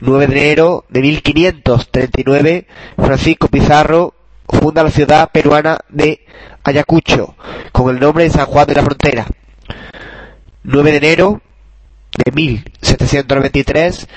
9 0.00 0.26
de 0.26 0.40
enero 0.40 0.84
de 0.88 1.00
1539, 1.00 2.66
Francisco 2.96 3.48
Pizarro 3.48 4.14
funda 4.48 4.82
la 4.82 4.90
ciudad 4.90 5.30
peruana 5.30 5.78
de 5.88 6.24
Ayacucho 6.62 7.34
con 7.72 7.94
el 7.94 8.00
nombre 8.00 8.24
de 8.24 8.30
San 8.30 8.46
Juan 8.46 8.66
de 8.66 8.74
la 8.74 8.82
Frontera. 8.82 9.26
9 10.62 10.90
de 10.92 10.96
enero 10.96 11.40
de 12.24 12.32
1793, 12.32 14.08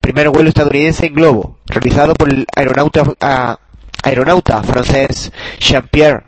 primer 0.00 0.30
vuelo 0.30 0.48
estadounidense 0.48 1.06
en 1.06 1.14
globo, 1.14 1.58
realizado 1.66 2.14
por 2.14 2.32
el 2.32 2.46
aeronauta, 2.54 3.02
aeronauta 4.02 4.62
francés 4.62 5.32
Jean-Pierre 5.58 6.24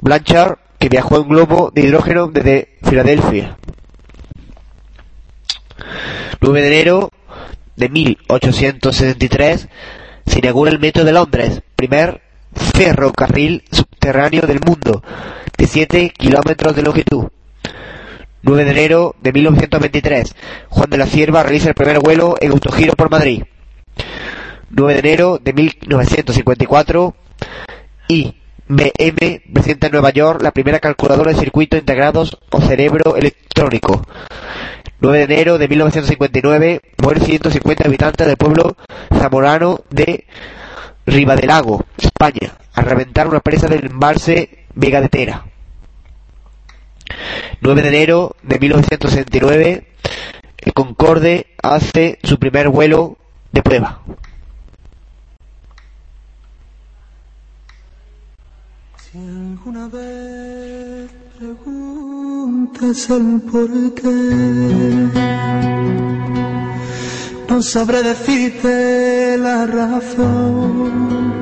Blanchard, 0.00 0.58
que 0.78 0.90
viajó 0.90 1.16
en 1.16 1.28
globo 1.28 1.70
de 1.74 1.82
hidrógeno 1.82 2.26
desde 2.28 2.76
Filadelfia. 2.82 3.56
9 6.40 6.60
de 6.60 6.66
enero 6.66 7.10
de 7.76 7.88
1873 7.88 9.68
se 10.26 10.38
inaugura 10.38 10.70
el 10.70 10.78
Metro 10.78 11.04
de 11.04 11.12
Londres, 11.12 11.62
primer 11.76 12.22
ferrocarril 12.54 13.64
subterráneo 13.70 14.42
del 14.42 14.60
mundo, 14.64 15.02
de 15.56 15.66
7 15.66 16.10
kilómetros 16.10 16.76
de 16.76 16.82
longitud. 16.82 17.28
9 18.42 18.64
de 18.64 18.70
enero 18.70 19.16
de 19.22 19.32
1923, 19.32 20.34
Juan 20.68 20.90
de 20.90 20.98
la 20.98 21.06
Cierva 21.06 21.42
realiza 21.42 21.68
el 21.68 21.74
primer 21.74 21.98
vuelo 22.00 22.36
en 22.40 22.52
autogiro 22.52 22.94
por 22.94 23.10
Madrid. 23.10 23.44
9 24.70 24.92
de 24.92 24.98
enero 24.98 25.38
de 25.42 25.52
1954, 25.52 27.14
IBM 28.08 29.42
presenta 29.52 29.86
en 29.86 29.92
Nueva 29.92 30.10
York 30.10 30.42
la 30.42 30.50
primera 30.50 30.78
calculadora 30.78 31.32
de 31.32 31.38
circuitos 31.38 31.80
integrados 31.80 32.38
o 32.50 32.60
cerebro 32.60 33.16
electrónico. 33.16 34.06
9 35.00 35.18
de 35.18 35.24
enero 35.24 35.58
de 35.58 35.68
1959, 35.68 36.80
mueren 37.02 37.24
150 37.24 37.84
habitantes 37.86 38.26
del 38.26 38.36
pueblo 38.36 38.76
zamorano 39.12 39.80
de 39.90 40.26
Ribadelago, 41.06 41.84
España, 41.98 42.54
al 42.72 42.84
reventar 42.84 43.28
una 43.28 43.40
presa 43.40 43.68
del 43.68 43.86
embalse 43.86 44.64
Vega 44.74 45.00
de 45.00 45.08
Tera. 45.08 45.44
9 47.60 47.82
de 47.82 47.88
enero 47.88 48.36
de 48.42 48.58
1969, 48.58 49.86
el 50.58 50.72
Concorde 50.72 51.46
hace 51.62 52.18
su 52.22 52.38
primer 52.38 52.68
vuelo 52.68 53.18
de 53.52 53.62
prueba. 53.62 54.00
El 62.46 63.40
por 63.50 63.94
qué, 63.94 65.08
no 67.48 67.62
sabré 67.62 68.02
decirte 68.02 69.36
la 69.38 69.66
razón. 69.66 71.32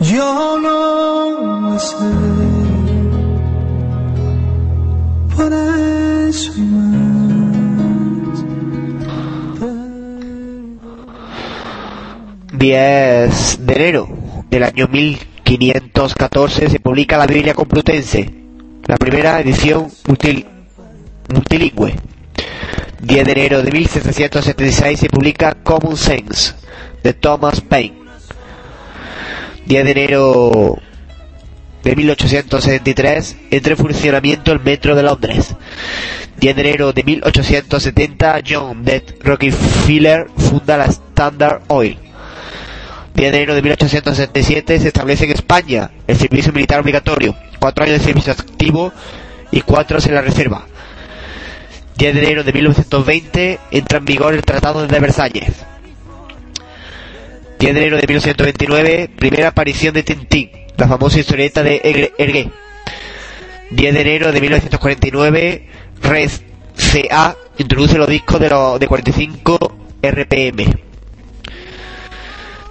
Yo 0.00 0.58
no 0.60 1.78
sé. 1.78 1.96
Por 5.36 5.52
eso 5.52 6.52
más. 6.58 6.98
10 12.52 13.66
de 13.66 13.74
enero 13.74 14.08
del 14.50 14.64
año 14.64 14.88
1514 14.88 16.70
se 16.70 16.80
publica 16.80 17.18
la 17.18 17.26
Biblia 17.26 17.54
Complutense, 17.54 18.47
la 18.88 18.96
primera 18.96 19.38
edición 19.40 19.88
multil- 20.06 20.44
multilingüe. 21.32 21.94
10 23.00 23.24
de 23.24 23.32
enero 23.32 23.62
de 23.62 23.70
1776 23.70 24.98
se 24.98 25.08
publica 25.08 25.54
Common 25.62 25.96
Sense 25.96 26.54
de 27.04 27.12
Thomas 27.12 27.60
Paine. 27.60 27.96
10 29.66 29.84
de 29.84 29.90
enero 29.90 30.78
de 31.84 31.94
1873 31.94 33.36
entra 33.50 33.72
en 33.72 33.78
funcionamiento 33.78 34.50
el 34.52 34.60
metro 34.60 34.96
de 34.96 35.02
Londres. 35.04 35.54
10 36.40 36.56
de 36.56 36.60
enero 36.62 36.92
de 36.92 37.02
1870 37.04 38.40
John 38.48 38.84
D. 38.84 39.04
Rockefeller 39.22 40.26
funda 40.36 40.76
la 40.76 40.86
Standard 40.86 41.62
Oil. 41.68 41.98
10 43.14 43.30
de 43.32 43.36
enero 43.36 43.54
de 43.54 43.62
1877 43.62 44.80
se 44.80 44.88
establece 44.88 45.24
en 45.24 45.32
España 45.32 45.90
el 46.08 46.16
servicio 46.16 46.52
militar 46.52 46.80
obligatorio, 46.80 47.36
cuatro 47.60 47.84
años 47.84 47.98
de 47.98 48.04
servicio 48.04 48.32
activo 48.32 48.92
y 49.52 49.60
cuatro 49.60 49.98
en 50.04 50.14
la 50.14 50.22
reserva. 50.22 50.66
10 51.96 52.14
de 52.14 52.20
enero 52.22 52.44
de 52.44 52.52
1920 52.52 53.60
entra 53.70 53.98
en 53.98 54.04
vigor 54.04 54.34
el 54.34 54.42
Tratado 54.42 54.86
de 54.86 55.00
Versalles. 55.00 55.52
10 57.58 57.74
de 57.74 57.80
enero 57.80 57.96
de 57.96 58.06
1929, 58.06 59.10
primera 59.16 59.48
aparición 59.48 59.92
de 59.92 60.02
Tintín, 60.02 60.50
la 60.76 60.88
famosa 60.88 61.20
historieta 61.20 61.62
de 61.62 62.12
Hergé. 62.16 62.50
10 63.70 63.94
de 63.94 64.00
enero 64.00 64.32
de 64.32 64.40
1949, 64.40 65.68
Red 66.02 66.30
CA 66.74 67.36
introduce 67.58 67.98
los 67.98 68.08
discos 68.08 68.40
de, 68.40 68.48
los 68.48 68.80
de 68.80 68.86
45 68.86 69.58
RPM. 70.00 70.64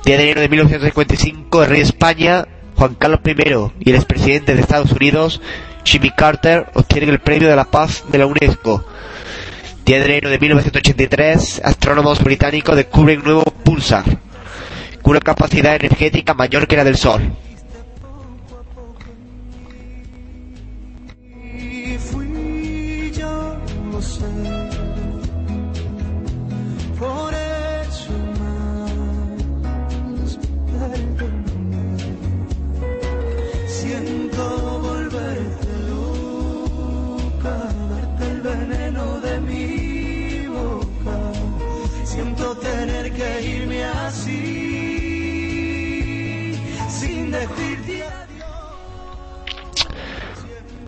10 0.05 0.17
de 0.17 0.23
enero 0.23 0.41
de 0.41 0.49
1955, 0.49 1.63
el 1.63 1.69
rey 1.69 1.79
de 1.79 1.85
España, 1.85 2.47
Juan 2.77 2.93
Carlos 2.93 3.21
I 3.25 3.33
y 3.79 3.89
el 3.89 3.95
expresidente 3.95 4.53
de 4.53 4.61
Estados 4.61 4.91
Unidos, 4.91 5.41
Jimmy 5.83 6.11
Carter, 6.11 6.67
obtienen 6.75 7.09
el 7.09 7.19
premio 7.19 7.49
de 7.49 7.55
la 7.55 7.65
paz 7.65 8.03
de 8.09 8.19
la 8.19 8.27
UNESCO. 8.27 8.85
10 9.83 9.99
de 9.99 10.05
enero 10.05 10.29
de 10.29 10.37
1983, 10.37 11.61
astrónomos 11.65 12.23
británicos 12.23 12.75
descubren 12.75 13.19
un 13.19 13.25
nuevo 13.25 13.43
pulsar, 13.43 14.03
con 15.01 15.11
una 15.11 15.19
capacidad 15.21 15.75
energética 15.75 16.35
mayor 16.35 16.67
que 16.67 16.75
la 16.77 16.83
del 16.83 16.97
Sol. 16.97 17.21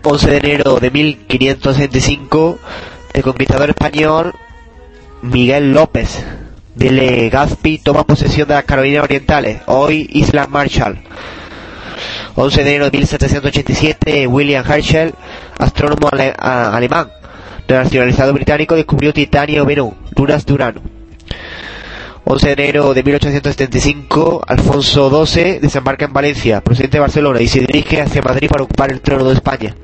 11 0.02 0.30
de 0.30 0.36
enero 0.38 0.80
de 0.80 0.90
1565, 0.90 2.58
el 3.12 3.22
conquistador 3.22 3.70
español 3.70 4.34
Miguel 5.22 5.72
López 5.72 6.24
de 6.74 6.90
Legazpi 6.90 7.78
toma 7.78 8.04
posesión 8.04 8.48
de 8.48 8.54
las 8.54 8.64
Carolinas 8.64 9.04
Orientales, 9.04 9.60
hoy 9.66 10.08
Islas 10.12 10.48
Marshall. 10.48 10.98
11 12.36 12.64
de 12.64 12.70
enero 12.70 12.84
de 12.90 12.96
1787, 12.98 14.26
William 14.26 14.64
Herschel, 14.66 15.12
astrónomo 15.58 16.08
ale- 16.10 16.32
alemán, 16.38 17.08
nacionalizado 17.68 18.32
británico, 18.32 18.74
descubrió 18.76 19.12
titanio 19.12 19.66
Venus, 19.66 19.92
lunas 20.16 20.46
de 20.46 20.52
Urano. 20.54 20.80
11 22.24 22.46
de 22.46 22.52
enero 22.52 22.94
de 22.94 23.02
1875, 23.02 24.42
Alfonso 24.46 25.26
XII 25.26 25.58
desembarca 25.58 26.04
en 26.06 26.12
Valencia, 26.12 26.60
presidente 26.62 26.96
de 26.96 27.00
Barcelona, 27.00 27.40
y 27.42 27.48
se 27.48 27.60
dirige 27.60 28.00
hacia 28.00 28.22
Madrid 28.22 28.48
para 28.48 28.62
ocupar 28.64 28.92
el 28.92 29.00
trono 29.00 29.24
de 29.24 29.34
España. 29.34 29.74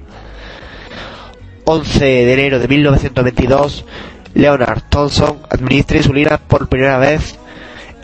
11 1.68 1.98
de 2.05 2.32
enero 2.32 2.59
de 2.60 2.68
1922, 2.68 3.84
Leonard 4.34 4.82
Thompson 4.88 5.40
administra 5.51 5.97
insulina 5.97 6.38
por 6.38 6.68
primera 6.68 6.97
vez 6.98 7.38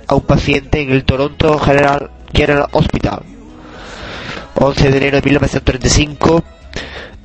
a 0.08 0.16
un 0.16 0.22
paciente 0.22 0.80
en 0.80 0.90
el 0.90 1.04
Toronto 1.04 1.58
General, 1.60 2.10
General 2.34 2.66
Hospital. 2.72 3.20
11 4.56 4.90
de 4.90 4.96
enero 4.96 5.16
de 5.20 5.22
1935, 5.22 6.44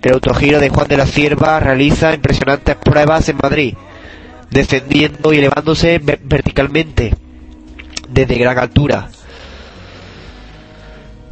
el 0.03 0.13
autogiro 0.13 0.59
de 0.59 0.69
Juan 0.69 0.87
de 0.87 0.97
la 0.97 1.05
Cierva 1.05 1.59
realiza 1.59 2.13
impresionantes 2.13 2.75
pruebas 2.75 3.27
en 3.29 3.37
Madrid, 3.41 3.73
descendiendo 4.51 5.33
y 5.33 5.39
elevándose 5.39 5.99
ve- 5.99 6.19
verticalmente 6.23 7.13
desde 8.07 8.35
gran 8.35 8.57
altura. 8.59 9.09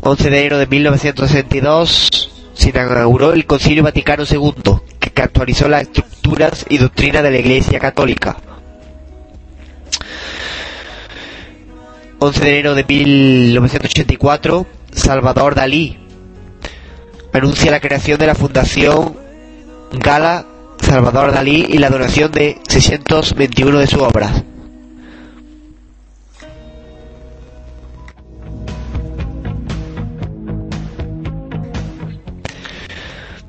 11 0.01 0.29
de 0.29 0.39
enero 0.39 0.57
de 0.57 0.67
1962 0.67 2.31
se 2.53 2.69
inauguró 2.69 3.33
el 3.33 3.45
Concilio 3.45 3.83
Vaticano 3.83 4.23
II, 4.29 4.51
que 5.15 5.23
actualizó 5.23 5.67
las 5.67 5.83
estructuras 5.83 6.65
y 6.69 6.77
doctrina 6.77 7.21
de 7.23 7.31
la 7.31 7.37
Iglesia 7.39 7.79
Católica. 7.79 8.37
11 12.19 12.39
de 12.41 12.49
enero 12.49 12.75
de 12.75 12.83
1984, 12.83 14.67
Salvador 14.91 15.55
Dalí 15.55 15.99
anuncia 17.33 17.71
la 17.71 17.81
creación 17.81 18.17
de 18.17 18.27
la 18.27 18.35
Fundación 18.35 19.17
Gala 19.91 20.45
Salvador 20.81 21.31
Dalí 21.31 21.65
y 21.67 21.77
la 21.79 21.89
donación 21.89 22.31
de 22.31 22.59
621 22.67 23.79
de 23.79 23.87
sus 23.87 24.01
obras. 24.01 24.43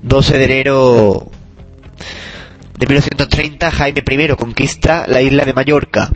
...12 0.02 0.38
de 0.38 0.44
enero 0.44 1.30
de 2.78 2.86
1930... 2.86 3.70
Jaime 3.70 4.02
I 4.08 4.28
conquista 4.36 5.04
la 5.06 5.20
isla 5.22 5.44
de 5.44 5.52
Mallorca. 5.52 6.10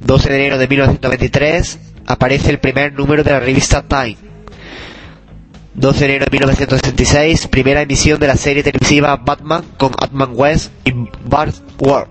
12 0.00 0.28
de 0.30 0.36
enero 0.36 0.58
de 0.58 0.68
1923... 0.68 1.78
aparece 2.06 2.50
el 2.50 2.58
primer 2.58 2.92
número 2.92 3.22
de 3.24 3.30
la 3.30 3.40
revista 3.40 3.82
Time. 3.82 4.16
12 5.74 5.98
de 6.00 6.04
enero 6.04 6.24
de 6.26 6.30
1966, 6.30 7.46
primera 7.48 7.80
emisión 7.80 8.20
de 8.20 8.26
la 8.26 8.36
serie 8.36 8.62
televisiva 8.62 9.16
Batman 9.16 9.64
con 9.78 9.92
Batman 9.92 10.30
West 10.34 10.70
y 10.84 10.92
Bart 11.24 11.54
Ward. 11.78 12.08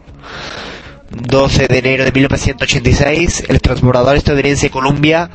12 1.11 1.67
de 1.67 1.77
enero 1.77 2.03
de 2.05 2.11
1986, 2.11 3.43
el 3.49 3.61
transbordador 3.61 4.15
estadounidense 4.15 4.69
Columbia 4.71 5.29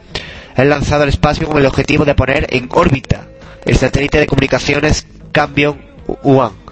es 0.56 0.66
lanzado 0.66 1.02
al 1.04 1.10
espacio 1.10 1.46
con 1.46 1.58
el 1.58 1.66
objetivo 1.66 2.04
de 2.04 2.14
poner 2.14 2.46
en 2.50 2.68
órbita 2.72 3.28
el 3.64 3.76
satélite 3.76 4.18
de 4.18 4.26
comunicaciones 4.26 5.06
Cambion 5.32 5.78
One. 6.24 6.65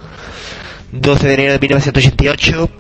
12 1.01 1.27
de 1.27 1.35
enero 1.35 1.53
de 1.53 1.59
1988, 1.59 2.71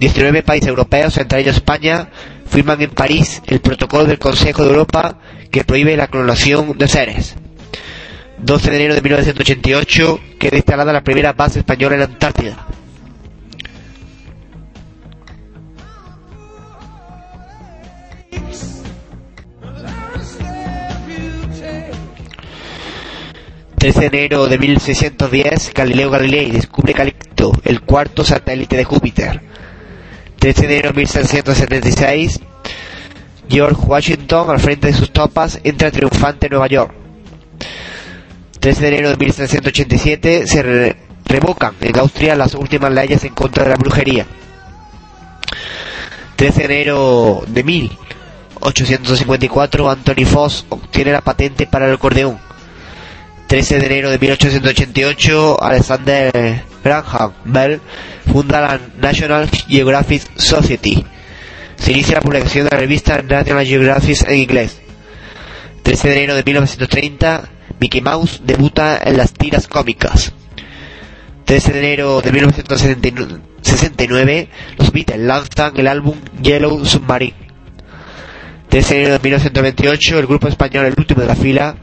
19 0.00 0.42
países 0.42 0.68
europeos, 0.68 1.16
entre 1.18 1.40
ellos 1.40 1.56
España, 1.56 2.08
firman 2.46 2.80
en 2.82 2.90
París 2.90 3.42
el 3.46 3.60
protocolo 3.60 4.04
del 4.04 4.18
Consejo 4.18 4.62
de 4.64 4.70
Europa 4.70 5.18
que 5.50 5.64
prohíbe 5.64 5.96
la 5.96 6.08
clonación 6.08 6.76
de 6.76 6.88
seres. 6.88 7.36
12 8.38 8.70
de 8.70 8.76
enero 8.76 8.94
de 8.94 9.00
1988 9.02 10.20
queda 10.38 10.56
instalada 10.56 10.92
la 10.92 11.02
primera 11.04 11.32
base 11.32 11.60
española 11.60 11.94
en 11.94 12.00
la 12.00 12.06
Antártida. 12.06 12.66
...13 23.84 24.00
de 24.00 24.06
enero 24.06 24.46
de 24.46 24.56
1610... 24.58 25.72
Galileo 25.74 26.10
Galilei 26.10 26.50
descubre 26.50 26.94
Calixto, 26.94 27.52
el 27.64 27.82
cuarto 27.82 28.24
satélite 28.24 28.78
de 28.78 28.84
Júpiter. 28.84 29.42
13 30.38 30.66
de 30.66 30.72
enero 30.72 30.88
de 30.92 30.96
1776... 31.00 32.40
George 33.46 33.78
Washington, 33.86 34.48
al 34.48 34.58
frente 34.58 34.86
de 34.86 34.94
sus 34.94 35.12
tropas, 35.12 35.60
entra 35.64 35.90
triunfante 35.90 36.46
en 36.46 36.52
Nueva 36.52 36.66
York. 36.68 36.94
13 38.58 38.80
de 38.80 38.88
enero 38.88 39.10
de 39.10 39.16
1787 39.18 40.46
se 40.46 40.62
re- 40.62 40.96
revocan 41.26 41.74
en 41.82 41.98
Austria 41.98 42.34
las 42.36 42.54
últimas 42.54 42.90
leyes 42.90 43.22
en 43.24 43.34
contra 43.34 43.64
de 43.64 43.70
la 43.70 43.76
brujería. 43.76 44.24
13 46.36 46.68
de 46.68 46.74
enero 46.74 47.44
de 47.48 47.62
1854, 47.64 49.90
Anthony 49.90 50.24
Foss 50.24 50.64
obtiene 50.70 51.12
la 51.12 51.20
patente 51.20 51.66
para 51.66 51.86
el 51.86 51.92
acordeón. 51.96 52.38
13 53.54 53.78
de 53.78 53.86
enero 53.86 54.10
de 54.10 54.18
1888, 54.18 55.62
Alexander 55.62 56.64
Graham 56.82 57.34
Bell 57.44 57.80
funda 58.26 58.60
la 58.60 58.80
National 59.00 59.48
Geographic 59.68 60.22
Society. 60.34 61.04
Se 61.76 61.92
inicia 61.92 62.16
la 62.16 62.20
publicación 62.20 62.64
de 62.64 62.72
la 62.72 62.78
revista 62.78 63.22
National 63.22 63.64
Geographic 63.64 64.28
en 64.28 64.38
inglés. 64.38 64.80
13 65.84 66.08
de 66.08 66.16
enero 66.16 66.34
de 66.34 66.42
1930, 66.42 67.48
Mickey 67.78 68.00
Mouse 68.00 68.40
debuta 68.44 69.00
en 69.00 69.16
las 69.16 69.32
tiras 69.32 69.68
cómicas. 69.68 70.32
13 71.44 71.72
de 71.74 71.78
enero 71.78 72.22
de 72.22 72.32
1969, 72.32 74.48
los 74.78 74.90
Beatles 74.90 75.20
lanzan 75.20 75.76
el 75.76 75.86
álbum 75.86 76.16
Yellow 76.42 76.84
Submarine. 76.84 77.36
13 78.68 78.94
de 78.94 79.00
enero 79.00 79.14
de 79.14 79.20
1928, 79.20 80.18
el 80.18 80.26
grupo 80.26 80.48
español 80.48 80.86
El 80.86 80.94
Último 80.98 81.20
de 81.20 81.28
la 81.28 81.36
Fila 81.36 81.76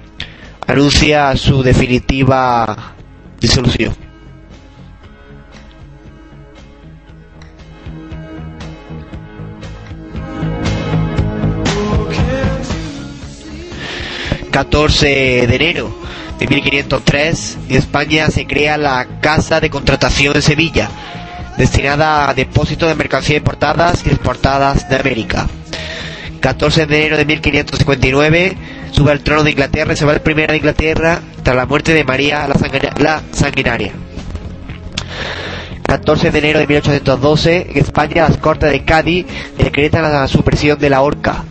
anuncia 0.72 1.36
su 1.36 1.62
definitiva 1.64 2.94
disolución. 3.40 3.96
...14 14.52 15.48
de 15.48 15.56
enero 15.56 15.90
de 16.38 16.46
1503... 16.48 17.58
...en 17.70 17.76
España 17.78 18.28
se 18.30 18.46
crea 18.46 18.78
la 18.78 19.08
Casa 19.22 19.60
de 19.62 19.70
Contratación 19.70 20.36
en 20.36 20.42
Sevilla... 20.42 20.90
...destinada 21.58 22.30
a 22.30 22.34
depósito 22.34 22.86
de 22.88 22.96
mercancías 22.96 23.38
importadas 23.38 24.06
y 24.06 24.10
exportadas 24.10 24.90
de 24.90 24.96
América... 24.98 25.48
14 26.42 26.86
de 26.88 26.98
enero 27.00 27.18
de 27.18 27.26
1559 27.26 28.58
sube 28.92 29.12
al 29.12 29.22
trono 29.22 29.44
de 29.44 29.52
Inglaterra 29.52 29.94
y 29.94 29.96
se 29.96 30.06
va 30.06 30.14
el 30.14 30.22
primero 30.22 30.52
de 30.52 30.58
Inglaterra 30.58 31.20
tras 31.44 31.56
la 31.56 31.66
muerte 31.66 31.94
de 31.94 32.04
María 32.04 32.48
la, 32.48 32.56
sanguina- 32.56 33.22
Sanguinaria. 33.32 33.92
14 35.84 36.32
de 36.32 36.40
enero 36.40 36.60
de 36.60 36.68
1812 36.68 37.68
en 37.72 37.78
España 37.78 38.28
las 38.28 38.38
Cortes 38.38 38.72
de 38.72 38.84
Cádiz 38.86 39.26
decretan 39.58 40.04
la 40.04 40.28
supresión 40.28 40.80
de 40.80 40.90
la 40.90 41.02
horca. 41.02 41.44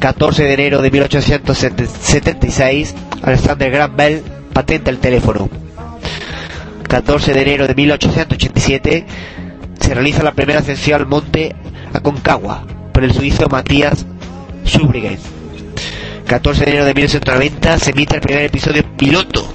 14 0.00 0.44
de 0.44 0.54
enero 0.54 0.82
de 0.82 0.90
1876 0.90 2.94
Alexander 3.22 3.70
Graham 3.70 3.96
Bell 3.96 4.22
patenta 4.52 4.90
el 4.90 4.98
teléfono. 4.98 5.48
14 6.88 7.32
de 7.34 7.42
enero 7.42 7.66
de 7.66 7.74
1887 7.74 9.06
se 9.80 9.94
realiza 9.94 10.22
la 10.22 10.32
primera 10.32 10.60
ascensión 10.60 11.00
al 11.00 11.06
monte 11.06 11.54
Aconcagua 11.92 12.64
por 12.92 13.04
el 13.04 13.12
suizo 13.12 13.48
Matías 13.48 14.06
Subrigen. 14.64 15.18
14 16.26 16.64
de 16.64 16.70
enero 16.70 16.84
de 16.84 16.94
1990 16.94 17.78
se 17.78 17.90
emite 17.90 18.16
el 18.16 18.20
primer 18.20 18.44
episodio 18.44 18.84
piloto 18.96 19.46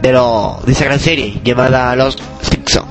de, 0.00 0.12
lo, 0.12 0.58
de 0.64 0.72
esa 0.72 0.84
gran 0.86 0.98
serie 0.98 1.40
llamada 1.44 1.94
Los 1.96 2.16
Simpson. 2.40 2.84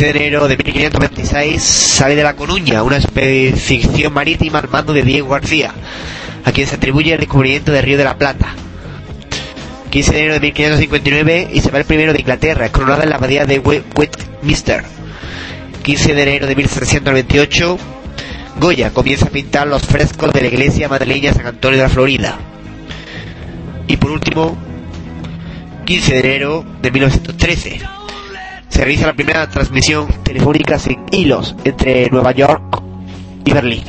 De 0.00 0.10
enero 0.10 0.48
de 0.48 0.56
1526 0.56 1.62
sale 1.62 2.16
de 2.16 2.22
La 2.22 2.34
Coruña 2.36 2.82
una 2.82 2.96
expedición 2.96 4.12
marítima 4.12 4.58
al 4.58 4.68
mando 4.68 4.92
de 4.92 5.02
Diego 5.02 5.28
García, 5.30 5.72
a 6.44 6.52
quien 6.52 6.66
se 6.66 6.74
atribuye 6.76 7.12
el 7.12 7.20
descubrimiento 7.20 7.70
del 7.72 7.82
Río 7.84 7.96
de 7.98 8.04
la 8.04 8.16
Plata. 8.18 8.54
15 9.90 10.12
de 10.12 10.18
enero 10.18 10.34
de 10.34 10.40
1559 10.40 11.50
Isabel 11.54 11.86
I 11.88 11.96
de 12.12 12.20
Inglaterra 12.20 12.66
es 12.66 12.72
coronada 12.72 13.04
en 13.04 13.10
la 13.10 13.16
abadía 13.16 13.46
de 13.46 13.58
We- 13.60 13.84
Westminster. 13.96 14.82
15 15.82 16.14
de 16.14 16.22
enero 16.22 16.46
de 16.46 16.56
1798 16.56 17.78
Goya 18.60 18.90
comienza 18.90 19.26
a 19.26 19.30
pintar 19.30 19.66
los 19.68 19.82
frescos 19.82 20.32
de 20.32 20.40
la 20.40 20.46
iglesia 20.48 20.88
madrileña 20.88 21.32
San 21.32 21.46
Antonio 21.46 21.76
de 21.78 21.84
la 21.84 21.88
Florida. 21.90 22.38
Y 23.86 23.96
por 23.96 24.10
último, 24.10 24.56
15 25.84 26.14
de 26.14 26.20
enero 26.20 26.64
de 26.82 26.90
1913 26.90 27.80
se 28.74 28.80
realiza 28.80 29.06
la 29.06 29.12
primera 29.12 29.48
transmisión 29.48 30.08
telefónica 30.24 30.80
sin 30.80 31.04
hilos 31.12 31.54
entre 31.62 32.10
Nueva 32.10 32.32
York 32.32 32.82
y 33.44 33.52
Berlín. 33.52 33.84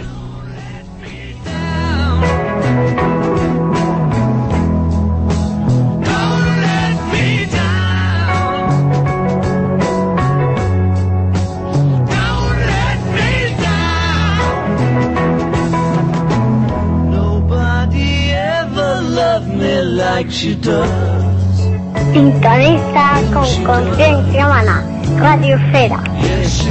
Sintoniza 22.15 23.21
con 23.33 23.63
conciencia 23.65 24.45
humana. 24.47 24.85
Radio 25.17 25.57
does. 25.73 26.69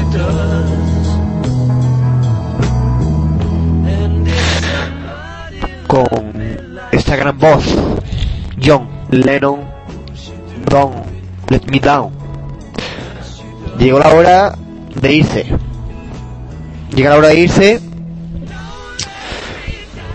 Con 5.87 6.33
esta 6.93 7.17
gran 7.17 7.39
voz, 7.39 7.63
John 8.59 8.89
Lennon, 9.11 9.61
Don't 10.71 10.95
Let 11.51 11.65
Me 11.71 11.79
Down. 11.79 12.11
Llegó 13.79 13.99
la 13.99 14.15
hora 14.15 14.55
de 14.95 15.13
irse. 15.13 15.45
Llega 16.97 17.11
la 17.11 17.17
hora 17.19 17.29
de 17.29 17.41
irse. 17.41 17.81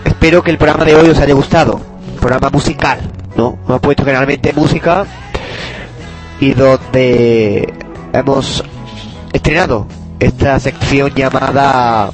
Espero 0.04 0.42
que 0.42 0.50
el 0.50 0.58
programa 0.58 0.84
de 0.84 0.96
hoy 0.96 1.08
os 1.08 1.20
haya 1.20 1.34
gustado. 1.34 1.80
Programa 2.18 2.50
musical, 2.50 2.98
¿no? 3.36 3.58
Hemos 3.66 3.80
puesto 3.80 4.04
generalmente 4.04 4.52
música 4.52 5.06
y 6.40 6.52
donde 6.52 7.72
hemos 8.12 8.64
estrenado 9.32 9.86
esta 10.18 10.58
sección 10.58 11.12
llamada 11.14 12.10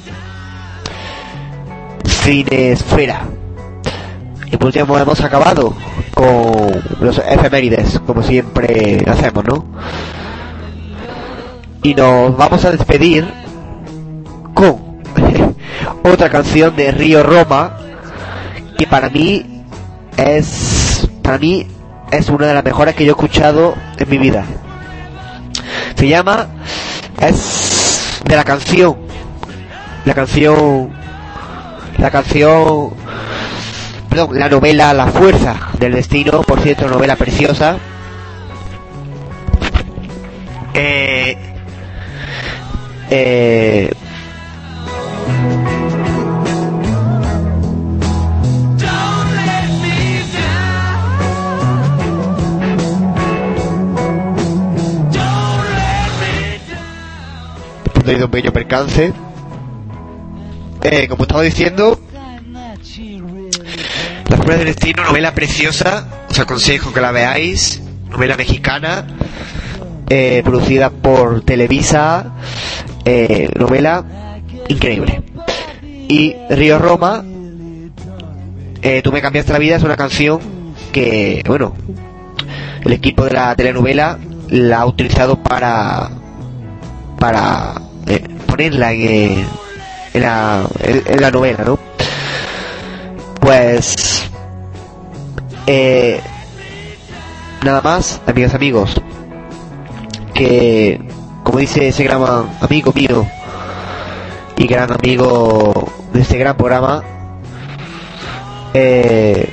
Cine 2.03 2.71
Esfera. 2.71 3.21
Y 4.45 4.57
por 4.57 4.67
último 4.67 4.97
hemos 4.97 5.21
acabado 5.21 5.73
con 6.13 6.83
los 7.01 7.19
efemérides, 7.19 7.99
como 8.05 8.23
siempre 8.23 9.03
hacemos, 9.07 9.43
¿no? 9.45 9.65
Y 11.83 11.93
nos 11.93 12.35
vamos 12.35 12.63
a 12.65 12.71
despedir 12.71 13.27
con 14.53 14.77
otra 16.03 16.29
canción 16.29 16.75
de 16.75 16.91
Río 16.91 17.23
Roma 17.23 17.77
que 18.77 18.87
para 18.87 19.09
mí 19.09 19.63
es 20.17 20.86
para 21.27 21.39
mí 21.39 21.67
es 22.09 22.29
una 22.29 22.47
de 22.47 22.53
las 22.53 22.63
mejores 22.63 22.95
que 22.95 23.03
yo 23.03 23.11
he 23.11 23.11
escuchado 23.11 23.75
en 23.97 24.09
mi 24.09 24.17
vida. 24.17 24.45
Se 25.95 26.07
llama 26.07 26.47
es 27.19 28.21
de 28.23 28.33
la 28.33 28.45
canción 28.45 28.95
la 30.05 30.13
canción 30.13 30.89
la 31.97 32.11
canción 32.11 32.91
perdón, 34.07 34.39
la 34.39 34.47
novela 34.47 34.93
La 34.93 35.07
fuerza 35.07 35.57
del 35.77 35.95
destino, 35.95 36.43
por 36.43 36.61
cierto, 36.61 36.87
novela 36.87 37.17
preciosa. 37.17 37.75
Eh, 40.73 41.37
eh, 43.09 43.93
de 58.15 58.23
un 58.23 58.31
pequeño 58.31 58.53
percance. 58.53 59.13
Eh, 60.83 61.07
como 61.07 61.23
estaba 61.23 61.41
diciendo, 61.41 61.99
La 64.29 64.37
Fuerza 64.37 64.57
del 64.57 64.65
Destino, 64.67 65.03
novela 65.03 65.33
preciosa, 65.33 66.25
os 66.29 66.39
aconsejo 66.39 66.93
que 66.93 67.01
la 67.01 67.11
veáis, 67.11 67.81
novela 68.09 68.37
mexicana, 68.37 69.05
eh, 70.09 70.41
producida 70.43 70.89
por 70.89 71.41
Televisa, 71.41 72.33
eh, 73.03 73.49
novela 73.55 74.05
increíble. 74.69 75.23
Y 76.07 76.35
Río 76.49 76.79
Roma, 76.79 77.23
eh, 78.81 79.01
Tú 79.01 79.11
me 79.11 79.21
cambiaste 79.21 79.51
la 79.51 79.59
vida, 79.59 79.75
es 79.75 79.83
una 79.83 79.97
canción 79.97 80.39
que, 80.93 81.43
bueno, 81.45 81.73
el 82.85 82.93
equipo 82.93 83.25
de 83.25 83.31
la 83.31 83.53
telenovela 83.55 84.17
la 84.49 84.81
ha 84.81 84.85
utilizado 84.85 85.41
para 85.43 86.09
para 87.19 87.73
eh, 88.07 88.23
ponerla 88.47 88.93
en, 88.93 89.01
eh, 89.01 89.45
la, 90.13 90.65
en- 90.79 91.03
en 91.05 91.21
la 91.21 91.31
novela, 91.31 91.63
¿no? 91.65 91.79
Pues 93.39 94.29
eh, 95.67 96.19
nada 97.63 97.81
más, 97.81 98.21
amigas 98.25 98.53
amigos, 98.53 99.01
que 100.33 100.99
como 101.43 101.59
dice 101.59 101.87
ese 101.87 102.03
gran 102.03 102.21
amigo 102.61 102.91
mío 102.93 103.25
y 104.57 104.67
gran 104.67 104.91
amigo 104.91 105.87
de 106.13 106.21
este 106.21 106.37
gran 106.37 106.57
programa, 106.57 107.03
eh, 108.73 109.49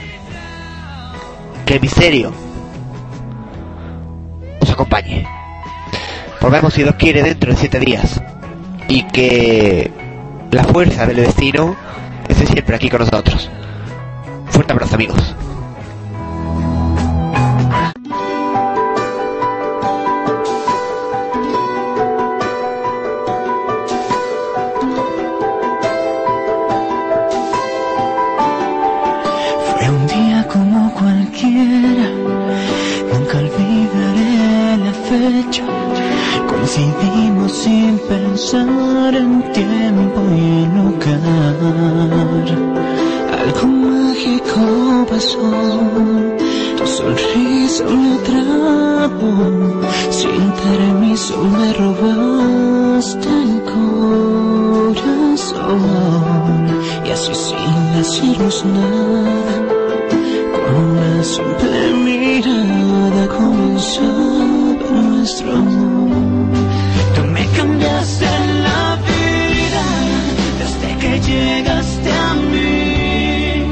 que 1.67 1.75
el 1.75 1.81
misterio 1.81 2.33
os 4.61 4.71
acompañe. 4.71 5.27
Volvemos 6.41 6.75
si 6.75 6.83
Dios 6.83 6.95
quiere 6.97 7.23
dentro 7.23 7.51
de 7.53 7.57
siete 7.57 7.79
días 7.81 8.21
y 8.89 9.05
que 9.05 9.91
la 10.51 10.65
fuerza 10.65 11.07
del 11.07 11.17
destino 11.17 11.77
esté 12.29 12.47
siempre 12.47 12.77
aquí 12.77 12.89
con 12.89 13.01
nosotros. 13.01 13.51
Fuerte 14.47 14.73
abrazo 14.73 14.95
amigos. 14.95 15.35
Sin 37.55 37.99
pensar 38.09 39.15
en 39.15 39.31
tiempo 39.53 40.21
y 40.37 40.41
en 40.63 40.71
lugar. 40.77 42.47
Algo 43.41 43.67
mágico 43.69 44.63
pasó, 45.09 45.51
tu 46.77 46.87
sonrisa 46.87 47.85
me 47.85 48.11
atrapó. 48.19 49.33
Sin 50.11 50.45
permiso 50.65 51.37
me 51.57 51.69
robaste 51.75 53.29
el 53.47 53.55
corazón. 53.73 55.05
Y 57.07 57.09
así 57.11 57.35
sin 57.35 57.79
decirnos 57.97 58.65
nada, 58.65 59.55
con 60.55 60.65
una 60.87 61.13
simple 61.23 61.79
mirada 62.05 63.23
comenzaba 63.29 64.35
nuestro 64.91 65.53
amor. 65.53 66.34
Me 67.45 67.51
cambiaste 67.51 68.25
la 68.25 68.97
vida 69.09 69.87
desde 70.61 70.89
que 70.99 71.13
llegaste 71.21 72.11
a 72.11 72.35
mí. 72.35 73.67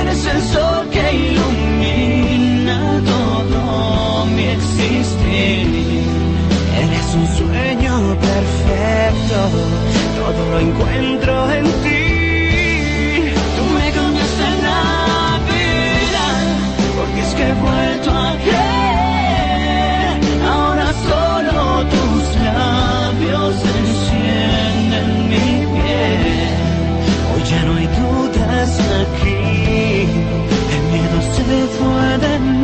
Eres 0.00 0.24
el 0.24 0.40
sol 0.52 0.88
que 0.90 1.04
ilumina 1.26 2.80
todo 3.04 4.24
mi 4.34 4.44
existir. 4.44 5.66
Eres 6.82 7.08
un 7.20 7.26
sueño 7.36 8.16
perfecto, 8.28 9.38
todo 10.20 10.40
lo 10.50 10.58
encuentro 10.60 11.52
en 11.52 11.64
ti. 11.84 12.04
Tú 13.56 13.62
me 13.76 13.90
cambiaste 13.92 14.48
la 14.68 15.38
vida, 15.50 16.26
porque 16.96 17.20
es 17.20 17.32
que 17.34 17.48
aquí, 29.00 30.08
el 30.74 30.82
miedo 30.92 31.18
se 31.34 31.42
fue 31.76 32.18
de 32.18 32.38
mí. 32.38 32.57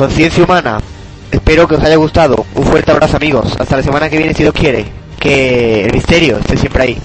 Conciencia 0.00 0.42
humana. 0.42 0.80
Espero 1.30 1.68
que 1.68 1.74
os 1.74 1.84
haya 1.84 1.96
gustado. 1.96 2.46
Un 2.54 2.64
fuerte 2.64 2.90
abrazo 2.90 3.18
amigos. 3.18 3.54
Hasta 3.58 3.76
la 3.76 3.82
semana 3.82 4.08
que 4.08 4.16
viene 4.16 4.32
si 4.32 4.42
Dios 4.42 4.54
quiere. 4.54 4.86
Que 5.18 5.84
el 5.84 5.92
misterio 5.92 6.38
esté 6.38 6.56
siempre 6.56 6.84
ahí. 6.84 6.98